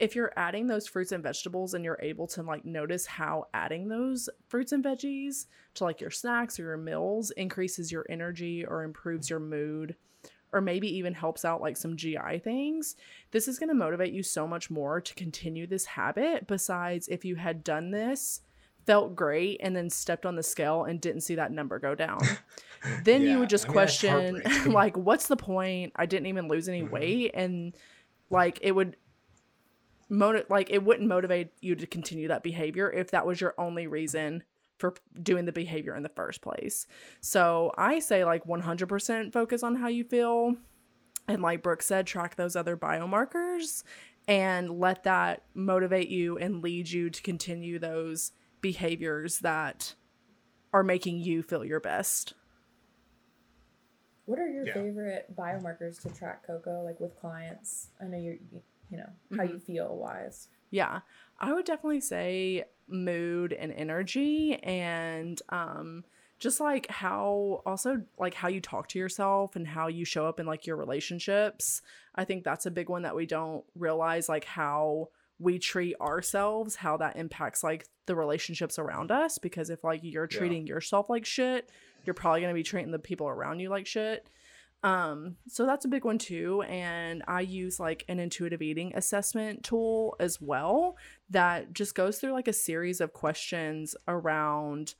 if 0.00 0.16
you're 0.16 0.32
adding 0.36 0.66
those 0.66 0.86
fruits 0.88 1.12
and 1.12 1.22
vegetables 1.22 1.74
and 1.74 1.84
you're 1.84 1.98
able 2.02 2.26
to 2.28 2.42
like 2.42 2.64
notice 2.64 3.06
how 3.06 3.46
adding 3.54 3.88
those 3.88 4.28
fruits 4.48 4.72
and 4.72 4.82
veggies 4.82 5.46
to 5.74 5.84
like 5.84 6.00
your 6.00 6.10
snacks 6.10 6.58
or 6.58 6.64
your 6.64 6.76
meals 6.76 7.30
increases 7.32 7.92
your 7.92 8.06
energy 8.08 8.64
or 8.64 8.82
improves 8.82 9.28
your 9.30 9.40
mood 9.40 9.94
or 10.52 10.60
maybe 10.60 10.88
even 10.96 11.14
helps 11.14 11.44
out 11.44 11.60
like 11.60 11.76
some 11.76 11.96
GI 11.96 12.40
things, 12.42 12.96
this 13.30 13.46
is 13.46 13.58
going 13.58 13.68
to 13.68 13.74
motivate 13.74 14.12
you 14.12 14.22
so 14.22 14.48
much 14.48 14.68
more 14.68 15.00
to 15.00 15.14
continue 15.14 15.66
this 15.66 15.84
habit. 15.84 16.48
Besides, 16.48 17.06
if 17.06 17.24
you 17.24 17.36
had 17.36 17.62
done 17.62 17.92
this, 17.92 18.40
felt 18.84 19.14
great, 19.14 19.60
and 19.62 19.76
then 19.76 19.88
stepped 19.90 20.26
on 20.26 20.34
the 20.34 20.42
scale 20.42 20.84
and 20.84 21.00
didn't 21.00 21.20
see 21.20 21.36
that 21.36 21.52
number 21.52 21.78
go 21.78 21.94
down, 21.94 22.20
then 23.04 23.22
Yeah, 23.22 23.30
you 23.30 23.38
would 23.38 23.48
just 23.48 23.68
I 23.68 23.70
mean, 23.70 23.74
question, 23.74 24.42
like, 24.66 24.96
what's 24.96 25.28
the 25.28 25.36
point? 25.36 25.92
I 25.94 26.06
didn't 26.06 26.26
even 26.26 26.48
lose 26.48 26.68
any 26.68 26.82
Mhm. 26.82 26.90
weight. 26.90 27.30
And 27.34 27.76
like, 28.28 28.58
it 28.62 28.72
would 28.72 28.96
motiv- 30.10 30.46
like 30.50 30.70
it 30.70 30.82
wouldn't 30.84 31.08
motivate 31.08 31.52
you 31.60 31.74
to 31.76 31.86
continue 31.86 32.28
that 32.28 32.42
behavior 32.42 32.90
if 32.90 33.10
that 33.12 33.26
was 33.26 33.40
your 33.40 33.54
only 33.56 33.86
reason 33.86 34.42
for 34.78 34.94
doing 35.22 35.44
the 35.44 35.52
behavior 35.52 35.94
in 35.94 36.02
the 36.02 36.08
first 36.10 36.40
place. 36.42 36.86
So 37.20 37.72
I 37.78 37.98
say 37.98 38.24
like 38.24 38.44
100% 38.44 39.32
focus 39.32 39.62
on 39.62 39.76
how 39.76 39.88
you 39.88 40.04
feel 40.04 40.54
and 41.28 41.42
like 41.42 41.62
Brooke 41.62 41.82
said 41.82 42.06
track 42.06 42.36
those 42.36 42.56
other 42.56 42.76
biomarkers 42.76 43.82
and 44.26 44.70
let 44.80 45.04
that 45.04 45.42
motivate 45.54 46.08
you 46.08 46.38
and 46.38 46.62
lead 46.62 46.88
you 46.90 47.10
to 47.10 47.22
continue 47.22 47.78
those 47.78 48.32
behaviors 48.60 49.38
that 49.40 49.94
are 50.72 50.82
making 50.82 51.18
you 51.18 51.42
feel 51.42 51.64
your 51.64 51.80
best. 51.80 52.34
What 54.26 54.38
are 54.38 54.48
your 54.48 54.66
Yeah. 54.66 54.74
favorite 54.74 55.34
biomarkers 55.36 56.00
to 56.02 56.08
track 56.10 56.46
Coco, 56.46 56.82
like 56.82 57.00
with 57.00 57.16
clients? 57.18 57.88
I 58.00 58.04
know 58.04 58.18
you're, 58.18 58.34
you 58.34 58.62
you 58.90 58.98
know, 58.98 59.10
how 59.36 59.42
you 59.44 59.58
feel 59.58 59.96
wise. 59.96 60.48
Yeah, 60.70 61.00
I 61.38 61.52
would 61.52 61.64
definitely 61.64 62.00
say 62.00 62.64
mood 62.88 63.52
and 63.52 63.72
energy 63.72 64.58
and 64.64 65.40
um 65.50 66.04
just 66.40 66.58
like 66.58 66.90
how 66.90 67.62
also 67.66 68.02
like 68.18 68.34
how 68.34 68.48
you 68.48 68.60
talk 68.60 68.88
to 68.88 68.98
yourself 68.98 69.56
and 69.56 69.66
how 69.66 69.86
you 69.88 70.04
show 70.04 70.26
up 70.26 70.40
in 70.40 70.46
like 70.46 70.66
your 70.66 70.76
relationships. 70.76 71.82
I 72.14 72.24
think 72.24 72.44
that's 72.44 72.66
a 72.66 72.70
big 72.70 72.88
one 72.88 73.02
that 73.02 73.14
we 73.14 73.26
don't 73.26 73.64
realize 73.76 74.28
like 74.28 74.44
how 74.44 75.08
we 75.38 75.58
treat 75.58 75.96
ourselves, 76.00 76.76
how 76.76 76.96
that 76.98 77.16
impacts 77.16 77.62
like 77.62 77.86
the 78.06 78.14
relationships 78.16 78.78
around 78.78 79.10
us 79.10 79.38
because 79.38 79.70
if 79.70 79.84
like 79.84 80.00
you're 80.02 80.28
Yeah. 80.30 80.38
treating 80.38 80.66
yourself 80.66 81.08
like 81.10 81.24
shit, 81.26 81.70
you're 82.04 82.14
probably 82.14 82.40
going 82.40 82.52
to 82.52 82.58
be 82.58 82.62
treating 82.62 82.90
the 82.90 82.98
people 82.98 83.28
around 83.28 83.60
you 83.60 83.68
like 83.68 83.86
shit. 83.86 84.28
Um, 84.82 85.36
so 85.46 85.66
that's 85.66 85.84
a 85.84 85.88
big 85.88 86.04
one 86.04 86.18
too. 86.18 86.62
And 86.62 87.22
I 87.28 87.42
use 87.42 87.78
like 87.78 88.04
an 88.08 88.18
intuitive 88.18 88.62
eating 88.62 88.92
assessment 88.94 89.62
tool 89.62 90.16
as 90.18 90.40
well 90.40 90.96
that 91.28 91.72
just 91.72 91.94
goes 91.94 92.18
through 92.18 92.32
like 92.32 92.48
a 92.48 92.52
series 92.52 93.00
of 93.00 93.12
questions 93.12 93.94
around 94.08 94.94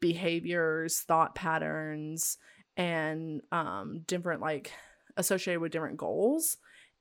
behaviors, 0.00 1.00
thought 1.00 1.34
patterns, 1.34 2.38
and 2.76 3.40
um, 3.50 4.02
different 4.06 4.40
like 4.40 4.72
associated 5.16 5.60
with 5.60 5.72
different 5.72 5.96
goals. 5.96 6.56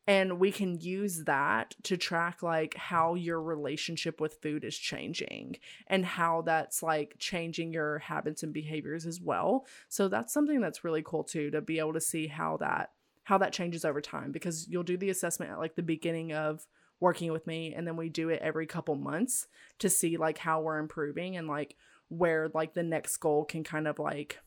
And 0.05 0.37
we 0.37 0.51
can 0.51 0.79
use 0.81 1.23
that 1.25 1.75
to 1.83 1.95
track 1.95 2.43
like 2.43 2.75
how 2.75 3.15
your 3.15 3.41
relationship 3.41 4.19
with 4.19 4.41
food 4.41 4.65
is 4.65 4.77
changing 4.77 5.57
and 5.87 6.05
how 6.05 6.41
that's 6.41 6.83
like 6.83 7.15
changing 7.19 7.71
your 7.71 7.99
habits 7.99 8.43
and 8.43 8.53
behaviors 8.53 9.05
as 9.05 9.21
well. 9.21 9.65
So 9.87 10.09
that's 10.09 10.33
something 10.33 10.59
that's 10.59 10.83
really 10.83 11.03
cool 11.03 11.23
too 11.23 11.51
to 11.51 11.61
be 11.61 11.79
able 11.79 11.93
to 11.93 12.01
see 12.01 12.27
how 12.27 12.57
that 12.57 12.91
how 13.25 13.37
that 13.37 13.53
changes 13.53 13.85
over 13.85 14.01
time 14.01 14.33
because 14.33 14.67
you'll 14.67 14.83
do 14.83 14.97
the 14.97 15.09
assessment 15.09 15.51
at 15.51 15.57
like 15.57 15.75
the 15.75 15.81
beginning 15.81 16.33
of 16.33 16.67
working 16.99 17.31
with 17.31 17.47
me 17.47 17.73
and 17.73 17.87
then 17.87 17.95
we 17.95 18.09
do 18.09 18.29
it 18.29 18.41
every 18.41 18.65
couple 18.65 18.95
months 18.95 19.47
to 19.79 19.89
see 19.89 20.17
like 20.17 20.37
how 20.37 20.59
we're 20.59 20.77
improving 20.77 21.37
and 21.37 21.47
like 21.47 21.75
where 22.09 22.49
like 22.53 22.73
the 22.73 22.83
next 22.83 23.15
goal 23.17 23.45
can 23.45 23.63
kind 23.63 23.87
of 23.87 23.99
like 23.99 24.39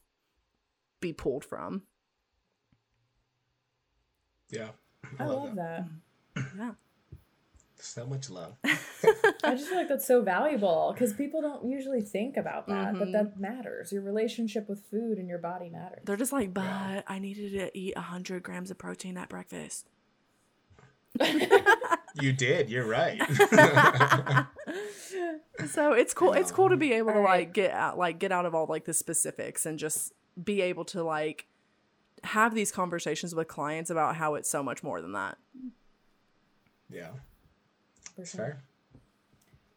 be 1.01 1.13
pulled 1.13 1.45
from. 1.45 1.83
Yeah. 4.51 4.71
I, 5.19 5.23
I 5.23 5.27
love, 5.27 5.39
love 5.45 5.55
that. 5.57 5.85
that. 6.35 6.45
Yeah. 6.57 6.71
So 7.79 8.07
much 8.07 8.31
love. 8.31 8.55
I 8.65 9.55
just 9.55 9.69
feel 9.69 9.77
like 9.77 9.89
that's 9.89 10.07
so 10.07 10.23
valuable 10.23 10.93
because 10.93 11.13
people 11.13 11.43
don't 11.43 11.69
usually 11.69 12.01
think 12.01 12.37
about 12.37 12.67
that, 12.69 12.95
mm-hmm. 12.95 12.99
but 12.99 13.13
that 13.13 13.39
matters. 13.39 13.93
Your 13.93 14.03
relationship 14.03 14.69
with 14.69 14.81
food 14.91 15.19
and 15.19 15.29
your 15.29 15.39
body 15.39 15.69
matters. 15.69 16.01
They're 16.05 16.17
just 16.17 16.33
like, 16.33 16.55
but 16.55 16.65
yeah. 16.65 17.03
I 17.07 17.19
needed 17.19 17.53
to 17.53 17.79
eat 17.79 17.95
100 17.95 18.43
grams 18.43 18.71
of 18.71 18.79
protein 18.79 19.19
at 19.19 19.29
breakfast. 19.29 19.89
you 22.21 22.33
did. 22.33 22.71
You're 22.71 22.87
right. 22.87 23.21
so 25.69 25.93
it's 25.93 26.15
cool. 26.15 26.33
It's 26.33 26.51
cool 26.51 26.71
to 26.71 26.77
be 26.77 26.93
able 26.95 27.13
to 27.13 27.21
like 27.21 27.53
get 27.53 27.73
out, 27.73 27.99
like 27.99 28.19
get 28.19 28.33
out 28.33 28.47
of 28.47 28.55
all 28.55 28.67
like 28.67 28.85
the 28.85 28.95
specifics 28.95 29.67
and 29.67 29.79
just 29.79 30.13
be 30.43 30.61
able 30.63 30.85
to 30.87 31.03
like 31.03 31.47
have 32.25 32.55
these 32.55 32.73
conversations 32.73 33.35
with 33.35 33.49
clients 33.49 33.91
about 33.91 34.17
how 34.17 34.35
it's 34.35 34.51
so 34.51 34.62
much 34.62 34.83
more 34.83 35.01
than 35.01 35.12
that. 35.12 35.39
Yeah. 36.91 37.11
For 38.14 38.25
sure. 38.25 38.45
Fair. 38.45 38.62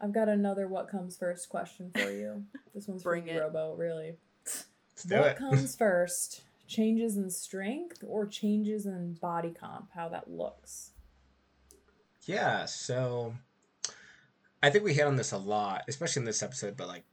I've 0.02 0.14
got 0.14 0.30
another 0.30 0.68
what 0.68 0.90
comes 0.90 1.18
first 1.18 1.50
question 1.50 1.92
for 1.94 2.10
you. 2.12 2.46
This 2.74 2.88
one's 2.88 3.04
Bring 3.04 3.24
for 3.26 3.32
you, 3.34 3.40
Robo, 3.42 3.74
really. 3.74 4.16
what 5.10 5.36
comes 5.36 5.76
first? 5.78 6.44
Changes 6.68 7.18
in 7.18 7.30
strength 7.32 8.04
or 8.08 8.26
changes 8.28 8.86
in 8.86 9.14
body 9.16 9.50
comp, 9.50 9.90
how 9.94 10.08
that 10.10 10.30
looks? 10.30 10.92
Yeah, 12.26 12.66
so 12.66 13.34
I 14.62 14.70
think 14.70 14.84
we 14.84 14.94
hit 14.94 15.08
on 15.08 15.16
this 15.16 15.32
a 15.32 15.38
lot, 15.38 15.84
especially 15.88 16.22
in 16.22 16.26
this 16.26 16.44
episode, 16.44 16.78
but 16.78 16.88
like 16.88 17.04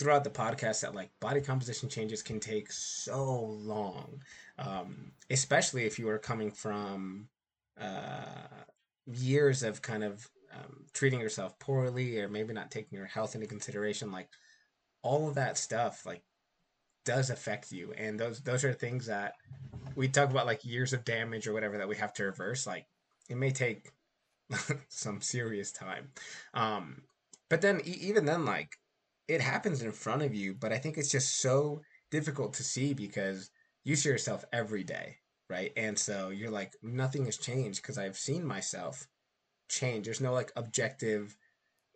throughout 0.00 0.24
the 0.24 0.30
podcast 0.30 0.80
that 0.80 0.94
like 0.94 1.10
body 1.20 1.40
composition 1.40 1.88
changes 1.88 2.22
can 2.22 2.40
take 2.40 2.72
so 2.72 3.44
long 3.62 4.20
um, 4.58 5.12
especially 5.30 5.84
if 5.84 5.98
you 5.98 6.08
are 6.08 6.18
coming 6.18 6.50
from 6.50 7.28
uh, 7.80 8.64
years 9.06 9.62
of 9.62 9.80
kind 9.82 10.02
of 10.02 10.28
um, 10.52 10.84
treating 10.92 11.20
yourself 11.20 11.56
poorly 11.60 12.18
or 12.18 12.28
maybe 12.28 12.52
not 12.52 12.70
taking 12.70 12.98
your 12.98 13.06
health 13.06 13.34
into 13.36 13.46
consideration 13.46 14.10
like 14.10 14.28
all 15.02 15.28
of 15.28 15.36
that 15.36 15.56
stuff 15.56 16.04
like 16.04 16.22
does 17.04 17.30
affect 17.30 17.72
you. 17.72 17.92
And 17.96 18.18
those 18.18 18.40
those 18.40 18.64
are 18.64 18.72
things 18.72 19.06
that 19.06 19.34
we 19.96 20.08
talk 20.08 20.30
about 20.30 20.46
like 20.46 20.64
years 20.64 20.92
of 20.92 21.04
damage 21.04 21.46
or 21.46 21.52
whatever 21.52 21.78
that 21.78 21.88
we 21.88 21.96
have 21.96 22.12
to 22.14 22.24
reverse 22.24 22.66
like 22.66 22.86
it 23.28 23.36
may 23.36 23.50
take 23.50 23.90
some 24.88 25.20
serious 25.20 25.72
time. 25.72 26.10
Um 26.54 27.02
but 27.48 27.60
then 27.60 27.80
e- 27.84 27.98
even 28.00 28.24
then 28.24 28.44
like 28.44 28.76
it 29.30 29.40
happens 29.40 29.80
in 29.80 29.92
front 29.92 30.22
of 30.22 30.34
you, 30.34 30.54
but 30.54 30.72
I 30.72 30.78
think 30.78 30.98
it's 30.98 31.10
just 31.10 31.40
so 31.40 31.82
difficult 32.10 32.52
to 32.54 32.64
see 32.64 32.94
because 32.94 33.50
you 33.84 33.94
see 33.94 34.08
yourself 34.08 34.44
every 34.52 34.82
day, 34.82 35.18
right? 35.48 35.72
And 35.76 35.96
so 35.96 36.30
you're 36.30 36.50
like, 36.50 36.74
nothing 36.82 37.26
has 37.26 37.36
changed 37.36 37.80
because 37.80 37.96
I've 37.96 38.18
seen 38.18 38.44
myself 38.44 39.06
change. 39.68 40.06
There's 40.06 40.20
no 40.20 40.32
like 40.32 40.50
objective, 40.56 41.36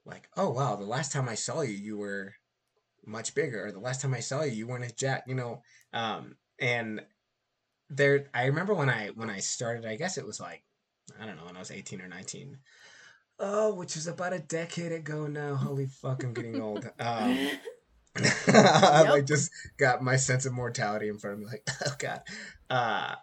like, 0.07 0.28
oh 0.37 0.51
wow, 0.51 0.76
the 0.76 0.85
last 0.85 1.11
time 1.11 1.28
I 1.28 1.35
saw 1.35 1.62
you, 1.62 1.74
you 1.74 1.99
were 1.99 2.35
much 3.05 3.35
bigger, 3.35 3.66
or 3.66 3.72
the 3.72 3.80
last 3.80 4.01
time 4.01 4.14
I 4.14 4.20
saw 4.20 4.45
you, 4.45 4.53
you 4.53 4.66
weren't 4.68 4.85
as 4.85 4.93
jack, 4.93 5.24
you 5.26 5.35
know. 5.35 5.62
Um, 5.93 6.37
and 6.61 7.03
there, 7.91 8.28
I 8.32 8.45
remember 8.45 8.74
when 8.74 8.89
I 8.89 9.09
when 9.09 9.28
I 9.28 9.39
started, 9.39 9.87
I 9.87 9.97
guess 9.97 10.18
it 10.18 10.26
was 10.26 10.39
like, 10.39 10.62
I 11.20 11.26
don't 11.26 11.37
know, 11.37 11.47
when 11.47 11.57
I 11.57 11.61
was 11.61 11.72
18 11.72 12.01
or 12.01 12.07
19. 12.07 12.59
Oh, 13.39 13.74
which 13.74 13.97
is 13.97 14.07
about 14.07 14.32
a 14.32 14.39
decade 14.39 14.93
ago 14.93 15.26
now. 15.26 15.57
Holy 15.57 15.87
fuck, 15.87 16.22
I'm 16.22 16.35
getting 16.35 16.61
old. 16.61 16.89
Um, 17.01 17.51
I 18.47 19.11
like 19.11 19.26
just 19.26 19.51
got 19.76 20.01
my 20.01 20.14
sense 20.14 20.47
of 20.47 20.53
mortality 20.53 21.09
in 21.09 21.18
front 21.18 21.35
of 21.35 21.41
me. 21.41 21.47
Like, 21.47 21.68
oh 21.87 21.95
god. 21.99 22.20
Uh, 22.70 23.14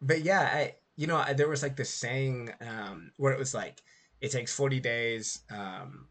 but 0.00 0.22
yeah, 0.22 0.40
I 0.40 0.74
you 0.96 1.06
know 1.06 1.18
I, 1.18 1.34
there 1.34 1.48
was 1.48 1.62
like 1.62 1.76
this 1.76 1.90
saying 1.90 2.50
um, 2.62 3.12
where 3.18 3.34
it 3.34 3.38
was 3.38 3.52
like 3.52 3.82
it 4.22 4.32
takes 4.32 4.54
40 4.54 4.80
days 4.80 5.40
um, 5.50 6.08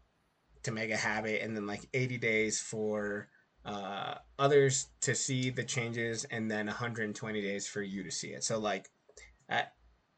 to 0.62 0.70
make 0.70 0.92
a 0.92 0.96
habit, 0.96 1.42
and 1.42 1.56
then 1.56 1.66
like 1.66 1.88
80 1.92 2.18
days 2.18 2.60
for 2.60 3.28
uh, 3.64 4.14
others 4.38 4.86
to 5.00 5.16
see 5.16 5.50
the 5.50 5.64
changes, 5.64 6.24
and 6.24 6.48
then 6.48 6.66
120 6.66 7.42
days 7.42 7.66
for 7.66 7.82
you 7.82 8.04
to 8.04 8.10
see 8.10 8.28
it. 8.28 8.44
So 8.44 8.58
like. 8.58 8.88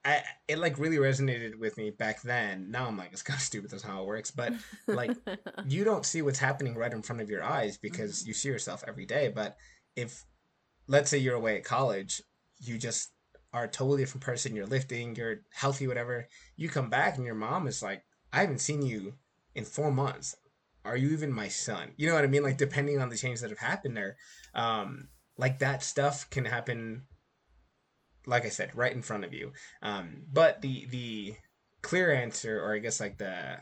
I 0.05 0.23
it 0.49 0.59
like 0.59 0.79
really 0.79 0.97
resonated 0.97 1.57
with 1.57 1.77
me 1.77 1.91
back 1.91 2.23
then. 2.23 2.71
Now 2.71 2.87
I'm 2.87 2.97
like, 2.97 3.13
it's 3.13 3.23
kind 3.23 3.37
of 3.37 3.43
stupid. 3.43 3.71
That's 3.71 3.83
how 3.83 4.03
it 4.03 4.07
works. 4.07 4.31
But 4.31 4.53
like, 4.89 5.17
you 5.67 5.85
don't 5.85 6.05
see 6.05 6.23
what's 6.23 6.39
happening 6.39 6.75
right 6.75 6.93
in 6.93 7.03
front 7.03 7.23
of 7.23 7.31
your 7.31 7.45
eyes 7.45 7.79
because 7.79 8.21
mm-hmm. 8.21 8.29
you 8.29 8.35
see 8.35 8.49
yourself 8.49 8.83
every 8.87 9.07
day. 9.07 9.33
But 9.35 9.57
if, 9.95 10.25
let's 10.89 11.09
say 11.11 11.19
you're 11.19 11.37
away 11.37 11.57
at 11.57 11.65
college, 11.65 12.21
you 12.59 12.79
just 12.79 13.11
are 13.53 13.65
a 13.65 13.69
totally 13.69 14.03
different 14.03 14.25
person. 14.25 14.57
You're 14.57 14.67
lifting, 14.67 15.15
you're 15.15 15.43
healthy, 15.53 15.87
whatever. 15.87 16.27
You 16.57 16.69
come 16.69 16.91
back 16.91 17.17
and 17.17 17.27
your 17.27 17.35
mom 17.37 17.69
is 17.69 17.83
like, 17.83 18.03
I 18.33 18.41
haven't 18.41 18.61
seen 18.61 18.83
you 18.83 19.15
in 19.55 19.65
four 19.65 19.93
months. 19.93 20.35
Are 20.85 20.97
you 20.97 21.11
even 21.11 21.33
my 21.33 21.47
son? 21.47 21.93
You 21.97 22.09
know 22.09 22.15
what 22.15 22.25
I 22.25 22.29
mean? 22.29 22.43
Like 22.43 22.57
depending 22.57 23.01
on 23.01 23.09
the 23.09 23.17
changes 23.17 23.43
that 23.43 23.51
have 23.51 23.59
happened 23.59 23.97
there, 23.97 24.17
um, 24.55 25.09
like 25.39 25.61
that 25.61 25.85
stuff 25.85 26.29
can 26.31 26.45
happen 26.45 27.03
like 28.27 28.45
I 28.45 28.51
said, 28.51 28.75
right 28.75 28.93
in 28.93 29.03
front 29.03 29.25
of 29.25 29.33
you. 29.33 29.53
Um, 29.83 30.23
but 30.33 30.63
the 30.63 30.87
the 30.91 31.35
clear 31.83 32.13
answer, 32.13 32.61
or 32.61 32.75
I 32.75 32.79
guess 32.79 33.01
like 33.01 33.19
the 33.19 33.59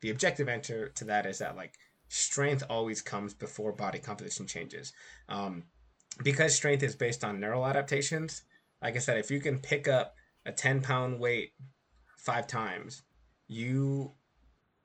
the 0.00 0.10
objective 0.10 0.48
answer 0.48 0.88
to 0.90 1.04
that 1.04 1.26
is 1.26 1.38
that 1.38 1.56
like 1.56 1.74
strength 2.08 2.62
always 2.68 3.02
comes 3.02 3.34
before 3.34 3.72
body 3.72 3.98
composition 3.98 4.46
changes. 4.46 4.92
Um, 5.28 5.64
because 6.22 6.54
strength 6.54 6.82
is 6.82 6.94
based 6.94 7.24
on 7.24 7.40
neural 7.40 7.66
adaptations. 7.66 8.42
Like 8.80 8.96
I 8.96 9.00
said, 9.00 9.18
if 9.18 9.30
you 9.30 9.40
can 9.40 9.58
pick 9.58 9.88
up 9.88 10.14
a 10.46 10.52
ten 10.52 10.80
pound 10.80 11.18
weight 11.18 11.52
five 12.18 12.46
times, 12.46 13.02
you 13.48 14.12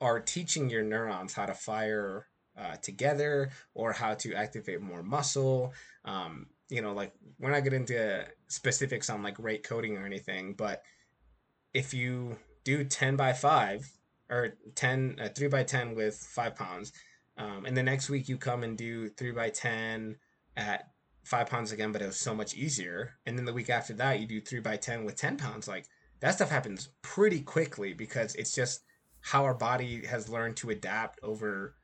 are 0.02 0.20
teaching 0.20 0.70
your 0.70 0.84
neurons 0.84 1.34
how 1.34 1.46
to 1.46 1.54
fire 1.54 2.28
uh, 2.58 2.76
together 2.78 3.52
or 3.74 3.94
how 3.94 4.14
to 4.16 4.34
activate 4.34 4.82
more 4.82 5.04
muscle. 5.04 5.74
Um, 6.06 6.48
you 6.70 6.82
know, 6.82 6.94
like 6.94 7.14
we're 7.40 7.52
not 7.52 7.64
getting 7.64 7.82
into 7.82 8.26
specifics 8.48 9.10
on 9.10 9.24
like 9.24 9.38
rate 9.40 9.64
coding 9.64 9.98
or 9.98 10.06
anything, 10.06 10.54
but 10.54 10.84
if 11.74 11.94
you 11.94 12.38
do 12.64 12.84
10 12.84 13.16
by 13.16 13.34
5 13.34 13.92
or 14.30 14.58
10, 14.76 15.18
uh, 15.22 15.30
3 15.36 15.48
by 15.48 15.64
10 15.64 15.96
with 15.96 16.16
5 16.16 16.56
pounds, 16.56 16.92
um, 17.38 17.66
and 17.66 17.76
the 17.76 17.84
next 17.84 18.10
week 18.10 18.30
you 18.30 18.38
come 18.38 18.64
and 18.64 18.78
do 18.78 19.10
3 19.10 19.32
by 19.32 19.50
10 19.50 20.18
at 20.58 20.90
5 21.24 21.48
pounds 21.48 21.72
again, 21.72 21.92
but 21.92 22.02
it 22.02 22.08
was 22.08 22.20
so 22.20 22.36
much 22.36 22.54
easier. 22.54 23.16
And 23.26 23.38
then 23.38 23.46
the 23.46 23.54
week 23.54 23.70
after 23.70 23.94
that, 23.94 24.20
you 24.20 24.28
do 24.28 24.42
3 24.42 24.60
by 24.60 24.78
10 24.78 25.06
with 25.06 25.16
10 25.16 25.38
pounds. 25.38 25.68
Like 25.68 25.86
that 26.20 26.36
stuff 26.36 26.50
happens 26.50 26.90
pretty 27.02 27.42
quickly 27.42 27.94
because 27.94 28.36
it's 28.36 28.54
just 28.54 28.82
how 29.22 29.44
our 29.44 29.54
body 29.54 30.06
has 30.06 30.30
learned 30.30 30.58
to 30.58 30.70
adapt 30.70 31.20
over 31.24 31.76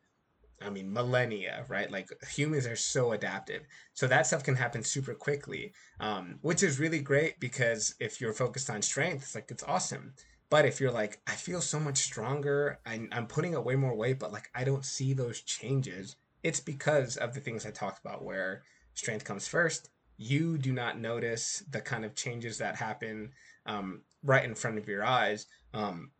I 0.61 0.69
mean, 0.69 0.91
millennia, 0.91 1.65
right? 1.67 1.91
Like 1.91 2.09
humans 2.29 2.65
are 2.65 2.75
so 2.75 3.11
adaptive. 3.11 3.63
So 3.93 4.07
that 4.07 4.25
stuff 4.25 4.43
can 4.43 4.55
happen 4.55 4.83
super 4.83 5.13
quickly, 5.13 5.73
um, 5.99 6.39
which 6.41 6.63
is 6.63 6.79
really 6.79 6.99
great 6.99 7.39
because 7.39 7.95
if 7.99 8.21
you're 8.21 8.33
focused 8.33 8.69
on 8.69 8.81
strength, 8.81 9.23
it's 9.23 9.35
like, 9.35 9.51
it's 9.51 9.63
awesome. 9.63 10.13
But 10.49 10.65
if 10.65 10.79
you're 10.79 10.91
like, 10.91 11.19
I 11.27 11.31
feel 11.31 11.59
so 11.61 11.79
much 11.79 11.97
stronger, 11.97 12.79
I, 12.85 13.07
I'm 13.11 13.27
putting 13.27 13.55
up 13.55 13.65
way 13.65 13.75
more 13.75 13.95
weight, 13.95 14.19
but 14.19 14.31
like, 14.31 14.49
I 14.55 14.63
don't 14.63 14.85
see 14.85 15.13
those 15.13 15.41
changes, 15.41 16.15
it's 16.43 16.59
because 16.59 17.17
of 17.17 17.33
the 17.33 17.41
things 17.41 17.65
I 17.65 17.71
talked 17.71 17.99
about 18.05 18.23
where 18.23 18.63
strength 18.93 19.25
comes 19.25 19.47
first. 19.47 19.89
You 20.17 20.57
do 20.57 20.71
not 20.71 20.99
notice 20.99 21.63
the 21.69 21.81
kind 21.81 22.05
of 22.05 22.15
changes 22.15 22.59
that 22.59 22.75
happen 22.75 23.31
um, 23.65 24.01
right 24.23 24.45
in 24.45 24.55
front 24.55 24.77
of 24.77 24.87
your 24.87 25.03
eyes. 25.03 25.47
Um, 25.73 26.11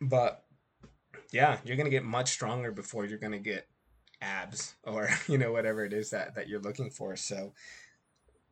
but 0.00 0.44
yeah, 1.32 1.58
you're 1.64 1.76
going 1.76 1.86
to 1.86 1.90
get 1.90 2.04
much 2.04 2.30
stronger 2.30 2.72
before 2.72 3.06
you're 3.06 3.18
going 3.18 3.32
to 3.32 3.38
get 3.38 3.66
abs 4.20 4.74
or 4.84 5.08
you 5.28 5.38
know 5.38 5.52
whatever 5.52 5.84
it 5.84 5.92
is 5.92 6.10
that 6.10 6.34
that 6.34 6.48
you're 6.48 6.60
looking 6.60 6.90
for. 6.90 7.16
So 7.16 7.52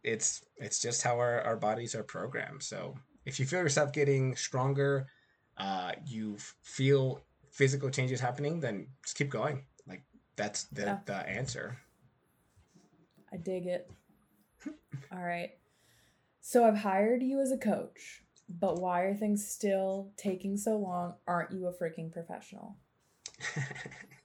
it's 0.03 0.43
it's 0.57 0.81
just 0.81 1.03
how 1.03 1.19
our, 1.19 1.41
our 1.43 1.57
bodies 1.57 1.95
are 1.95 2.03
programmed. 2.03 2.63
So 2.63 2.97
if 3.25 3.39
you 3.39 3.47
feel 3.47 3.61
yourself 3.61 3.93
getting 3.93 4.37
stronger 4.37 5.07
uh 5.57 5.93
you 6.07 6.37
feel 6.63 7.23
physical 7.51 7.91
changes 7.91 8.21
happening 8.21 8.61
then 8.61 8.87
just 9.03 9.17
keep 9.17 9.31
going. 9.31 9.65
Like 9.87 10.03
that's 10.37 10.65
the 10.65 10.83
yeah. 10.83 10.99
the 11.07 11.29
answer. 11.29 11.79
I 13.33 13.37
dig 13.37 13.67
it. 13.67 13.91
All 15.13 15.23
right. 15.23 15.51
So 16.41 16.65
i've 16.65 16.79
hired 16.79 17.23
you 17.23 17.41
as 17.41 17.53
a 17.53 17.59
coach 17.59 18.23
but 18.49 18.81
why 18.81 19.03
are 19.03 19.15
things 19.15 19.47
still 19.47 20.11
taking 20.17 20.57
so 20.57 20.79
long? 20.79 21.15
Aren't 21.27 21.53
you 21.53 21.67
a 21.67 21.73
freaking 21.73 22.11
professional 22.11 22.77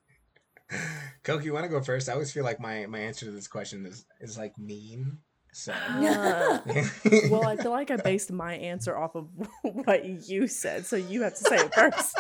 Coke, 1.23 1.43
you 1.45 1.53
want 1.53 1.65
to 1.65 1.69
go 1.69 1.81
first? 1.81 2.09
I 2.09 2.13
always 2.13 2.31
feel 2.31 2.43
like 2.43 2.59
my 2.59 2.85
my 2.85 2.99
answer 2.99 3.25
to 3.25 3.31
this 3.31 3.47
question 3.47 3.85
is 3.85 4.05
is 4.19 4.37
like 4.37 4.57
mean. 4.57 5.19
So, 5.55 5.71
Uh, 5.71 6.59
well, 7.29 7.45
I 7.45 7.55
feel 7.57 7.69
like 7.69 7.91
I 7.91 7.97
based 7.97 8.31
my 8.31 8.55
answer 8.55 8.97
off 8.97 9.15
of 9.15 9.27
what 9.61 10.03
you 10.03 10.47
said, 10.47 10.85
so 10.87 10.95
you 10.95 11.21
have 11.21 11.35
to 11.35 11.43
say 11.43 11.57
it 11.57 11.73
first. 11.75 12.17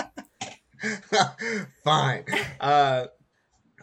fine. 1.83 2.25
Uh, 2.59 3.07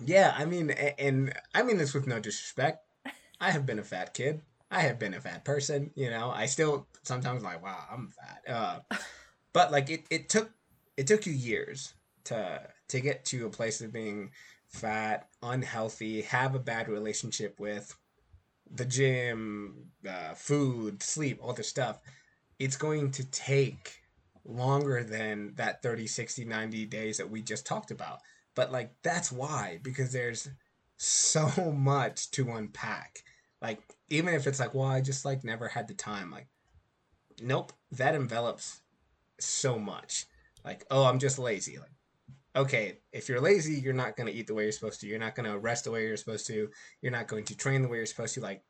yeah, 0.05 0.35
I 0.37 0.45
mean, 0.45 0.71
a- 0.71 1.01
and 1.01 1.33
I 1.55 1.63
mean 1.65 1.79
this 1.79 1.95
with 1.95 2.07
no 2.07 2.21
disrespect. 2.21 2.85
I 3.41 3.51
have 3.51 3.67
been 3.67 3.79
a 3.79 3.85
fat 3.85 4.15
kid. 4.15 4.43
I 4.71 4.83
have 4.83 4.99
been 5.01 5.15
a 5.15 5.21
fat 5.21 5.45
person. 5.45 5.91
You 5.97 6.11
know, 6.11 6.31
I 6.31 6.47
still 6.47 6.87
sometimes 7.03 7.43
like, 7.43 7.63
wow, 7.63 7.83
I'm 7.91 8.11
fat. 8.11 8.55
Uh, 8.55 8.97
but 9.53 9.73
like 9.73 9.91
it, 9.91 10.05
it 10.11 10.29
took 10.29 10.51
it 10.97 11.07
took 11.07 11.27
you 11.27 11.33
years 11.33 11.95
to 12.25 12.61
to 12.89 13.01
get 13.01 13.25
to 13.27 13.47
a 13.47 13.51
place 13.51 13.81
of 13.81 13.93
being 13.93 14.31
fat, 14.71 15.29
unhealthy, 15.43 16.23
have 16.23 16.55
a 16.55 16.61
bad 16.61 16.89
relationship 16.89 17.59
with 17.61 17.95
the 18.71 18.85
gym, 18.85 19.91
uh, 20.09 20.35
food, 20.35 21.03
sleep, 21.03 21.41
all 21.43 21.53
this 21.53 21.69
stuff. 21.69 22.01
It's 22.59 22.77
going 22.77 23.11
to 23.13 23.25
take 23.31 24.01
longer 24.45 25.03
than 25.03 25.55
that 25.57 25.83
30, 25.83 26.07
60, 26.07 26.45
90 26.45 26.87
days 26.87 27.19
that 27.19 27.31
we 27.31 27.43
just 27.43 27.67
talked 27.67 27.91
about. 27.91 28.21
But 28.55 28.73
like 28.73 28.93
that's 29.03 29.33
why 29.33 29.81
because 29.83 30.13
there's 30.13 30.49
so 30.97 31.73
much 31.77 32.31
to 32.33 32.51
unpack. 32.51 33.21
Like 33.61 33.81
even 34.09 34.35
if 34.35 34.47
it's 34.47 34.61
like, 34.61 34.75
well, 34.75 34.87
I 34.87 35.01
just 35.01 35.25
like 35.25 35.45
never 35.45 35.69
had 35.69 35.89
the 35.89 35.95
time. 35.95 36.31
Like, 36.31 36.49
nope, 37.43 37.73
that 37.93 38.15
envelops 38.15 38.81
so 39.39 39.79
much. 39.79 40.27
Like, 40.65 40.85
oh, 40.91 41.05
I'm 41.05 41.19
just 41.19 41.39
lazy. 41.39 41.79
Like, 41.79 41.93
okay, 42.57 42.99
if 43.13 43.29
you're 43.29 43.41
lazy, 43.41 43.75
you're 43.75 43.93
not 43.93 44.17
gonna 44.17 44.31
eat 44.31 44.47
the 44.47 44.55
way 44.55 44.65
you're 44.65 44.73
supposed 44.73 45.01
to. 45.01 45.07
You're 45.07 45.19
not 45.19 45.35
gonna 45.35 45.59
rest 45.59 45.85
the 45.85 45.91
way 45.91 46.07
you're 46.07 46.17
supposed 46.17 46.47
to. 46.49 46.69
You're 47.03 47.13
not 47.13 47.29
going 47.29 47.45
to 47.45 47.57
train 47.57 47.83
the 47.83 47.89
way 47.89 47.99
you're 47.99 48.07
supposed 48.07 48.35
to. 48.35 48.41
Like, 48.41 48.63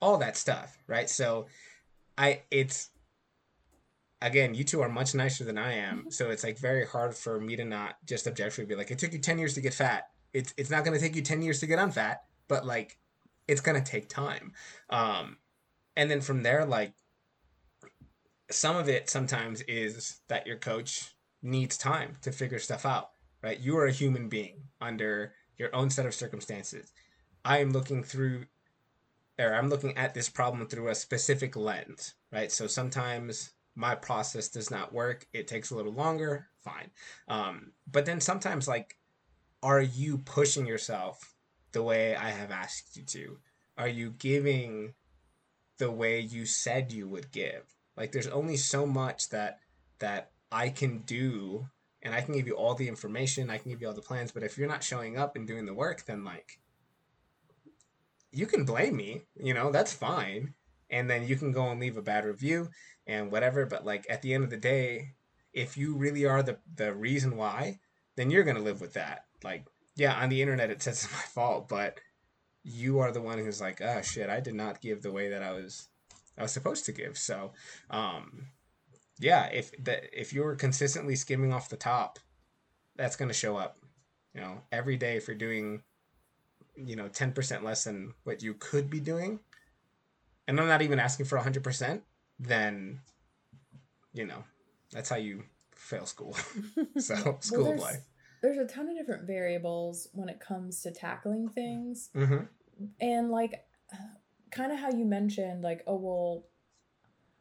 all 0.00 0.18
that 0.18 0.36
stuff, 0.36 0.76
right? 0.86 1.08
So, 1.10 1.46
I 2.16 2.42
it's 2.50 2.90
again, 4.20 4.54
you 4.54 4.64
two 4.64 4.80
are 4.80 4.88
much 4.88 5.14
nicer 5.14 5.44
than 5.44 5.58
I 5.58 5.74
am. 5.74 6.06
So 6.10 6.30
it's 6.30 6.44
like 6.44 6.58
very 6.58 6.86
hard 6.86 7.14
for 7.14 7.40
me 7.40 7.56
to 7.56 7.64
not 7.64 7.96
just 8.04 8.26
objectively 8.26 8.66
be 8.66 8.74
like, 8.74 8.90
it 8.90 8.98
took 8.98 9.12
you 9.12 9.18
10 9.18 9.38
years 9.38 9.54
to 9.54 9.60
get 9.60 9.74
fat. 9.74 10.08
It's, 10.32 10.52
it's 10.56 10.70
not 10.70 10.84
going 10.84 10.98
to 10.98 11.00
take 11.00 11.16
you 11.16 11.22
10 11.22 11.42
years 11.42 11.60
to 11.60 11.66
get 11.66 11.78
unfat, 11.78 12.16
but 12.48 12.66
like, 12.66 12.98
it's 13.46 13.60
going 13.60 13.82
to 13.82 13.90
take 13.90 14.08
time. 14.08 14.52
Um, 14.90 15.38
and 15.96 16.10
then 16.10 16.20
from 16.20 16.42
there, 16.42 16.64
like, 16.64 16.92
some 18.50 18.76
of 18.76 18.88
it 18.88 19.08
sometimes 19.08 19.60
is 19.62 20.20
that 20.28 20.46
your 20.46 20.56
coach 20.56 21.14
needs 21.42 21.78
time 21.78 22.16
to 22.22 22.32
figure 22.32 22.58
stuff 22.58 22.84
out, 22.84 23.10
right? 23.42 23.58
You 23.58 23.76
are 23.78 23.86
a 23.86 23.92
human 23.92 24.28
being 24.28 24.62
under 24.80 25.32
your 25.56 25.74
own 25.74 25.90
set 25.90 26.06
of 26.06 26.14
circumstances. 26.14 26.92
I 27.44 27.58
am 27.58 27.70
looking 27.70 28.02
through, 28.02 28.44
or 29.38 29.54
I'm 29.54 29.68
looking 29.68 29.96
at 29.96 30.14
this 30.14 30.28
problem 30.28 30.66
through 30.66 30.88
a 30.88 30.94
specific 30.94 31.56
lens, 31.56 32.14
right? 32.32 32.50
So 32.50 32.66
sometimes 32.66 33.50
my 33.74 33.94
process 33.94 34.48
does 34.48 34.70
not 34.70 34.92
work. 34.92 35.26
It 35.32 35.46
takes 35.46 35.70
a 35.70 35.76
little 35.76 35.92
longer. 35.92 36.48
Fine. 36.60 36.90
Um, 37.28 37.72
but 37.90 38.06
then 38.06 38.20
sometimes, 38.20 38.66
like, 38.66 38.96
are 39.62 39.80
you 39.80 40.18
pushing 40.18 40.66
yourself 40.66 41.34
the 41.72 41.82
way 41.82 42.16
I 42.16 42.30
have 42.30 42.50
asked 42.50 42.96
you 42.96 43.04
to? 43.04 43.38
Are 43.76 43.88
you 43.88 44.10
giving 44.10 44.94
the 45.78 45.90
way 45.90 46.20
you 46.20 46.44
said 46.44 46.92
you 46.92 47.08
would 47.08 47.30
give? 47.30 47.62
Like, 47.96 48.12
there's 48.12 48.26
only 48.26 48.56
so 48.56 48.84
much 48.86 49.28
that 49.30 49.60
that 50.00 50.32
I 50.50 50.70
can 50.70 51.00
do, 51.00 51.66
and 52.02 52.14
I 52.14 52.20
can 52.20 52.34
give 52.34 52.46
you 52.46 52.54
all 52.54 52.74
the 52.74 52.88
information. 52.88 53.50
I 53.50 53.58
can 53.58 53.70
give 53.70 53.80
you 53.80 53.88
all 53.88 53.94
the 53.94 54.02
plans. 54.02 54.32
But 54.32 54.42
if 54.42 54.56
you're 54.56 54.68
not 54.68 54.82
showing 54.82 55.18
up 55.18 55.36
and 55.36 55.46
doing 55.46 55.66
the 55.66 55.74
work, 55.74 56.04
then 56.06 56.24
like, 56.24 56.58
you 58.30 58.46
can 58.46 58.64
blame 58.64 58.96
me. 58.96 59.22
You 59.36 59.54
know, 59.54 59.70
that's 59.70 59.92
fine. 59.92 60.54
And 60.90 61.08
then 61.08 61.26
you 61.26 61.36
can 61.36 61.52
go 61.52 61.68
and 61.68 61.80
leave 61.80 61.96
a 61.96 62.02
bad 62.02 62.24
review 62.24 62.68
and 63.06 63.30
whatever. 63.30 63.66
But 63.66 63.84
like 63.84 64.06
at 64.08 64.22
the 64.22 64.34
end 64.34 64.44
of 64.44 64.50
the 64.50 64.56
day, 64.56 65.14
if 65.52 65.76
you 65.76 65.96
really 65.96 66.24
are 66.24 66.42
the 66.42 66.58
the 66.76 66.94
reason 66.94 67.36
why, 67.36 67.80
then 68.16 68.30
you're 68.30 68.44
gonna 68.44 68.60
live 68.60 68.80
with 68.80 68.94
that. 68.94 69.24
Like, 69.42 69.66
yeah, 69.96 70.14
on 70.14 70.28
the 70.28 70.40
internet 70.40 70.70
it 70.70 70.82
says 70.82 71.04
it's 71.04 71.12
my 71.12 71.18
fault, 71.18 71.68
but 71.68 72.00
you 72.62 72.98
are 73.00 73.12
the 73.12 73.22
one 73.22 73.38
who's 73.38 73.60
like, 73.60 73.80
ah, 73.84 74.02
shit, 74.02 74.28
I 74.28 74.40
did 74.40 74.54
not 74.54 74.80
give 74.80 75.02
the 75.02 75.12
way 75.12 75.30
that 75.30 75.42
I 75.42 75.52
was 75.52 75.88
I 76.36 76.42
was 76.42 76.52
supposed 76.52 76.84
to 76.86 76.92
give. 76.92 77.18
So, 77.18 77.52
um, 77.90 78.46
yeah, 79.18 79.46
if 79.46 79.72
the 79.82 80.18
if 80.18 80.32
you're 80.32 80.54
consistently 80.54 81.16
skimming 81.16 81.52
off 81.52 81.68
the 81.68 81.76
top, 81.76 82.18
that's 82.96 83.16
gonna 83.16 83.32
show 83.32 83.56
up. 83.56 83.78
You 84.34 84.40
know, 84.40 84.60
every 84.70 84.96
day 84.96 85.16
if 85.16 85.26
you're 85.26 85.36
doing, 85.36 85.82
you 86.76 86.96
know, 86.96 87.08
ten 87.08 87.32
percent 87.32 87.64
less 87.64 87.84
than 87.84 88.14
what 88.24 88.42
you 88.42 88.54
could 88.54 88.90
be 88.90 89.00
doing, 89.00 89.40
and 90.46 90.60
I'm 90.60 90.68
not 90.68 90.82
even 90.82 90.98
asking 90.98 91.26
for 91.26 91.38
hundred 91.38 91.64
percent, 91.64 92.02
then, 92.38 93.00
you 94.12 94.26
know, 94.26 94.44
that's 94.92 95.08
how 95.08 95.16
you 95.16 95.44
fail 95.74 96.06
school. 96.06 96.36
so 96.98 97.38
school 97.40 97.64
well, 97.64 97.72
of 97.72 97.80
life. 97.80 98.04
there's 98.42 98.58
a 98.58 98.66
ton 98.66 98.88
of 98.88 98.96
different 98.96 99.26
variables 99.26 100.08
when 100.12 100.28
it 100.28 100.40
comes 100.40 100.82
to 100.82 100.90
tackling 100.92 101.48
things. 101.48 102.10
Mm-hmm. 102.14 102.44
And 103.00 103.30
like 103.30 103.64
kind 104.50 104.72
of 104.72 104.78
how 104.78 104.90
you 104.90 105.04
mentioned 105.04 105.62
like 105.62 105.82
oh 105.86 105.96
well 105.96 106.44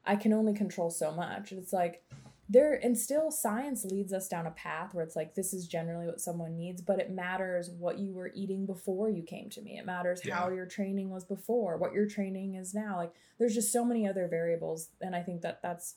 I 0.07 0.15
can 0.15 0.33
only 0.33 0.53
control 0.53 0.89
so 0.89 1.11
much. 1.11 1.51
It's 1.51 1.73
like 1.73 2.03
there 2.49 2.73
and 2.81 2.97
still 2.97 3.29
science 3.29 3.83
leads 3.83 4.13
us 4.13 4.29
down 4.29 4.47
a 4.47 4.51
path 4.51 4.93
where 4.93 5.03
it's 5.03 5.17
like 5.17 5.35
this 5.35 5.53
is 5.53 5.67
generally 5.67 6.05
what 6.07 6.21
someone 6.21 6.55
needs, 6.55 6.81
but 6.81 6.99
it 6.99 7.11
matters 7.11 7.69
what 7.69 7.99
you 7.99 8.13
were 8.13 8.31
eating 8.33 8.65
before 8.65 9.09
you 9.09 9.21
came 9.21 9.49
to 9.49 9.61
me. 9.61 9.77
It 9.77 9.85
matters 9.85 10.21
how 10.27 10.49
your 10.49 10.65
training 10.65 11.09
was 11.09 11.25
before, 11.25 11.75
what 11.77 11.91
your 11.91 12.07
training 12.07 12.55
is 12.55 12.73
now. 12.73 12.95
Like 12.95 13.11
there's 13.37 13.53
just 13.53 13.73
so 13.73 13.83
many 13.83 14.07
other 14.07 14.27
variables 14.29 14.89
and 15.01 15.13
I 15.13 15.21
think 15.23 15.41
that 15.41 15.61
that's 15.61 15.95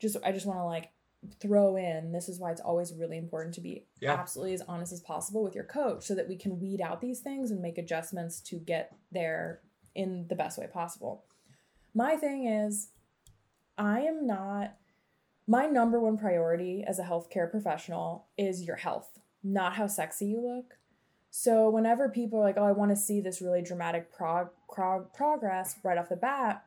just 0.00 0.16
I 0.24 0.32
just 0.32 0.46
want 0.46 0.58
to 0.60 0.64
like 0.64 0.90
throw 1.40 1.76
in 1.76 2.12
this 2.12 2.28
is 2.28 2.38
why 2.38 2.50
it's 2.50 2.60
always 2.60 2.92
really 2.94 3.16
important 3.18 3.54
to 3.54 3.60
be 3.60 3.86
Yeah. 4.00 4.12
absolutely 4.12 4.54
as 4.54 4.62
honest 4.62 4.92
as 4.92 5.00
possible 5.00 5.42
with 5.42 5.54
your 5.54 5.64
coach 5.64 6.04
so 6.04 6.14
that 6.14 6.28
we 6.28 6.36
can 6.36 6.60
weed 6.60 6.80
out 6.80 7.00
these 7.00 7.20
things 7.20 7.50
and 7.50 7.60
make 7.60 7.78
adjustments 7.78 8.40
to 8.42 8.56
get 8.58 8.94
there 9.12 9.60
in 9.94 10.26
the 10.28 10.34
best 10.34 10.58
way 10.58 10.66
possible. 10.66 11.24
My 11.94 12.16
thing 12.16 12.46
is 12.46 12.88
I 13.76 14.00
am 14.02 14.26
not 14.26 14.76
my 15.46 15.66
number 15.66 16.00
one 16.00 16.16
priority 16.16 16.84
as 16.86 16.98
a 16.98 17.04
healthcare 17.04 17.50
professional 17.50 18.26
is 18.38 18.62
your 18.64 18.76
health, 18.76 19.18
not 19.42 19.74
how 19.74 19.86
sexy 19.86 20.26
you 20.26 20.40
look. 20.40 20.78
So 21.30 21.68
whenever 21.68 22.08
people 22.08 22.38
are 22.38 22.42
like, 22.44 22.56
"Oh, 22.56 22.64
I 22.64 22.72
want 22.72 22.90
to 22.92 22.96
see 22.96 23.20
this 23.20 23.42
really 23.42 23.60
dramatic 23.60 24.10
prog- 24.12 24.52
prog- 24.72 25.12
progress 25.12 25.78
right 25.82 25.98
off 25.98 26.08
the 26.08 26.16
bat," 26.16 26.64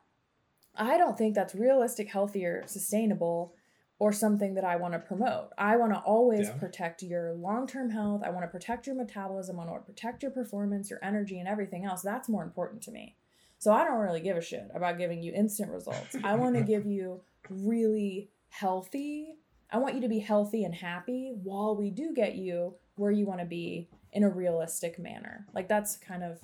I 0.76 0.96
don't 0.96 1.18
think 1.18 1.34
that's 1.34 1.54
realistic, 1.54 2.08
healthy, 2.08 2.46
or 2.46 2.66
sustainable, 2.66 3.54
or 3.98 4.12
something 4.12 4.54
that 4.54 4.64
I 4.64 4.76
want 4.76 4.92
to 4.92 5.00
promote. 5.00 5.50
I 5.58 5.76
want 5.76 5.92
to 5.92 5.98
always 6.00 6.48
Yeah. 6.48 6.56
protect 6.58 7.02
your 7.02 7.32
long 7.32 7.66
term 7.66 7.90
health. 7.90 8.22
I 8.22 8.30
want 8.30 8.44
to 8.44 8.48
protect 8.48 8.86
your 8.86 8.94
metabolism. 8.94 9.58
I 9.58 9.64
want 9.66 9.84
to 9.84 9.92
protect 9.92 10.22
your 10.22 10.30
performance, 10.30 10.88
your 10.88 11.00
energy, 11.02 11.40
and 11.40 11.48
everything 11.48 11.84
else. 11.84 12.02
That's 12.02 12.28
more 12.28 12.44
important 12.44 12.82
to 12.82 12.92
me. 12.92 13.16
So 13.58 13.72
I 13.72 13.84
don't 13.84 13.98
really 13.98 14.20
give 14.20 14.36
a 14.36 14.40
shit 14.40 14.68
about 14.74 14.98
giving 14.98 15.22
you 15.22 15.32
instant 15.32 15.72
results. 15.72 16.16
I 16.22 16.36
want 16.36 16.54
to 16.56 16.62
give 16.62 16.86
you 16.86 17.22
really 17.50 18.30
healthy. 18.50 19.34
I 19.70 19.78
want 19.78 19.96
you 19.96 20.00
to 20.02 20.08
be 20.08 20.20
healthy 20.20 20.64
and 20.64 20.74
happy 20.74 21.32
while 21.42 21.76
we 21.76 21.90
do 21.90 22.14
get 22.14 22.36
you 22.36 22.74
where 22.94 23.10
you 23.10 23.26
want 23.26 23.40
to 23.40 23.46
be 23.46 23.88
in 24.12 24.22
a 24.22 24.28
realistic 24.28 24.98
manner. 24.98 25.46
Like 25.54 25.68
that's 25.68 25.96
kind 25.96 26.22
of 26.22 26.40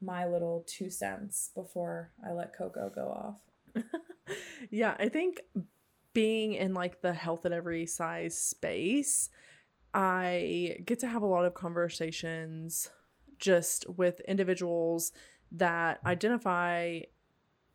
my 0.00 0.26
little 0.26 0.64
two 0.66 0.90
cents 0.90 1.50
before 1.54 2.10
I 2.26 2.32
let 2.32 2.56
Coco 2.56 2.90
go 2.94 3.08
off. 3.08 3.84
yeah, 4.70 4.94
I 4.98 5.08
think 5.08 5.40
being 6.12 6.54
in 6.54 6.74
like 6.74 7.00
the 7.00 7.12
health 7.12 7.46
at 7.46 7.52
every 7.52 7.86
size 7.86 8.38
space, 8.38 9.30
I 9.94 10.78
get 10.84 10.98
to 11.00 11.06
have 11.06 11.22
a 11.22 11.26
lot 11.26 11.44
of 11.44 11.54
conversations 11.54 12.90
just 13.38 13.88
with 13.88 14.20
individuals 14.20 15.12
that 15.52 16.00
identify 16.04 17.00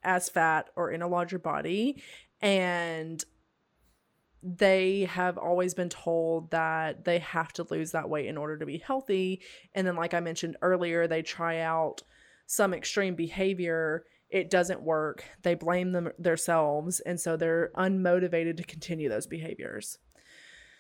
as 0.04 0.30
fat 0.30 0.70
or 0.76 0.92
in 0.92 1.02
a 1.02 1.08
larger 1.08 1.40
body 1.40 2.02
and 2.42 3.24
they 4.44 5.06
have 5.06 5.38
always 5.38 5.74
been 5.74 5.90
told 5.90 6.50
that 6.52 7.06
they 7.06 7.20
have 7.20 7.54
to 7.54 7.68
lose 7.70 7.92
that 7.92 8.10
weight 8.10 8.26
in 8.26 8.38
order 8.38 8.58
to 8.58 8.66
be 8.66 8.80
healthy. 8.80 9.42
And 9.76 9.86
then 9.86 9.96
like 9.96 10.14
i 10.14 10.20
mentioned 10.20 10.58
earlier 10.62 11.08
they 11.08 11.22
try 11.22 11.60
out 11.60 12.02
some 12.48 12.74
extreme 12.74 13.16
behavior. 13.16 14.06
It 14.30 14.50
doesn't 14.50 14.82
work. 14.82 15.24
They 15.44 15.56
blame 15.56 15.92
them 15.92 16.12
themselves 16.18 17.00
and 17.02 17.20
so 17.20 17.38
they're 17.38 17.72
unmotivated 17.76 18.58
to 18.58 18.64
continue 18.64 19.10
those 19.10 19.28
behaviors. 19.28 20.00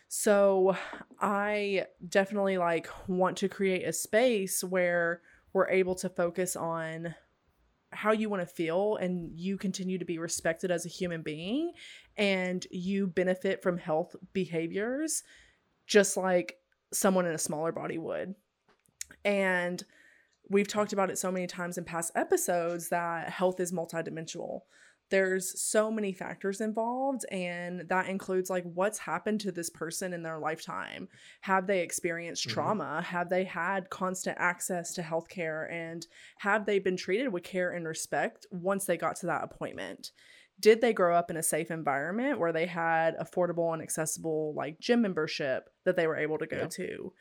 So 0.07 0.75
i 1.19 1.85
definitely 2.07 2.57
like 2.57 2.89
want 3.07 3.37
to 3.37 3.49
create 3.49 3.87
a 3.87 3.93
space 3.93 4.63
where 4.63 5.21
we're 5.53 5.69
able 5.69 5.95
to 5.95 6.09
focus 6.09 6.55
on 6.55 7.15
how 7.91 8.11
you 8.11 8.29
want 8.29 8.41
to 8.41 8.45
feel 8.45 8.95
and 8.95 9.37
you 9.37 9.57
continue 9.57 9.97
to 9.97 10.05
be 10.05 10.17
respected 10.17 10.71
as 10.71 10.85
a 10.85 10.89
human 10.89 11.21
being 11.21 11.73
and 12.17 12.65
you 12.71 13.07
benefit 13.07 13.61
from 13.61 13.77
health 13.77 14.15
behaviors 14.33 15.23
just 15.87 16.15
like 16.15 16.57
someone 16.93 17.25
in 17.25 17.33
a 17.33 17.37
smaller 17.37 17.71
body 17.71 17.97
would. 17.97 18.33
And 19.25 19.83
we've 20.49 20.67
talked 20.67 20.93
about 20.93 21.09
it 21.09 21.17
so 21.17 21.31
many 21.31 21.47
times 21.47 21.77
in 21.77 21.83
past 21.83 22.11
episodes 22.15 22.89
that 22.89 23.29
health 23.29 23.59
is 23.59 23.73
multidimensional 23.73 24.61
there's 25.12 25.62
so 25.62 25.91
many 25.91 26.14
factors 26.14 26.62
involved 26.62 27.26
and 27.32 27.82
that 27.89 28.07
includes 28.09 28.49
like 28.49 28.64
what's 28.64 28.97
happened 28.99 29.41
to 29.41 29.51
this 29.51 29.70
person 29.70 30.14
in 30.14 30.24
their 30.24 30.39
lifetime. 30.39 31.07
Have 31.41 31.68
they 31.68 31.82
experienced 31.82 32.45
Mhm. 32.45 32.49
trauma? 32.49 33.01
Have 33.03 33.30
they 33.30 33.43
had 33.43 33.89
constant 33.91 34.38
access 34.39 34.93
to 34.95 35.03
healthcare? 35.03 35.72
And 35.72 36.07
have 36.38 36.66
they 36.66 36.80
been 36.80 36.97
treated 36.97 37.30
with 37.30 37.43
care 37.43 37.72
and 37.72 37.88
respect 37.88 38.47
once 38.51 38.86
they 38.86 38.97
got 38.97 39.18
to 39.18 39.28
that 39.28 39.43
appointment? 39.43 40.12
Did 40.59 40.82
they 40.82 40.93
grow 40.93 41.16
up 41.16 41.32
in 41.32 41.38
a 41.38 41.43
safe 41.43 41.72
environment 41.72 42.39
where 42.39 42.53
they 42.53 42.68
had 42.68 43.18
affordable 43.18 43.74
and 43.74 43.82
accessible 43.82 44.53
like 44.55 44.80
gym 44.80 45.01
membership 45.01 45.70
that 45.86 45.95
they 45.95 46.07
were 46.07 46.18
able 46.18 46.38
to 46.38 46.47
go 46.47 46.66
Yeah. 46.66 46.70
to? 46.72 47.14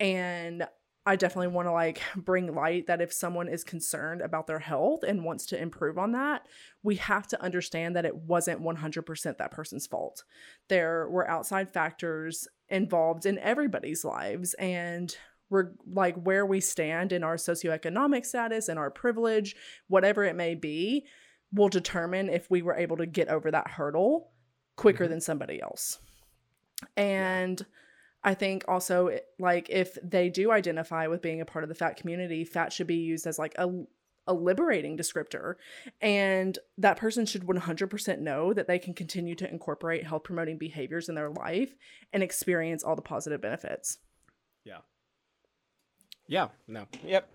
And 0.00 0.66
I 1.08 1.14
definitely 1.14 1.48
want 1.48 1.68
to 1.68 1.72
like 1.72 2.02
bring 2.16 2.52
light 2.52 2.88
that 2.88 3.00
if 3.00 3.12
someone 3.12 3.48
is 3.48 3.62
concerned 3.62 4.20
about 4.20 4.48
their 4.48 4.58
health 4.58 5.04
and 5.04 5.24
wants 5.24 5.46
to 5.46 5.60
improve 5.60 5.98
on 5.98 6.12
that, 6.12 6.46
we 6.82 6.96
have 6.96 7.28
to 7.28 7.40
understand 7.40 7.94
that 7.94 8.04
it 8.04 8.16
wasn't 8.16 8.60
100% 8.60 9.38
that 9.38 9.50
person's 9.52 9.86
fault. 9.86 10.24
There 10.68 11.08
were 11.08 11.28
outside 11.30 11.70
factors 11.70 12.48
involved 12.68 13.24
in 13.24 13.38
everybody's 13.38 14.04
lives 14.04 14.54
and 14.54 15.16
we're 15.48 15.70
like 15.88 16.16
where 16.16 16.44
we 16.44 16.60
stand 16.60 17.12
in 17.12 17.22
our 17.22 17.36
socioeconomic 17.36 18.26
status 18.26 18.68
and 18.68 18.76
our 18.80 18.90
privilege, 18.90 19.54
whatever 19.86 20.24
it 20.24 20.34
may 20.34 20.56
be, 20.56 21.06
will 21.52 21.68
determine 21.68 22.28
if 22.28 22.50
we 22.50 22.62
were 22.62 22.74
able 22.74 22.96
to 22.96 23.06
get 23.06 23.28
over 23.28 23.52
that 23.52 23.68
hurdle 23.68 24.32
quicker 24.74 25.06
Mhm. 25.06 25.10
than 25.10 25.20
somebody 25.20 25.62
else. 25.62 26.00
And 26.96 27.64
I 28.26 28.34
think 28.34 28.64
also 28.66 29.18
like 29.38 29.70
if 29.70 29.96
they 30.02 30.28
do 30.28 30.50
identify 30.50 31.06
with 31.06 31.22
being 31.22 31.40
a 31.40 31.46
part 31.46 31.62
of 31.62 31.68
the 31.68 31.76
fat 31.76 31.96
community, 31.96 32.44
fat 32.44 32.72
should 32.72 32.88
be 32.88 32.96
used 32.96 33.26
as 33.26 33.38
like 33.38 33.54
a 33.56 33.84
a 34.28 34.34
liberating 34.34 34.96
descriptor 34.96 35.54
and 36.00 36.58
that 36.78 36.96
person 36.96 37.24
should 37.24 37.44
100% 37.44 38.18
know 38.18 38.52
that 38.52 38.66
they 38.66 38.76
can 38.76 38.92
continue 38.92 39.36
to 39.36 39.48
incorporate 39.48 40.04
health 40.04 40.24
promoting 40.24 40.58
behaviors 40.58 41.08
in 41.08 41.14
their 41.14 41.30
life 41.30 41.76
and 42.12 42.24
experience 42.24 42.82
all 42.82 42.96
the 42.96 43.02
positive 43.02 43.40
benefits. 43.40 43.98
Yeah. 44.64 44.78
Yeah, 46.26 46.48
no. 46.66 46.88
Yep. 47.04 47.28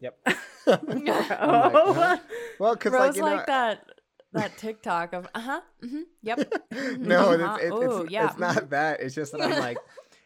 Yep. 0.00 0.18
Oh. 0.66 2.20
Well, 2.58 2.74
because 2.74 2.92
like 2.92 3.16
you 3.16 3.22
know, 3.22 3.36
like 3.36 3.46
that 3.46 3.86
that 4.32 4.56
TikTok 4.58 5.14
of 5.14 5.26
uh 5.34 5.40
huh, 5.40 5.60
mm-hmm, 5.82 6.02
yep. 6.22 6.38
no, 6.98 7.30
uh-huh, 7.30 7.56
it's, 7.56 7.64
it's, 7.64 7.74
ooh, 7.74 8.02
it's, 8.02 8.10
yeah, 8.12 8.26
it's 8.26 8.38
not 8.38 8.68
that. 8.70 9.00
It's 9.00 9.14
just 9.14 9.32
that 9.32 9.40
I'm 9.40 9.58
like, 9.58 9.78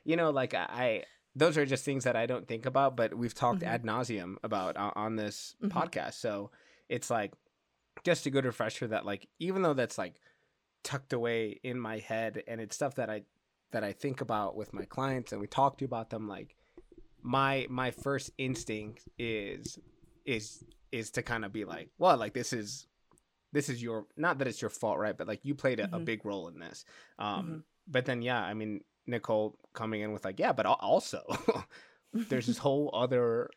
you 0.05 0.17
know, 0.17 0.31
like 0.31 0.55
I, 0.55 1.05
those 1.35 1.57
are 1.59 1.67
just 1.67 1.85
things 1.85 2.05
that 2.05 2.17
I 2.17 2.27
don't 2.27 2.47
think 2.47 2.67
about, 2.67 2.97
but 2.97 3.15
we've 3.15 3.35
talked 3.35 3.63
Mhm. 3.63 3.67
ad 3.67 3.83
nauseum 3.85 4.37
about 4.43 4.77
on, 4.77 4.93
on 4.95 5.17
this 5.17 5.57
Mhm. 5.63 5.71
podcast. 5.71 6.15
So 6.15 6.51
it's 6.89 7.11
like 7.11 7.33
just 8.05 8.27
a 8.27 8.31
good 8.31 8.45
refresher 8.45 8.87
that 8.89 9.05
like 9.07 9.29
even 9.39 9.63
though 9.63 9.75
that's 9.75 9.99
like 9.99 10.15
tucked 10.83 11.13
away 11.13 11.59
in 11.63 11.79
my 11.81 11.99
head 11.99 12.43
and 12.47 12.61
it's 12.61 12.77
stuff 12.77 12.97
that 12.97 13.09
I 13.09 13.25
that 13.71 13.83
I 13.83 13.93
think 13.93 14.21
about 14.21 14.55
with 14.57 14.73
my 14.73 14.85
clients 14.85 15.33
and 15.33 15.41
we 15.41 15.47
talk 15.47 15.79
to 15.79 15.83
you 15.83 15.87
about 15.87 16.11
them 16.11 16.29
like 16.29 16.55
my 17.23 17.67
my 17.71 17.91
first 17.91 18.31
instinct 18.39 19.09
is 19.19 19.79
is 20.27 20.63
is 20.93 21.11
to 21.13 21.23
kind 21.23 21.45
of 21.45 21.53
be 21.53 21.65
like 21.65 21.89
well 21.99 22.17
like 22.17 22.35
this 22.35 22.53
is 22.53 22.87
this 23.53 23.69
is 23.69 23.83
your 23.83 24.07
not 24.17 24.39
that 24.39 24.47
it's 24.49 24.61
your 24.61 24.71
fault 24.71 24.99
right 24.99 25.17
but 25.17 25.27
like 25.27 25.41
you 25.45 25.55
played 25.55 25.81
a, 25.81 25.85
a 25.85 25.99
Mhm. 25.99 26.05
big 26.05 26.25
role 26.27 26.49
in 26.49 26.59
this 26.59 26.85
um 27.19 27.47
Mhm. 27.47 27.63
but 27.87 28.05
then 28.05 28.21
yeah 28.23 28.43
i 28.43 28.53
mean 28.55 28.85
nicole 29.07 29.59
coming 29.73 30.01
in 30.01 30.13
with 30.13 30.25
like 30.25 30.39
yeah 30.39 30.53
but 30.53 30.67
also 30.67 31.23
there's 32.13 32.47
this 32.47 32.59
whole 32.59 32.91
other 32.95 33.51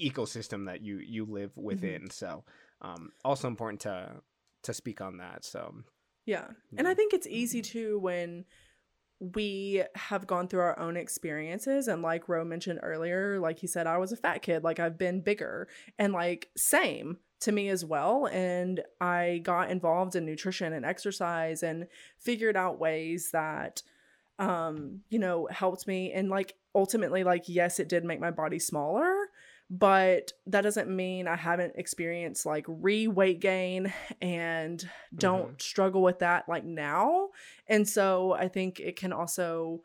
ecosystem 0.00 0.66
that 0.66 0.80
you 0.82 0.98
you 0.98 1.24
live 1.24 1.50
within 1.56 2.10
so 2.10 2.44
um 2.80 3.10
also 3.24 3.48
important 3.48 3.80
to 3.80 4.10
to 4.62 4.72
speak 4.72 5.00
on 5.00 5.18
that 5.18 5.44
so 5.44 5.74
Yeah. 6.26 6.46
And 6.76 6.86
I 6.86 6.94
think 6.94 7.12
it's 7.12 7.26
easy 7.26 7.62
too 7.62 7.98
when 7.98 8.44
we 9.18 9.84
have 9.94 10.26
gone 10.26 10.48
through 10.48 10.60
our 10.60 10.78
own 10.78 10.96
experiences. 10.96 11.88
And 11.88 12.02
like 12.02 12.28
Ro 12.28 12.44
mentioned 12.44 12.80
earlier, 12.82 13.38
like 13.38 13.58
he 13.58 13.66
said, 13.66 13.86
I 13.86 13.98
was 13.98 14.12
a 14.12 14.16
fat 14.16 14.42
kid, 14.42 14.64
like 14.64 14.80
I've 14.80 14.98
been 14.98 15.20
bigger. 15.20 15.68
And 15.98 16.12
like, 16.12 16.50
same 16.56 17.18
to 17.40 17.52
me 17.52 17.68
as 17.68 17.84
well. 17.84 18.26
And 18.26 18.82
I 19.00 19.40
got 19.42 19.70
involved 19.70 20.16
in 20.16 20.24
nutrition 20.24 20.72
and 20.72 20.84
exercise 20.84 21.62
and 21.62 21.86
figured 22.18 22.56
out 22.56 22.78
ways 22.80 23.30
that, 23.32 23.82
um, 24.38 25.00
you 25.08 25.18
know, 25.18 25.46
helped 25.50 25.86
me. 25.86 26.12
And 26.12 26.28
like, 26.30 26.54
ultimately, 26.74 27.24
like, 27.24 27.44
yes, 27.48 27.78
it 27.80 27.88
did 27.88 28.04
make 28.04 28.20
my 28.20 28.30
body 28.30 28.58
smaller. 28.58 29.14
But 29.70 30.32
that 30.46 30.60
doesn't 30.62 30.94
mean 30.94 31.26
I 31.26 31.36
haven't 31.36 31.76
experienced 31.76 32.44
like 32.44 32.66
re 32.68 33.08
weight 33.08 33.40
gain 33.40 33.90
and 34.20 34.86
don't 35.16 35.62
struggle 35.62 36.02
with 36.02 36.18
that 36.18 36.46
like 36.46 36.64
now. 36.64 37.28
And 37.66 37.88
so 37.88 38.32
I 38.32 38.48
think 38.48 38.80
it 38.80 38.96
can 38.96 39.14
also 39.14 39.80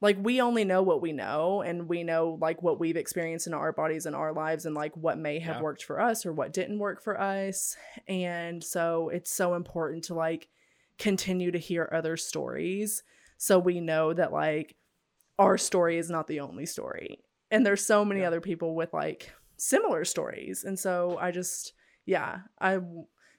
like 0.00 0.16
we 0.20 0.40
only 0.40 0.64
know 0.64 0.82
what 0.82 1.00
we 1.00 1.12
know 1.12 1.62
and 1.62 1.88
we 1.88 2.02
know 2.02 2.36
like 2.40 2.62
what 2.62 2.80
we've 2.80 2.96
experienced 2.96 3.46
in 3.46 3.54
our 3.54 3.72
bodies 3.72 4.06
and 4.06 4.16
our 4.16 4.32
lives 4.32 4.66
and 4.66 4.74
like 4.74 4.96
what 4.96 5.18
may 5.18 5.38
have 5.38 5.56
Yeah. 5.56 5.62
worked 5.62 5.84
for 5.84 6.00
us 6.00 6.26
or 6.26 6.32
what 6.32 6.52
didn't 6.52 6.80
work 6.80 7.00
for 7.00 7.20
us. 7.20 7.76
And 8.08 8.62
so 8.64 9.08
it's 9.10 9.30
so 9.30 9.54
important 9.54 10.02
to 10.04 10.14
like 10.14 10.48
continue 10.98 11.52
to 11.52 11.58
hear 11.58 11.88
other 11.92 12.16
stories 12.16 13.04
so 13.38 13.58
we 13.58 13.80
know 13.80 14.12
that 14.12 14.32
like 14.32 14.76
our 15.38 15.58
story 15.58 15.98
is 15.98 16.10
not 16.10 16.26
the 16.26 16.40
only 16.40 16.66
story. 16.66 17.20
And 17.50 17.64
there's 17.64 17.84
so 17.84 18.04
many 18.04 18.20
Yeah. 18.20 18.28
other 18.28 18.40
people 18.40 18.74
with 18.74 18.92
like 18.92 19.32
similar 19.56 20.04
stories. 20.04 20.64
And 20.64 20.78
so 20.78 21.16
I 21.20 21.30
just 21.30 21.72
yeah, 22.06 22.40
i 22.60 22.78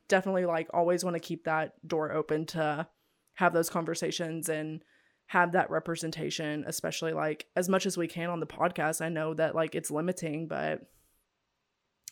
definitely 0.09 0.45
like 0.45 0.67
always 0.73 1.03
want 1.03 1.15
to 1.15 1.19
keep 1.19 1.45
that 1.45 1.73
door 1.87 2.11
open 2.11 2.45
to 2.47 2.87
have 3.35 3.53
those 3.53 3.69
conversations 3.69 4.49
and 4.49 4.81
have 5.27 5.51
that 5.53 5.69
representation, 5.69 6.63
especially 6.67 7.11
like 7.13 7.45
as 7.55 7.67
much 7.69 7.85
as 7.85 7.97
we 7.97 8.07
can 8.07 8.29
on 8.29 8.39
the 8.39 8.45
podcast. 8.47 9.01
I 9.01 9.09
know 9.09 9.33
that 9.33 9.55
like 9.55 9.75
it's 9.75 9.91
limiting, 9.91 10.47
but 10.47 10.81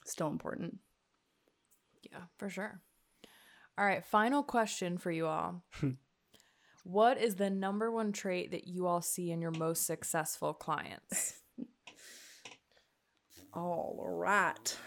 still 0.05 0.27
important. 0.27 0.79
Yeah, 2.11 2.23
for 2.37 2.49
sure. 2.49 2.79
All 3.77 3.85
right, 3.85 4.05
final 4.05 4.43
question 4.43 4.97
for 4.97 5.11
you 5.11 5.25
all. 5.27 5.63
what 6.85 7.17
is 7.19 7.35
the 7.35 7.49
number 7.49 7.91
one 7.91 8.11
trait 8.11 8.51
that 8.51 8.67
you 8.67 8.85
all 8.85 9.01
see 9.01 9.31
in 9.31 9.41
your 9.41 9.49
most 9.51 9.87
successful 9.87 10.53
clients? 10.53 11.33
All 13.53 14.05
right. 14.07 14.77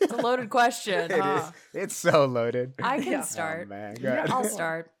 It's 0.00 0.12
a 0.12 0.16
loaded 0.16 0.50
question. 0.50 1.10
it 1.10 1.18
huh? 1.18 1.50
is. 1.74 1.82
It's 1.82 1.96
so 1.96 2.26
loaded. 2.26 2.74
I 2.82 3.00
can 3.00 3.12
Yeah. 3.12 3.18
Oh, 3.20 3.24
start. 3.24 3.68
man, 3.68 3.96
Yeah. 4.00 4.26
I'll 4.28 4.44
start. 4.44 4.92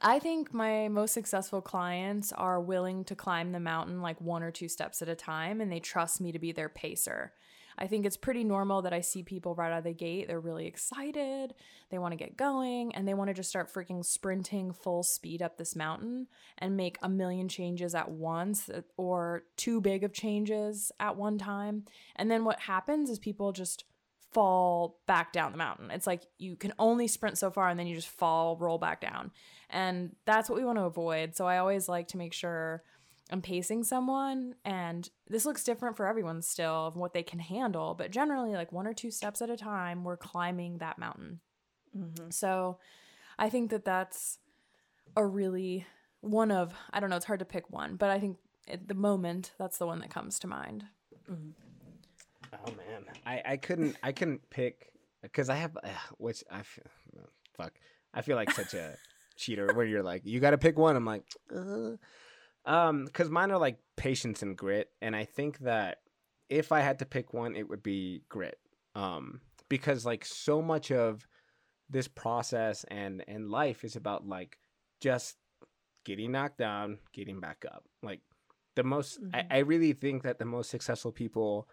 I 0.00 0.18
think 0.20 0.54
my 0.54 0.88
most 0.88 1.12
successful 1.12 1.60
clients 1.62 2.32
are 2.32 2.60
willing 2.60 3.04
to 3.06 3.16
climb 3.16 3.50
the 3.52 3.60
mountain 3.60 4.00
like 4.00 4.20
one 4.20 4.42
or 4.42 4.50
two 4.52 4.68
steps 4.68 5.02
at 5.02 5.08
a 5.08 5.16
time 5.16 5.60
and 5.60 5.72
they 5.72 5.80
trust 5.80 6.20
me 6.20 6.30
to 6.32 6.38
be 6.38 6.52
their 6.52 6.68
pacer. 6.68 7.32
I 7.78 7.86
think 7.86 8.06
it's 8.06 8.16
pretty 8.16 8.44
normal 8.44 8.82
that 8.82 8.92
I 8.92 9.00
see 9.00 9.22
people 9.22 9.54
right 9.54 9.72
out 9.72 9.78
of 9.78 9.84
the 9.84 9.92
gate. 9.92 10.28
They're 10.28 10.40
really 10.40 10.66
excited. 10.66 11.54
They 11.90 11.98
want 11.98 12.12
to 12.12 12.16
get 12.16 12.36
going 12.36 12.94
and 12.94 13.06
they 13.06 13.14
want 13.14 13.28
to 13.28 13.34
just 13.34 13.50
start 13.50 13.72
freaking 13.72 14.04
sprinting 14.04 14.72
full 14.72 15.02
speed 15.02 15.42
up 15.42 15.56
this 15.56 15.76
mountain 15.76 16.28
and 16.58 16.76
make 16.76 16.98
a 17.02 17.08
million 17.08 17.48
changes 17.48 17.94
at 17.94 18.10
once 18.10 18.68
uh, 18.68 18.82
or 18.96 19.44
too 19.56 19.80
big 19.80 20.04
of 20.04 20.12
changes 20.12 20.92
at 21.00 21.16
one 21.16 21.38
time. 21.38 21.84
And 22.16 22.30
then 22.30 22.44
what 22.44 22.60
happens 22.60 23.10
is 23.10 23.18
people 23.18 23.52
just 23.52 23.84
fall 24.34 24.98
back 25.06 25.32
down 25.32 25.52
the 25.52 25.58
mountain. 25.58 25.90
It's 25.92 26.08
like 26.08 26.22
you 26.38 26.56
can 26.56 26.72
only 26.78 27.06
sprint 27.06 27.38
so 27.38 27.50
far 27.50 27.68
and 27.68 27.78
then 27.78 27.86
you 27.86 27.94
just 27.94 28.08
fall, 28.08 28.56
roll 28.56 28.78
back 28.78 29.00
down. 29.00 29.30
And 29.70 30.16
that's 30.26 30.50
what 30.50 30.58
we 30.58 30.64
want 30.64 30.78
to 30.78 30.84
avoid. 30.84 31.36
So 31.36 31.46
I 31.46 31.58
always 31.58 31.88
like 31.88 32.08
to 32.08 32.18
make 32.18 32.32
sure 32.32 32.82
I'm 33.30 33.40
pacing 33.40 33.84
someone 33.84 34.54
and 34.64 35.08
this 35.28 35.46
looks 35.46 35.64
different 35.64 35.96
for 35.96 36.06
everyone 36.06 36.42
still 36.42 36.86
of 36.88 36.96
what 36.96 37.14
they 37.14 37.22
can 37.22 37.38
handle, 37.38 37.94
but 37.94 38.10
generally 38.10 38.52
like 38.52 38.70
one 38.70 38.86
or 38.86 38.92
two 38.92 39.10
steps 39.10 39.40
at 39.40 39.48
a 39.50 39.56
time 39.56 40.04
we're 40.04 40.16
climbing 40.18 40.78
that 40.78 40.98
mountain. 40.98 41.40
Mhm. 41.96 42.32
So 42.32 42.78
I 43.38 43.48
think 43.48 43.70
that 43.70 43.84
that's 43.84 44.38
a 45.16 45.24
really 45.24 45.86
one 46.20 46.50
of 46.50 46.74
I 46.90 47.00
don't 47.00 47.10
know, 47.10 47.16
it's 47.16 47.24
hard 47.24 47.38
to 47.38 47.44
pick 47.44 47.70
one, 47.70 47.96
but 47.96 48.10
I 48.10 48.20
think 48.20 48.38
at 48.68 48.88
the 48.88 48.94
moment 48.94 49.52
that's 49.58 49.78
the 49.78 49.86
one 49.86 50.00
that 50.00 50.10
comes 50.10 50.38
to 50.40 50.46
mind. 50.46 50.84
Oh 51.28 52.72
man, 52.76 53.04
I 53.24 53.42
I 53.44 53.56
couldn't 53.56 53.96
I 54.02 54.12
couldn't 54.12 54.48
pick 54.50 54.92
because 55.22 55.48
I 55.48 55.56
have 55.56 55.76
uh, 55.82 55.88
which 56.18 56.44
I 56.50 56.62
feel, 56.62 56.84
fuck 57.56 57.72
I 58.12 58.20
feel 58.20 58.36
like 58.36 58.50
such 58.50 58.74
a 58.74 58.96
cheater 59.36 59.72
where 59.74 59.86
you're 59.86 60.02
like 60.02 60.22
you 60.24 60.40
got 60.40 60.50
to 60.50 60.58
pick 60.58 60.78
one. 60.78 60.94
I'm 60.94 61.06
like, 61.06 61.24
uh. 61.54 61.92
Um, 62.66 63.04
because 63.04 63.30
mine 63.30 63.50
are 63.50 63.58
like 63.58 63.78
patience 63.96 64.42
and 64.42 64.56
grit, 64.56 64.90
and 65.02 65.14
I 65.14 65.24
think 65.24 65.58
that 65.60 65.98
if 66.48 66.72
I 66.72 66.80
had 66.80 66.98
to 67.00 67.06
pick 67.06 67.32
one, 67.32 67.56
it 67.56 67.68
would 67.68 67.82
be 67.82 68.22
grit. 68.28 68.58
Um, 68.94 69.40
because 69.68 70.04
like 70.06 70.24
so 70.24 70.62
much 70.62 70.90
of 70.92 71.26
this 71.90 72.08
process 72.08 72.84
and 72.88 73.24
and 73.28 73.50
life 73.50 73.84
is 73.84 73.96
about 73.96 74.26
like 74.26 74.58
just 75.00 75.36
getting 76.04 76.32
knocked 76.32 76.58
down, 76.58 76.98
getting 77.12 77.40
back 77.40 77.64
up. 77.70 77.84
Like 78.02 78.20
the 78.74 78.84
most, 78.84 79.22
Mhm. 79.22 79.30
I, 79.34 79.56
I 79.56 79.58
really 79.58 79.92
think 79.92 80.22
that 80.22 80.38
the 80.38 80.44
most 80.44 80.70
successful 80.70 81.12
people 81.12 81.68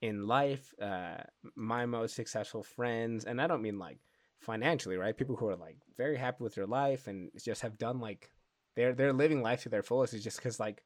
in 0.00 0.26
life, 0.26 0.74
uh, 0.80 1.22
my 1.54 1.86
most 1.86 2.14
successful 2.14 2.62
friends, 2.62 3.24
and 3.24 3.40
I 3.40 3.46
don't 3.46 3.62
mean 3.62 3.78
like 3.78 3.98
financially, 4.38 4.96
right? 4.96 5.16
People 5.16 5.36
who 5.36 5.48
are 5.48 5.56
like 5.56 5.78
very 5.96 6.16
happy 6.16 6.44
with 6.44 6.54
their 6.54 6.66
life 6.66 7.06
and 7.06 7.30
just 7.42 7.62
have 7.62 7.78
done 7.78 8.00
like 8.00 8.30
they're 8.76 8.94
they're 8.94 9.12
living 9.12 9.42
life 9.42 9.62
to 9.62 9.68
their 9.68 9.82
fullest 9.82 10.14
is 10.14 10.24
just 10.24 10.38
because 10.38 10.58
like 10.60 10.82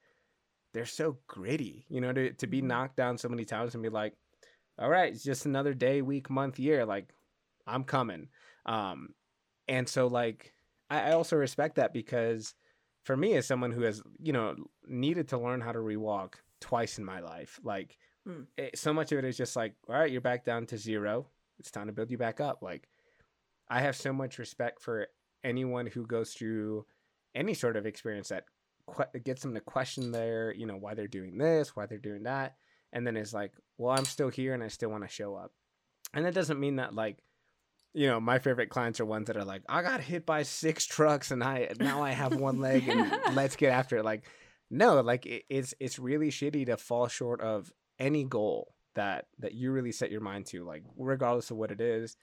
they're 0.75 0.85
so 0.87 1.19
gritty, 1.27 1.87
you 1.89 2.01
know, 2.01 2.13
to 2.13 2.33
to 2.35 2.47
be 2.47 2.61
Mhm. 2.61 2.67
knocked 2.67 2.97
down 2.97 3.19
so 3.19 3.29
many 3.29 3.45
times 3.45 3.75
and 3.75 3.83
be 3.83 3.89
like, 3.89 4.15
all 4.79 4.89
right, 4.91 5.13
it's 5.13 5.25
just 5.25 5.47
another 5.47 5.75
day, 5.75 6.03
week, 6.03 6.29
month, 6.31 6.59
year, 6.59 6.85
like 6.85 7.13
I'm 7.67 7.85
coming. 7.85 8.29
Um, 8.67 9.15
and 9.67 9.89
so 9.89 10.07
like 10.07 10.55
I, 10.91 11.11
I 11.11 11.13
also 11.13 11.37
respect 11.37 11.77
that 11.77 11.93
because 11.93 12.55
for 13.05 13.17
me 13.17 13.35
as 13.35 13.47
someone 13.47 13.73
who 13.73 13.83
has 13.83 14.03
you 14.19 14.33
know 14.33 14.57
needed 14.87 15.29
to 15.29 15.39
learn 15.39 15.61
how 15.61 15.73
to 15.73 15.79
rewalk 15.79 16.35
twice 16.61 16.99
in 16.99 17.05
my 17.05 17.21
life, 17.21 17.59
like 17.63 17.99
Mm. 18.27 18.47
it, 18.59 18.77
so 18.79 18.93
much 18.93 19.11
of 19.13 19.19
it 19.19 19.25
is 19.25 19.39
just 19.39 19.57
like, 19.57 19.75
all 19.89 19.95
right, 19.95 20.11
you're 20.13 20.21
back 20.21 20.45
down 20.45 20.67
to 20.67 20.77
zero. 20.77 21.31
It's 21.59 21.71
time 21.71 21.87
to 21.87 21.95
build 21.95 22.11
you 22.11 22.19
back 22.19 22.41
up. 22.41 22.61
Like 22.63 22.87
I 23.69 23.81
have 23.81 23.97
so 23.97 24.13
much 24.13 24.39
respect 24.39 24.83
for 24.83 25.09
anyone 25.43 25.87
who 25.87 26.05
goes 26.07 26.35
through 26.35 26.85
any 27.35 27.55
sort 27.55 27.77
of 27.77 27.87
experience 27.87 28.29
that 28.29 28.45
que- 28.97 29.21
gets 29.21 29.43
them 29.43 29.55
to 29.55 29.61
question 29.61 30.13
their, 30.13 30.53
you 30.55 30.67
know, 30.67 30.77
why 30.77 30.95
they're 30.95 31.09
doing 31.09 31.39
this, 31.39 31.75
why 31.75 31.87
they're 31.87 31.99
doing 31.99 32.25
that, 32.25 32.57
and 32.93 33.07
then 33.07 33.17
it's 33.17 33.35
like, 33.35 33.53
well, 33.77 33.97
I'm 33.97 34.05
still 34.05 34.29
here 34.29 34.55
and 34.55 34.63
I 34.63 34.69
still 34.69 34.91
want 34.91 35.05
to 35.05 35.13
show 35.13 35.35
up. 35.35 35.53
And 36.15 36.25
that 36.25 36.35
doesn't 36.35 36.61
mean 36.61 36.77
that 36.77 36.95
like, 36.95 37.19
you 37.95 38.07
know, 38.07 38.21
my 38.21 38.39
favorite 38.39 38.71
clients 38.71 39.01
are 39.01 39.05
ones 39.05 39.27
that 39.27 39.37
are 39.37 39.45
like, 39.45 39.63
I 39.69 39.83
got 39.83 40.01
hit 40.01 40.25
by 40.25 40.43
six 40.43 40.87
trucks 40.87 41.31
and 41.31 41.43
I 41.43 41.69
now 41.79 42.03
I 42.03 42.13
have 42.13 42.35
one 42.35 42.61
leg 42.61 42.89
and 42.89 43.13
let's 43.35 43.57
get 43.57 43.73
after 43.73 43.99
it. 43.99 44.05
Like, 44.05 44.25
no, 44.71 45.01
like 45.01 45.27
it, 45.27 45.45
it's 45.49 45.75
it's 45.81 45.99
really 45.99 46.31
shitty 46.31 46.67
to 46.67 46.77
fall 46.77 47.09
short 47.09 47.41
of 47.41 47.73
any 47.99 48.25
goal 48.25 48.75
that 48.95 49.27
that 49.39 49.55
you 49.55 49.73
really 49.73 49.93
set 49.93 50.11
your 50.11 50.21
mind 50.21 50.47
to, 50.47 50.65
like 50.65 50.83
regardless 50.97 51.51
of 51.51 51.57
what 51.57 51.71
it 51.71 51.81
is 51.81 52.17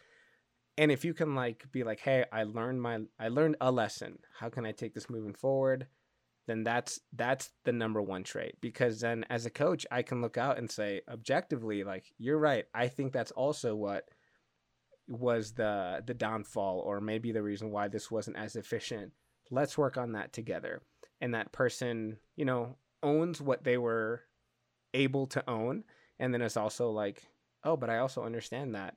and 0.77 0.91
if 0.91 1.05
you 1.05 1.13
can 1.13 1.35
like 1.35 1.65
be 1.71 1.83
like 1.83 1.99
hey 1.99 2.25
i 2.31 2.43
learned 2.43 2.81
my 2.81 2.99
i 3.19 3.27
learned 3.27 3.55
a 3.61 3.71
lesson. 3.71 4.19
How 4.39 4.49
can 4.49 4.65
i 4.65 4.71
take 4.71 4.93
this 4.93 5.09
moving 5.09 5.33
forward? 5.33 5.87
Then 6.47 6.63
that's 6.63 6.99
that's 7.13 7.51
the 7.63 7.71
number 7.71 8.01
one 8.01 8.23
trait 8.23 8.55
because 8.61 8.99
then 9.01 9.25
as 9.29 9.45
a 9.45 9.49
coach 9.49 9.85
i 9.91 10.01
can 10.01 10.21
look 10.21 10.37
out 10.37 10.57
and 10.57 10.69
say 10.69 11.01
objectively 11.09 11.83
like 11.83 12.13
you're 12.17 12.37
right. 12.37 12.65
I 12.73 12.87
think 12.87 13.13
that's 13.13 13.31
also 13.31 13.75
what 13.75 14.09
was 15.07 15.53
the 15.53 16.03
the 16.05 16.13
downfall 16.13 16.79
or 16.79 16.99
maybe 16.99 17.31
the 17.31 17.43
reason 17.43 17.71
why 17.71 17.87
this 17.87 18.11
wasn't 18.11 18.37
as 18.37 18.55
efficient. 18.55 19.11
Let's 19.51 19.77
work 19.77 19.97
on 19.97 20.13
that 20.13 20.33
together. 20.33 20.81
And 21.21 21.33
that 21.33 21.51
person 21.51 22.17
you 22.35 22.45
know 22.45 22.77
owns 23.01 23.41
what 23.41 23.63
they 23.63 23.77
were 23.77 24.21
able 24.93 25.27
to 25.27 25.49
own. 25.49 25.83
And 26.19 26.33
then 26.33 26.41
it's 26.41 26.57
also 26.57 26.91
like 26.91 27.23
oh 27.63 27.75
but 27.75 27.89
i 27.89 27.97
also 27.97 28.23
understand 28.23 28.75
that 28.75 28.95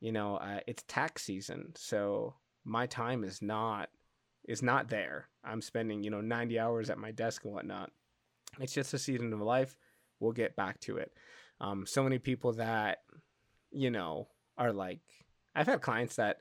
you 0.00 0.12
know 0.12 0.36
uh, 0.36 0.60
it's 0.66 0.84
tax 0.86 1.22
season 1.22 1.72
so 1.76 2.34
my 2.64 2.86
time 2.86 3.24
is 3.24 3.42
not 3.42 3.90
is 4.46 4.62
not 4.62 4.88
there. 4.88 5.28
I'm 5.44 5.62
spending 5.62 6.02
you 6.02 6.10
know 6.10 6.20
90 6.20 6.58
hours 6.58 6.90
at 6.90 6.98
my 6.98 7.10
desk 7.10 7.44
and 7.44 7.52
whatnot. 7.52 7.90
It's 8.60 8.72
just 8.72 8.94
a 8.94 8.98
season 8.98 9.32
of 9.32 9.40
life. 9.40 9.76
We'll 10.20 10.32
get 10.32 10.56
back 10.56 10.80
to 10.80 10.96
it. 10.98 11.12
Um, 11.60 11.86
so 11.86 12.02
many 12.02 12.18
people 12.18 12.52
that 12.54 12.98
you 13.70 13.90
know 13.90 14.28
are 14.56 14.72
like 14.72 15.00
i've 15.56 15.66
had 15.66 15.80
clients 15.80 16.14
that 16.14 16.38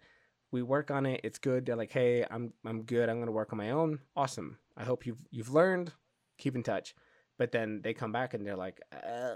we 0.52 0.62
work 0.62 0.92
on 0.92 1.08
it 1.08 1.22
it's 1.24 1.40
good. 1.40 1.66
They're 1.66 1.76
like 1.76 1.92
hey 1.92 2.26
i'm 2.30 2.54
i'm 2.66 2.84
good. 2.84 3.10
I'm 3.10 3.24
to 3.26 3.32
work 3.32 3.52
on 3.54 3.58
my 3.58 3.72
own. 3.72 4.00
Awesome. 4.16 4.58
I 4.78 4.84
hope 4.84 5.06
you've 5.06 5.26
you've 5.32 5.54
learned. 5.54 5.92
Keep 6.38 6.56
in 6.56 6.64
touch. 6.64 6.96
But 7.38 7.52
then 7.52 7.82
they 7.84 7.94
come 7.94 8.12
back 8.12 8.34
and 8.34 8.46
they're 8.46 8.56
like 8.56 8.80
uh, 8.92 9.36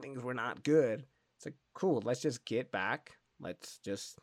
things 0.00 0.22
were 0.22 0.34
not 0.34 0.64
good. 0.64 1.04
It's 1.36 1.46
like 1.46 1.56
cool. 1.74 2.02
Let's 2.04 2.22
just 2.22 2.44
get 2.44 2.72
back 2.72 3.12
let's 3.40 3.78
just 3.78 4.18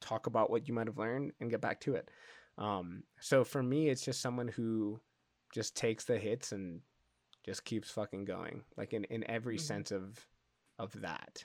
talk 0.00 0.26
about 0.26 0.50
what 0.50 0.66
you 0.66 0.74
might 0.74 0.86
have 0.86 0.98
learned 0.98 1.32
and 1.40 1.50
get 1.50 1.60
back 1.60 1.80
to 1.80 1.94
it 1.94 2.10
um, 2.58 3.02
so 3.20 3.44
for 3.44 3.62
me 3.62 3.88
it's 3.88 4.04
just 4.04 4.20
someone 4.20 4.48
who 4.48 5.00
just 5.52 5.76
takes 5.76 6.04
the 6.04 6.18
hits 6.18 6.52
and 6.52 6.80
just 7.44 7.64
keeps 7.64 7.90
fucking 7.90 8.24
going 8.24 8.62
like 8.76 8.92
in, 8.92 9.04
in 9.04 9.28
every 9.30 9.56
Mhm. 9.56 9.60
sense 9.60 9.90
of 9.92 10.26
of 10.78 10.92
that 11.00 11.44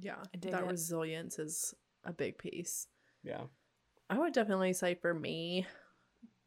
Yeah, 0.00 0.22
that 0.40 0.62
it. 0.62 0.66
resilience 0.70 1.38
is 1.38 1.74
a 2.04 2.12
big 2.12 2.38
piece. 2.38 2.88
yeah 3.22 3.42
I 4.08 4.18
would 4.18 4.32
definitely 4.32 4.72
say 4.72 4.94
for 4.94 5.12
me, 5.14 5.66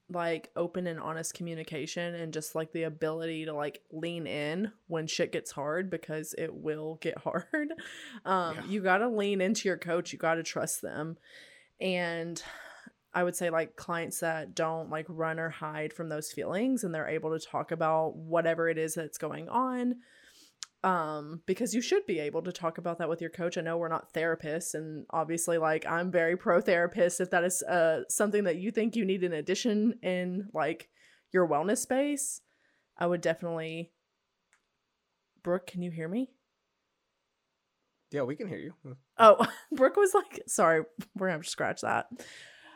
like 0.10 0.52
open 0.56 0.86
and 0.86 1.00
honest 1.00 1.34
communication 1.34 2.14
and 2.14 2.32
just 2.32 2.54
like 2.54 2.72
the 2.72 2.84
ability 2.84 3.46
to 3.46 3.54
like 3.54 3.82
lean 3.92 4.28
in 4.28 4.72
when 4.88 5.08
shit 5.08 5.32
gets 5.32 5.52
hard 5.52 5.90
because 5.90 6.36
it 6.38 6.54
will 6.54 7.00
get 7.02 7.18
hard. 7.24 7.74
Um, 8.24 8.56
Yeah. 8.56 8.66
You 8.68 8.82
got 8.82 9.00
to 9.00 9.10
lean 9.10 9.42
into 9.42 9.68
your 9.68 9.78
coach, 9.78 10.14
you 10.14 10.20
got 10.20 10.36
to 10.36 10.44
trust 10.44 10.82
them. 10.82 11.18
And 11.82 12.42
I 13.14 13.24
would 13.24 13.36
say 13.36 13.50
like 13.50 13.76
clients 13.76 14.20
that 14.20 14.56
don't 14.56 14.90
like 14.90 15.06
run 15.08 15.40
or 15.40 15.50
hide 15.50 15.94
from 15.94 16.10
those 16.10 16.32
feelings 16.32 16.84
and 16.84 16.94
they're 16.94 17.08
able 17.08 17.38
to 17.38 17.46
talk 17.46 17.72
about 17.72 18.16
whatever 18.16 18.70
it 18.70 18.78
is 18.78 18.94
that's 18.94 19.18
going 19.18 19.50
on 19.50 19.96
um 20.86 21.42
because 21.48 21.74
you 21.74 21.82
should 21.82 22.06
be 22.06 22.20
able 22.20 22.44
to 22.44 22.52
talk 22.52 22.78
about 22.78 23.00
that 23.00 23.10
with 23.10 23.20
your 23.20 23.32
coach. 23.32 23.58
I 23.58 23.62
know 23.62 23.76
we're 23.76 23.88
not 23.88 24.14
therapists 24.14 24.76
and 24.76 25.06
obviously 25.10 25.58
like 25.58 25.86
i'm 25.88 26.12
very 26.12 26.38
pro 26.38 26.62
therapist 26.62 27.20
if 27.20 27.32
that 27.32 27.44
is 27.44 27.64
uh 27.64 28.02
something 28.08 28.44
that 28.44 28.58
you 28.58 28.72
think 28.72 28.96
you 28.96 29.04
need 29.04 29.24
in 29.24 29.34
addition 29.34 29.96
in 30.04 30.48
like 30.54 30.90
your 31.34 31.48
wellness 31.48 31.80
space 31.80 32.42
i 32.98 33.08
would 33.08 33.22
definitely 33.22 33.92
brooke 35.44 35.66
can 35.68 35.82
you 35.82 35.90
hear 35.92 36.08
me? 36.08 36.30
Yeah 38.12 38.22
we 38.22 38.36
can 38.36 38.48
hear 38.48 38.60
you. 38.60 38.74
Oh 39.18 39.46
brooke 39.72 39.98
was 39.98 40.14
like 40.14 40.44
sorry 40.48 40.84
we're 41.16 41.28
gonna 41.28 41.38
have 41.38 41.44
to 41.44 41.50
scratch 41.50 41.82
that 41.82 42.06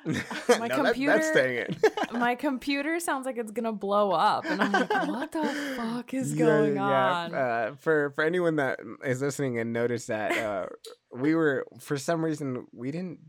No, 0.05 0.13
My 0.59 0.67
that- 0.67 0.71
computer- 0.71 1.13
that's 1.13 1.27
staying 1.29 1.65
in 2.13 2.19
My 2.19 2.35
computer 2.35 2.99
sounds 2.99 3.25
like 3.25 3.37
it's 3.37 3.51
gonna 3.51 3.73
blow 3.73 4.11
up, 4.11 4.45
and 4.45 4.61
I'm 4.61 4.71
like, 4.71 4.89
what 5.07 5.31
the 5.31 5.43
fuck 5.75 6.13
is 6.13 6.33
Yeah, 6.33 6.45
going 6.45 6.75
yeah. 6.75 6.81
on? 7.13 7.35
Uh, 7.35 7.75
for 7.79 8.11
for 8.11 8.23
anyone 8.23 8.55
that 8.57 8.79
is 9.03 9.21
listening 9.21 9.59
and 9.59 9.73
noticed 9.73 10.07
that 10.07 10.37
uh, 10.37 10.65
we 11.13 11.35
were 11.35 11.65
for 11.79 11.97
some 11.97 12.23
reason 12.23 12.65
we 12.73 12.91
didn't 12.91 13.19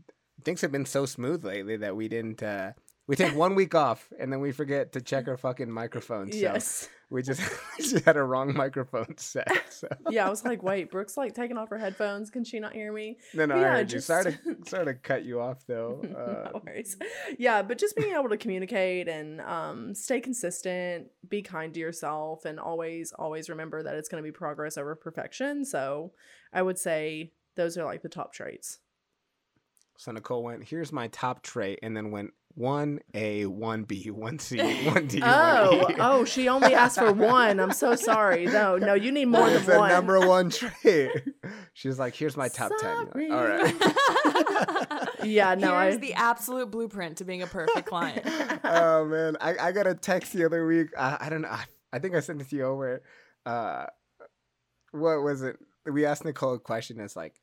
things 0.45 0.61
have 0.61 0.71
been 0.71 0.85
so 0.85 1.05
smooth 1.05 1.43
lately 1.45 1.77
that 1.77 1.95
we 1.95 2.07
didn't 2.07 2.41
uh, 2.41 2.71
we 3.07 3.15
take 3.15 3.35
one 3.35 3.53
week 3.55 3.75
off 3.75 4.09
and 4.19 4.31
then 4.31 4.39
we 4.39 4.51
forget 4.51 4.93
to 4.93 5.01
check 5.01 5.27
our 5.27 5.37
fucking 5.37 5.69
microphones. 5.69 6.33
So 6.35 6.39
yes 6.41 6.89
we 7.11 7.21
just 7.21 7.41
we 7.77 7.83
just 7.85 8.03
had 8.05 8.17
a 8.17 8.23
wrong 8.23 8.55
microphone 8.55 9.15
set. 9.17 9.47
So 9.71 9.87
yeah 10.09 10.27
i 10.27 10.29
was 10.29 10.43
like 10.43 10.61
wait 10.61 10.91
brooke's 10.91 11.15
like 11.17 11.33
taking 11.33 11.57
off 11.57 11.69
her 11.69 11.77
headphones 11.77 12.29
can 12.29 12.43
she 12.43 12.59
not 12.59 12.73
hear 12.73 12.91
me 12.91 13.17
no, 13.33 13.45
no, 13.45 13.55
I 13.55 13.59
heard 13.61 13.79
you. 13.91 13.97
just- 13.97 14.07
Sorry 14.07 14.33
to 14.33 14.57
sorry 14.67 14.85
to 14.85 14.93
cut 14.95 15.23
you 15.25 15.39
off 15.39 15.65
though. 15.65 16.01
Uh, 16.03 16.49
no 16.51 16.61
worries. 16.65 16.97
Yeah, 17.39 17.61
but 17.61 17.77
just 17.77 17.95
being 17.95 18.13
able 18.13 18.29
to 18.29 18.37
communicate 18.37 19.07
and 19.07 19.39
um, 19.41 19.95
stay 19.95 20.19
consistent, 20.19 21.07
be 21.29 21.41
kind 21.41 21.73
to 21.73 21.79
yourself, 21.79 22.43
and 22.45 22.59
always, 22.59 23.13
always 23.17 23.49
remember 23.49 23.81
that 23.83 23.95
it's 23.95 24.09
going 24.09 24.21
to 24.21 24.27
be 24.27 24.31
progress 24.33 24.77
over 24.77 24.93
perfection. 24.95 25.63
So 25.65 26.11
I 26.53 26.61
would 26.61 26.77
say 26.77 27.31
those 27.55 27.77
are 27.77 27.85
like 27.85 28.01
the 28.01 28.09
top 28.09 28.33
traits. 28.33 28.79
So 30.01 30.11
Nicole 30.11 30.41
went, 30.43 30.67
here's 30.67 30.91
my 30.91 31.09
top 31.09 31.43
trait, 31.43 31.77
and 31.83 31.95
then 31.95 32.09
went 32.09 32.31
one 32.55 33.01
A, 33.13 33.45
one 33.45 33.83
B, 33.83 34.09
one 34.09 34.39
C, 34.39 34.57
one 34.85 35.05
D. 35.05 35.21
Oh, 35.23 35.77
one 35.83 35.91
E. 35.91 35.95
oh, 35.99 36.25
she 36.25 36.49
only 36.49 36.73
asked 36.73 36.97
for 36.97 37.13
one. 37.13 37.59
I'm 37.59 37.71
so 37.71 37.93
sorry. 37.95 38.45
No, 38.47 38.77
no, 38.77 38.95
you 38.95 39.11
need 39.11 39.25
more 39.25 39.47
It's 39.47 39.63
than 39.67 39.75
the 39.75 39.79
one. 39.79 39.91
number 39.91 40.19
one 40.27 40.49
trait. 40.49 41.11
She's 41.73 41.99
like, 41.99 42.15
here's 42.15 42.35
my 42.35 42.47
top 42.47 42.71
ten. 42.79 43.09
Like, 43.13 43.31
All 43.31 43.47
right. 43.47 45.07
Yeah, 45.23 45.53
no, 45.53 45.79
Here's 45.79 45.95
I. 45.95 45.99
the 45.99 46.13
absolute 46.15 46.71
blueprint 46.71 47.17
to 47.17 47.23
being 47.25 47.43
a 47.43 47.47
perfect 47.47 47.85
client. 47.85 48.23
oh 48.63 49.05
man, 49.05 49.37
I, 49.39 49.67
I 49.67 49.71
got 49.71 49.85
a 49.85 49.93
text 49.93 50.33
the 50.33 50.45
other 50.45 50.65
week. 50.65 50.87
I, 50.97 51.17
I 51.21 51.29
don't 51.29 51.43
know. 51.43 51.49
I, 51.49 51.63
I 51.93 51.99
think 51.99 52.15
I 52.15 52.21
sent 52.21 52.41
it 52.41 52.49
to 52.49 52.55
you 52.55 52.63
over. 52.65 53.03
Uh, 53.45 53.85
what 54.93 55.21
was 55.21 55.43
it? 55.43 55.57
We 55.85 56.05
asked 56.05 56.25
Nicole 56.25 56.55
a 56.55 56.59
question. 56.59 56.99
It's 56.99 57.15
like, 57.15 57.35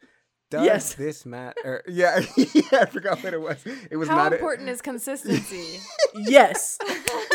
does 0.51 0.65
Yes. 0.65 0.95
this 0.95 1.27
matter? 1.27 1.83
Yeah, 1.89 2.21
yeah, 2.37 2.63
I 2.73 2.87
forgot 2.87 3.23
what 3.23 3.33
it 3.35 3.41
was. 3.41 3.59
It 3.91 3.97
was 3.97 4.09
How 4.09 4.17
not. 4.17 4.33
a- 4.33 4.37
important 4.37 4.69
is 4.69 4.81
consistency? 4.83 5.79
yes. 6.15 6.79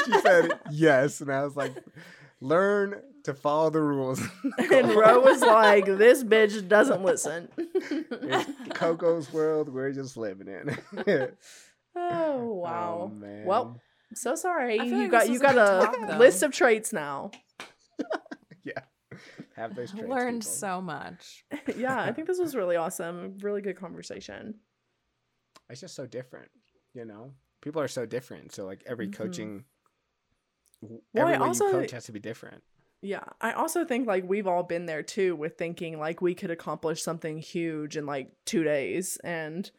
she 0.05 0.20
said 0.22 0.59
yes, 0.72 1.22
and 1.22 1.32
I 1.32 1.43
was 1.43 1.55
like, 1.55 1.74
learn 2.41 3.01
to 3.24 3.34
follow 3.34 3.70
the 3.70 3.82
rules. 3.82 4.22
and 4.72 4.93
Ro 4.93 5.20
was 5.22 5.41
like, 5.41 5.86
"This 5.86 6.24
bitch 6.24 6.68
doesn't 6.68 7.03
listen." 7.03 7.47
It's 7.57 8.49
Coco's 8.78 9.32
world. 9.32 9.70
We're 9.70 9.91
just 9.93 10.18
living 10.18 10.47
in. 10.47 10.78
Oh, 11.07 11.28
oh 11.95 12.53
wow. 12.53 13.09
Oh, 13.11 13.16
man. 13.16 13.45
Well, 13.45 13.80
so 14.16 14.36
sorry. 14.36 14.76
You 14.78 15.03
like 15.03 15.11
got 15.11 15.22
this 15.22 15.30
you 15.30 15.39
got 15.39 15.53
good 15.55 15.97
a 16.01 16.07
talk, 16.07 16.20
list 16.20 16.43
of 16.43 16.51
traits 16.51 16.91
now. 16.91 17.32
Yeah, 19.56 19.62
have 19.64 19.76
those 19.76 19.91
traits. 19.97 20.08
Learned 20.08 20.41
people. 20.41 20.51
so 20.54 20.82
much. 20.82 21.45
yeah, 21.78 22.01
I 22.01 22.12
think 22.12 22.28
this 22.28 22.39
was 22.39 22.56
really 22.56 22.76
awesome. 22.76 23.38
Really 23.41 23.62
good 23.62 23.78
conversation. 23.78 24.56
it's 25.70 25.82
just 25.82 25.95
so 25.95 26.06
different 26.06 26.49
you 26.93 27.06
know 27.06 27.32
people 27.62 27.82
are 27.82 27.88
so 27.88 28.06
different 28.06 28.51
so 28.54 28.66
like 28.66 28.84
every 28.86 29.08
Mhm. 29.08 29.14
coaching 29.14 29.64
w- 30.82 31.01
Well, 31.14 31.28
I 31.28 31.32
every 31.34 31.41
way 31.41 31.47
also- 31.47 31.66
you 31.68 31.72
coach 31.72 31.91
has 31.91 32.06
to 32.06 32.12
be 32.12 32.20
different 32.20 32.62
Yeah, 33.01 33.24
I 33.41 33.51
also 33.54 33.84
think 33.84 34.08
like 34.08 34.24
we've 34.28 34.47
all 34.47 34.64
been 34.64 34.86
there 34.86 35.01
too 35.04 35.36
with 35.36 35.58
thinking 35.58 35.97
like 35.99 36.22
we 36.22 36.36
could 36.36 36.51
accomplish 36.51 37.01
something 37.01 37.38
huge 37.39 37.97
in 37.97 38.06
like 38.06 38.32
2 38.45 38.64
days 38.64 39.18
and 39.24 39.72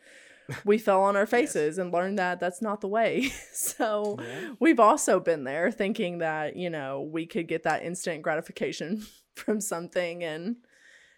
we 0.64 0.76
fell 0.78 1.02
on 1.02 1.16
our 1.16 1.26
faces 1.26 1.78
and 1.78 1.92
learned 1.92 2.18
that 2.18 2.40
that's 2.40 2.60
not 2.60 2.80
the 2.80 2.88
way. 2.88 3.30
so 3.52 4.16
Yeah. 4.20 4.54
we've 4.60 4.80
also 4.80 5.20
been 5.20 5.44
there 5.44 5.70
thinking 5.70 6.18
that, 6.18 6.56
you 6.56 6.68
know, 6.70 7.00
we 7.00 7.24
could 7.26 7.46
get 7.48 7.62
that 7.62 7.82
instant 7.84 8.22
gratification 8.22 9.06
from 9.36 9.60
something 9.60 10.22
and 10.24 10.56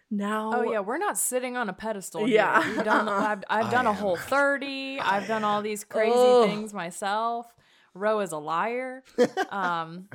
now 0.09 0.51
Oh 0.55 0.61
yeah, 0.71 0.79
we're 0.79 0.97
not 0.97 1.17
sitting 1.17 1.57
on 1.57 1.69
a 1.69 1.73
pedestal. 1.73 2.27
Yeah. 2.27 2.63
here. 2.63 2.75
We've 2.75 2.85
done, 2.85 3.09
I've, 3.09 3.43
I've 3.49 3.65
I 3.67 3.71
done 3.71 3.87
a 3.87 3.93
Whole30. 3.93 4.99
I 5.01 5.17
I've 5.17 5.27
done 5.27 5.43
all 5.43 5.61
these 5.61 5.83
crazy 5.83 6.13
Ugh. 6.15 6.47
things 6.49 6.73
myself. 6.73 7.45
Ro 7.93 8.19
is 8.19 8.31
a 8.31 8.37
liar. 8.37 9.03
Um, 9.49 10.07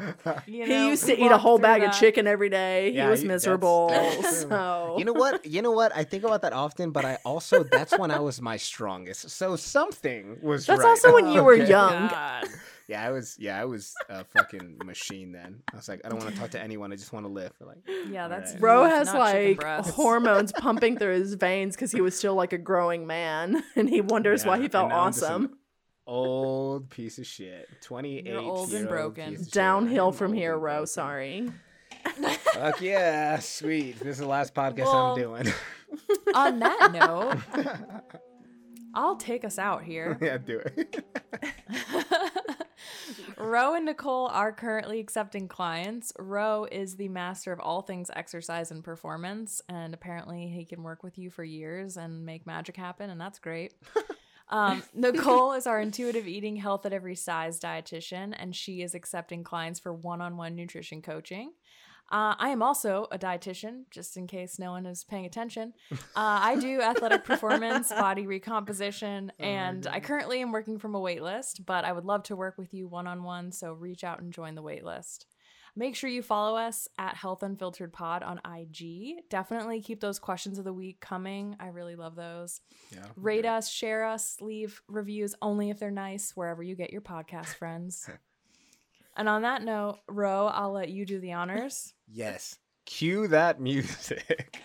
you 0.46 0.64
he 0.64 0.88
used 0.88 1.05
to 1.07 1.20
eat 1.20 1.32
a 1.32 1.36
whole 1.36 1.57
through 1.59 1.62
bag 1.64 1.82
of 1.82 1.92
chicken 1.92 2.28
every 2.28 2.48
day. 2.48 2.90
Yeah, 2.92 3.07
he 3.07 3.11
was 3.11 3.22
you- 3.22 3.28
that's- 3.28 3.42
miserable. 3.42 3.88
that's 3.88 4.42
true. 4.42 4.50
so 4.50 4.94
You 4.98 5.05
know 5.05 5.12
what? 5.12 5.44
You 5.44 5.62
know 5.62 5.72
what? 5.72 5.90
I 5.94 6.05
think 6.05 6.22
about 6.22 6.42
that 6.42 6.53
often, 6.53 6.92
but 6.92 7.05
I 7.05 7.18
also 7.24 7.64
that's 7.64 7.98
when 7.98 8.12
I 8.12 8.20
was 8.20 8.40
my 8.40 8.57
strongest. 8.57 9.30
So 9.30 9.57
something 9.57 10.38
was. 10.42 10.64
That's 10.66 10.78
right. 10.80 10.88
also 10.90 11.12
when 11.12 11.26
you 11.32 11.42
were 11.42 11.55
Okay. 11.55 11.68
young. 11.68 12.09
God. 12.09 12.46
Yeah, 12.89 13.07
I 13.07 13.11
was. 13.11 13.37
Yeah, 13.39 13.61
I 13.61 13.64
was 13.64 13.95
a 14.09 14.24
fucking 14.24 14.78
machine 14.85 15.33
then. 15.33 15.62
I 15.72 15.76
was 15.76 15.89
like, 15.89 16.01
I 16.05 16.09
don't 16.09 16.18
want 16.22 16.35
to 16.35 16.41
talk 16.41 16.51
to 16.51 16.61
anyone. 16.61 16.93
I 16.93 16.97
just 16.97 17.12
want 17.12 17.24
to 17.26 17.33
live. 17.33 17.53
Like, 17.61 17.78
Yeah, 18.11 18.28
that's 18.28 18.51
Alright. 18.55 18.62
Ro 18.62 18.85
has 18.85 19.12
like 19.14 19.62
hormones 19.87 20.53
pumping 20.59 20.99
through 20.99 21.14
his 21.20 21.35
veins 21.35 21.74
because 21.76 21.93
he 21.93 22.01
was 22.01 22.16
still 22.16 22.35
like 22.35 22.53
a 22.53 22.59
growing 22.59 23.07
man, 23.07 23.62
and 23.76 23.89
he 23.89 24.01
wonders 24.01 24.45
why 24.45 24.59
he 24.61 24.68
felt 24.68 24.85
and 24.85 24.91
now 24.93 25.01
I'm 25.05 25.12
just 25.12 25.22
an 25.22 25.28
awesome. 25.30 25.59
old 26.07 26.91
piece 26.91 27.18
of 27.18 27.26
shit. 27.26 27.68
Twenty 27.83 28.18
eight. 28.18 28.35
old 28.37 28.72
and 28.74 28.89
broken. 28.89 29.39
Downhill 29.51 30.12
from 30.12 30.33
here, 30.33 30.57
Ro. 30.59 30.85
Sorry. 30.85 31.51
Fuck 32.55 32.80
yeah, 32.80 33.39
sweet. 33.39 33.99
This 34.01 34.14
is 34.14 34.18
the 34.18 34.26
last 34.26 34.55
podcast 34.55 34.85
Well- 34.87 35.12
I'm 35.14 35.20
doing. 35.20 35.53
On 36.35 36.59
that 36.59 36.91
note, 36.93 37.37
I'll 38.95 39.16
take 39.16 39.45
us 39.45 39.59
out 39.59 39.85
here. 39.85 40.18
yeah, 40.22 40.39
do 40.39 40.59
it. 40.61 41.05
Ro 43.43 43.74
and 43.74 43.84
Nicole 43.84 44.28
are 44.28 44.53
currently 44.53 45.01
accepting 45.01 45.49
clients. 45.49 46.12
Ro 46.18 46.66
is 46.70 46.97
the 46.97 47.09
master 47.09 47.53
of 47.53 47.61
all 47.61 47.82
things 47.82 48.11
exercise 48.14 48.70
and 48.70 48.84
performance, 48.84 49.61
and 49.68 49.93
apparently 49.93 50.49
he 50.49 50.64
can 50.64 50.82
work 50.82 51.03
with 51.03 51.18
you 51.18 51.30
for 51.30 51.45
years 51.45 51.97
and 51.97 52.24
make 52.24 52.47
magic 52.47 52.76
happen, 52.76 53.11
and 53.11 53.20
that's 53.20 53.38
great. 53.38 53.74
Um, 54.53 54.82
Nicole 54.93 55.55
is 55.55 55.66
our 55.66 55.80
intuitive 55.80 56.28
eating, 56.28 56.57
health 56.57 56.84
at 56.84 56.93
every 56.93 57.16
size 57.16 57.59
dietitian, 57.59 58.34
and 58.36 58.55
she 58.55 58.82
is 58.82 58.95
accepting 58.95 59.43
clients 59.43 59.80
for 59.80 59.95
one 59.95 60.20
on 60.20 60.36
one 60.36 60.55
nutrition 60.55 61.01
coaching. 61.01 61.53
Uh, 62.12 62.34
I 62.38 62.50
am 62.50 62.62
also 62.62 63.06
a 63.10 63.18
dietitian, 63.18 63.84
just 63.90 64.18
in 64.18 64.26
case 64.26 64.58
no 64.58 64.72
one 64.72 64.84
is 64.84 65.02
paying 65.02 65.24
attention. 65.24 65.72
Uh, 65.90 65.96
I 66.14 66.56
do 66.60 66.82
athletic 66.82 67.24
performance, 67.24 67.88
body 67.88 68.26
recomposition, 68.26 69.32
and 69.38 69.86
I 69.86 69.98
currently 70.00 70.42
am 70.42 70.52
working 70.52 70.78
from 70.78 70.94
a 70.94 71.00
wait 71.00 71.22
list, 71.22 71.64
but 71.64 71.86
I 71.86 71.92
would 71.92 72.04
love 72.04 72.24
to 72.24 72.36
work 72.36 72.58
with 72.58 72.74
you 72.74 72.86
one 72.86 73.06
on 73.06 73.22
one, 73.22 73.50
so 73.50 73.72
reach 73.72 74.04
out 74.04 74.20
and 74.20 74.30
join 74.30 74.54
the 74.54 74.60
wait 74.60 74.84
list. 74.84 75.24
Make 75.74 75.96
sure 75.96 76.10
you 76.10 76.20
follow 76.20 76.54
us 76.54 76.86
at 76.98 77.16
Health 77.16 77.42
Unfiltered 77.42 77.94
Pod 77.94 78.22
on 78.22 78.42
IG. 78.44 79.22
Definitely 79.30 79.80
keep 79.80 80.00
those 80.00 80.18
questions 80.18 80.58
of 80.58 80.66
the 80.66 80.72
week 80.74 81.00
coming. 81.00 81.56
I 81.58 81.68
really 81.68 81.96
love 81.96 82.14
those. 82.14 82.60
Yeah. 82.92 83.06
Rate 83.16 83.46
us, 83.46 83.70
share 83.70 84.04
us, 84.04 84.36
leave 84.42 84.82
reviews 84.86 85.34
only 85.40 85.70
if 85.70 85.78
they're 85.78 85.90
nice 85.90 86.32
wherever 86.34 86.62
you 86.62 86.76
get 86.76 86.92
your 86.92 87.00
podcast 87.00 87.54
friends. 87.54 88.06
and 89.16 89.28
on 89.28 89.42
that 89.42 89.62
note, 89.62 89.98
Ro, 90.08 90.46
I'll 90.46 90.72
let 90.72 90.90
you 90.90 91.04
do 91.06 91.20
the 91.20 91.32
honors. 91.32 91.94
Yes. 92.08 92.58
Cue 92.86 93.28
that 93.28 93.60
music. 93.60 94.58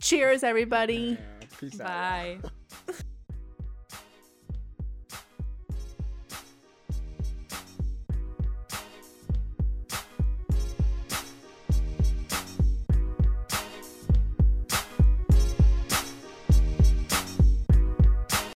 Cheers, 0.00 0.42
everybody. 0.42 1.18
Yeah, 1.18 1.46
peace 1.58 1.80
out. 1.80 1.86
Bye. 1.86 2.38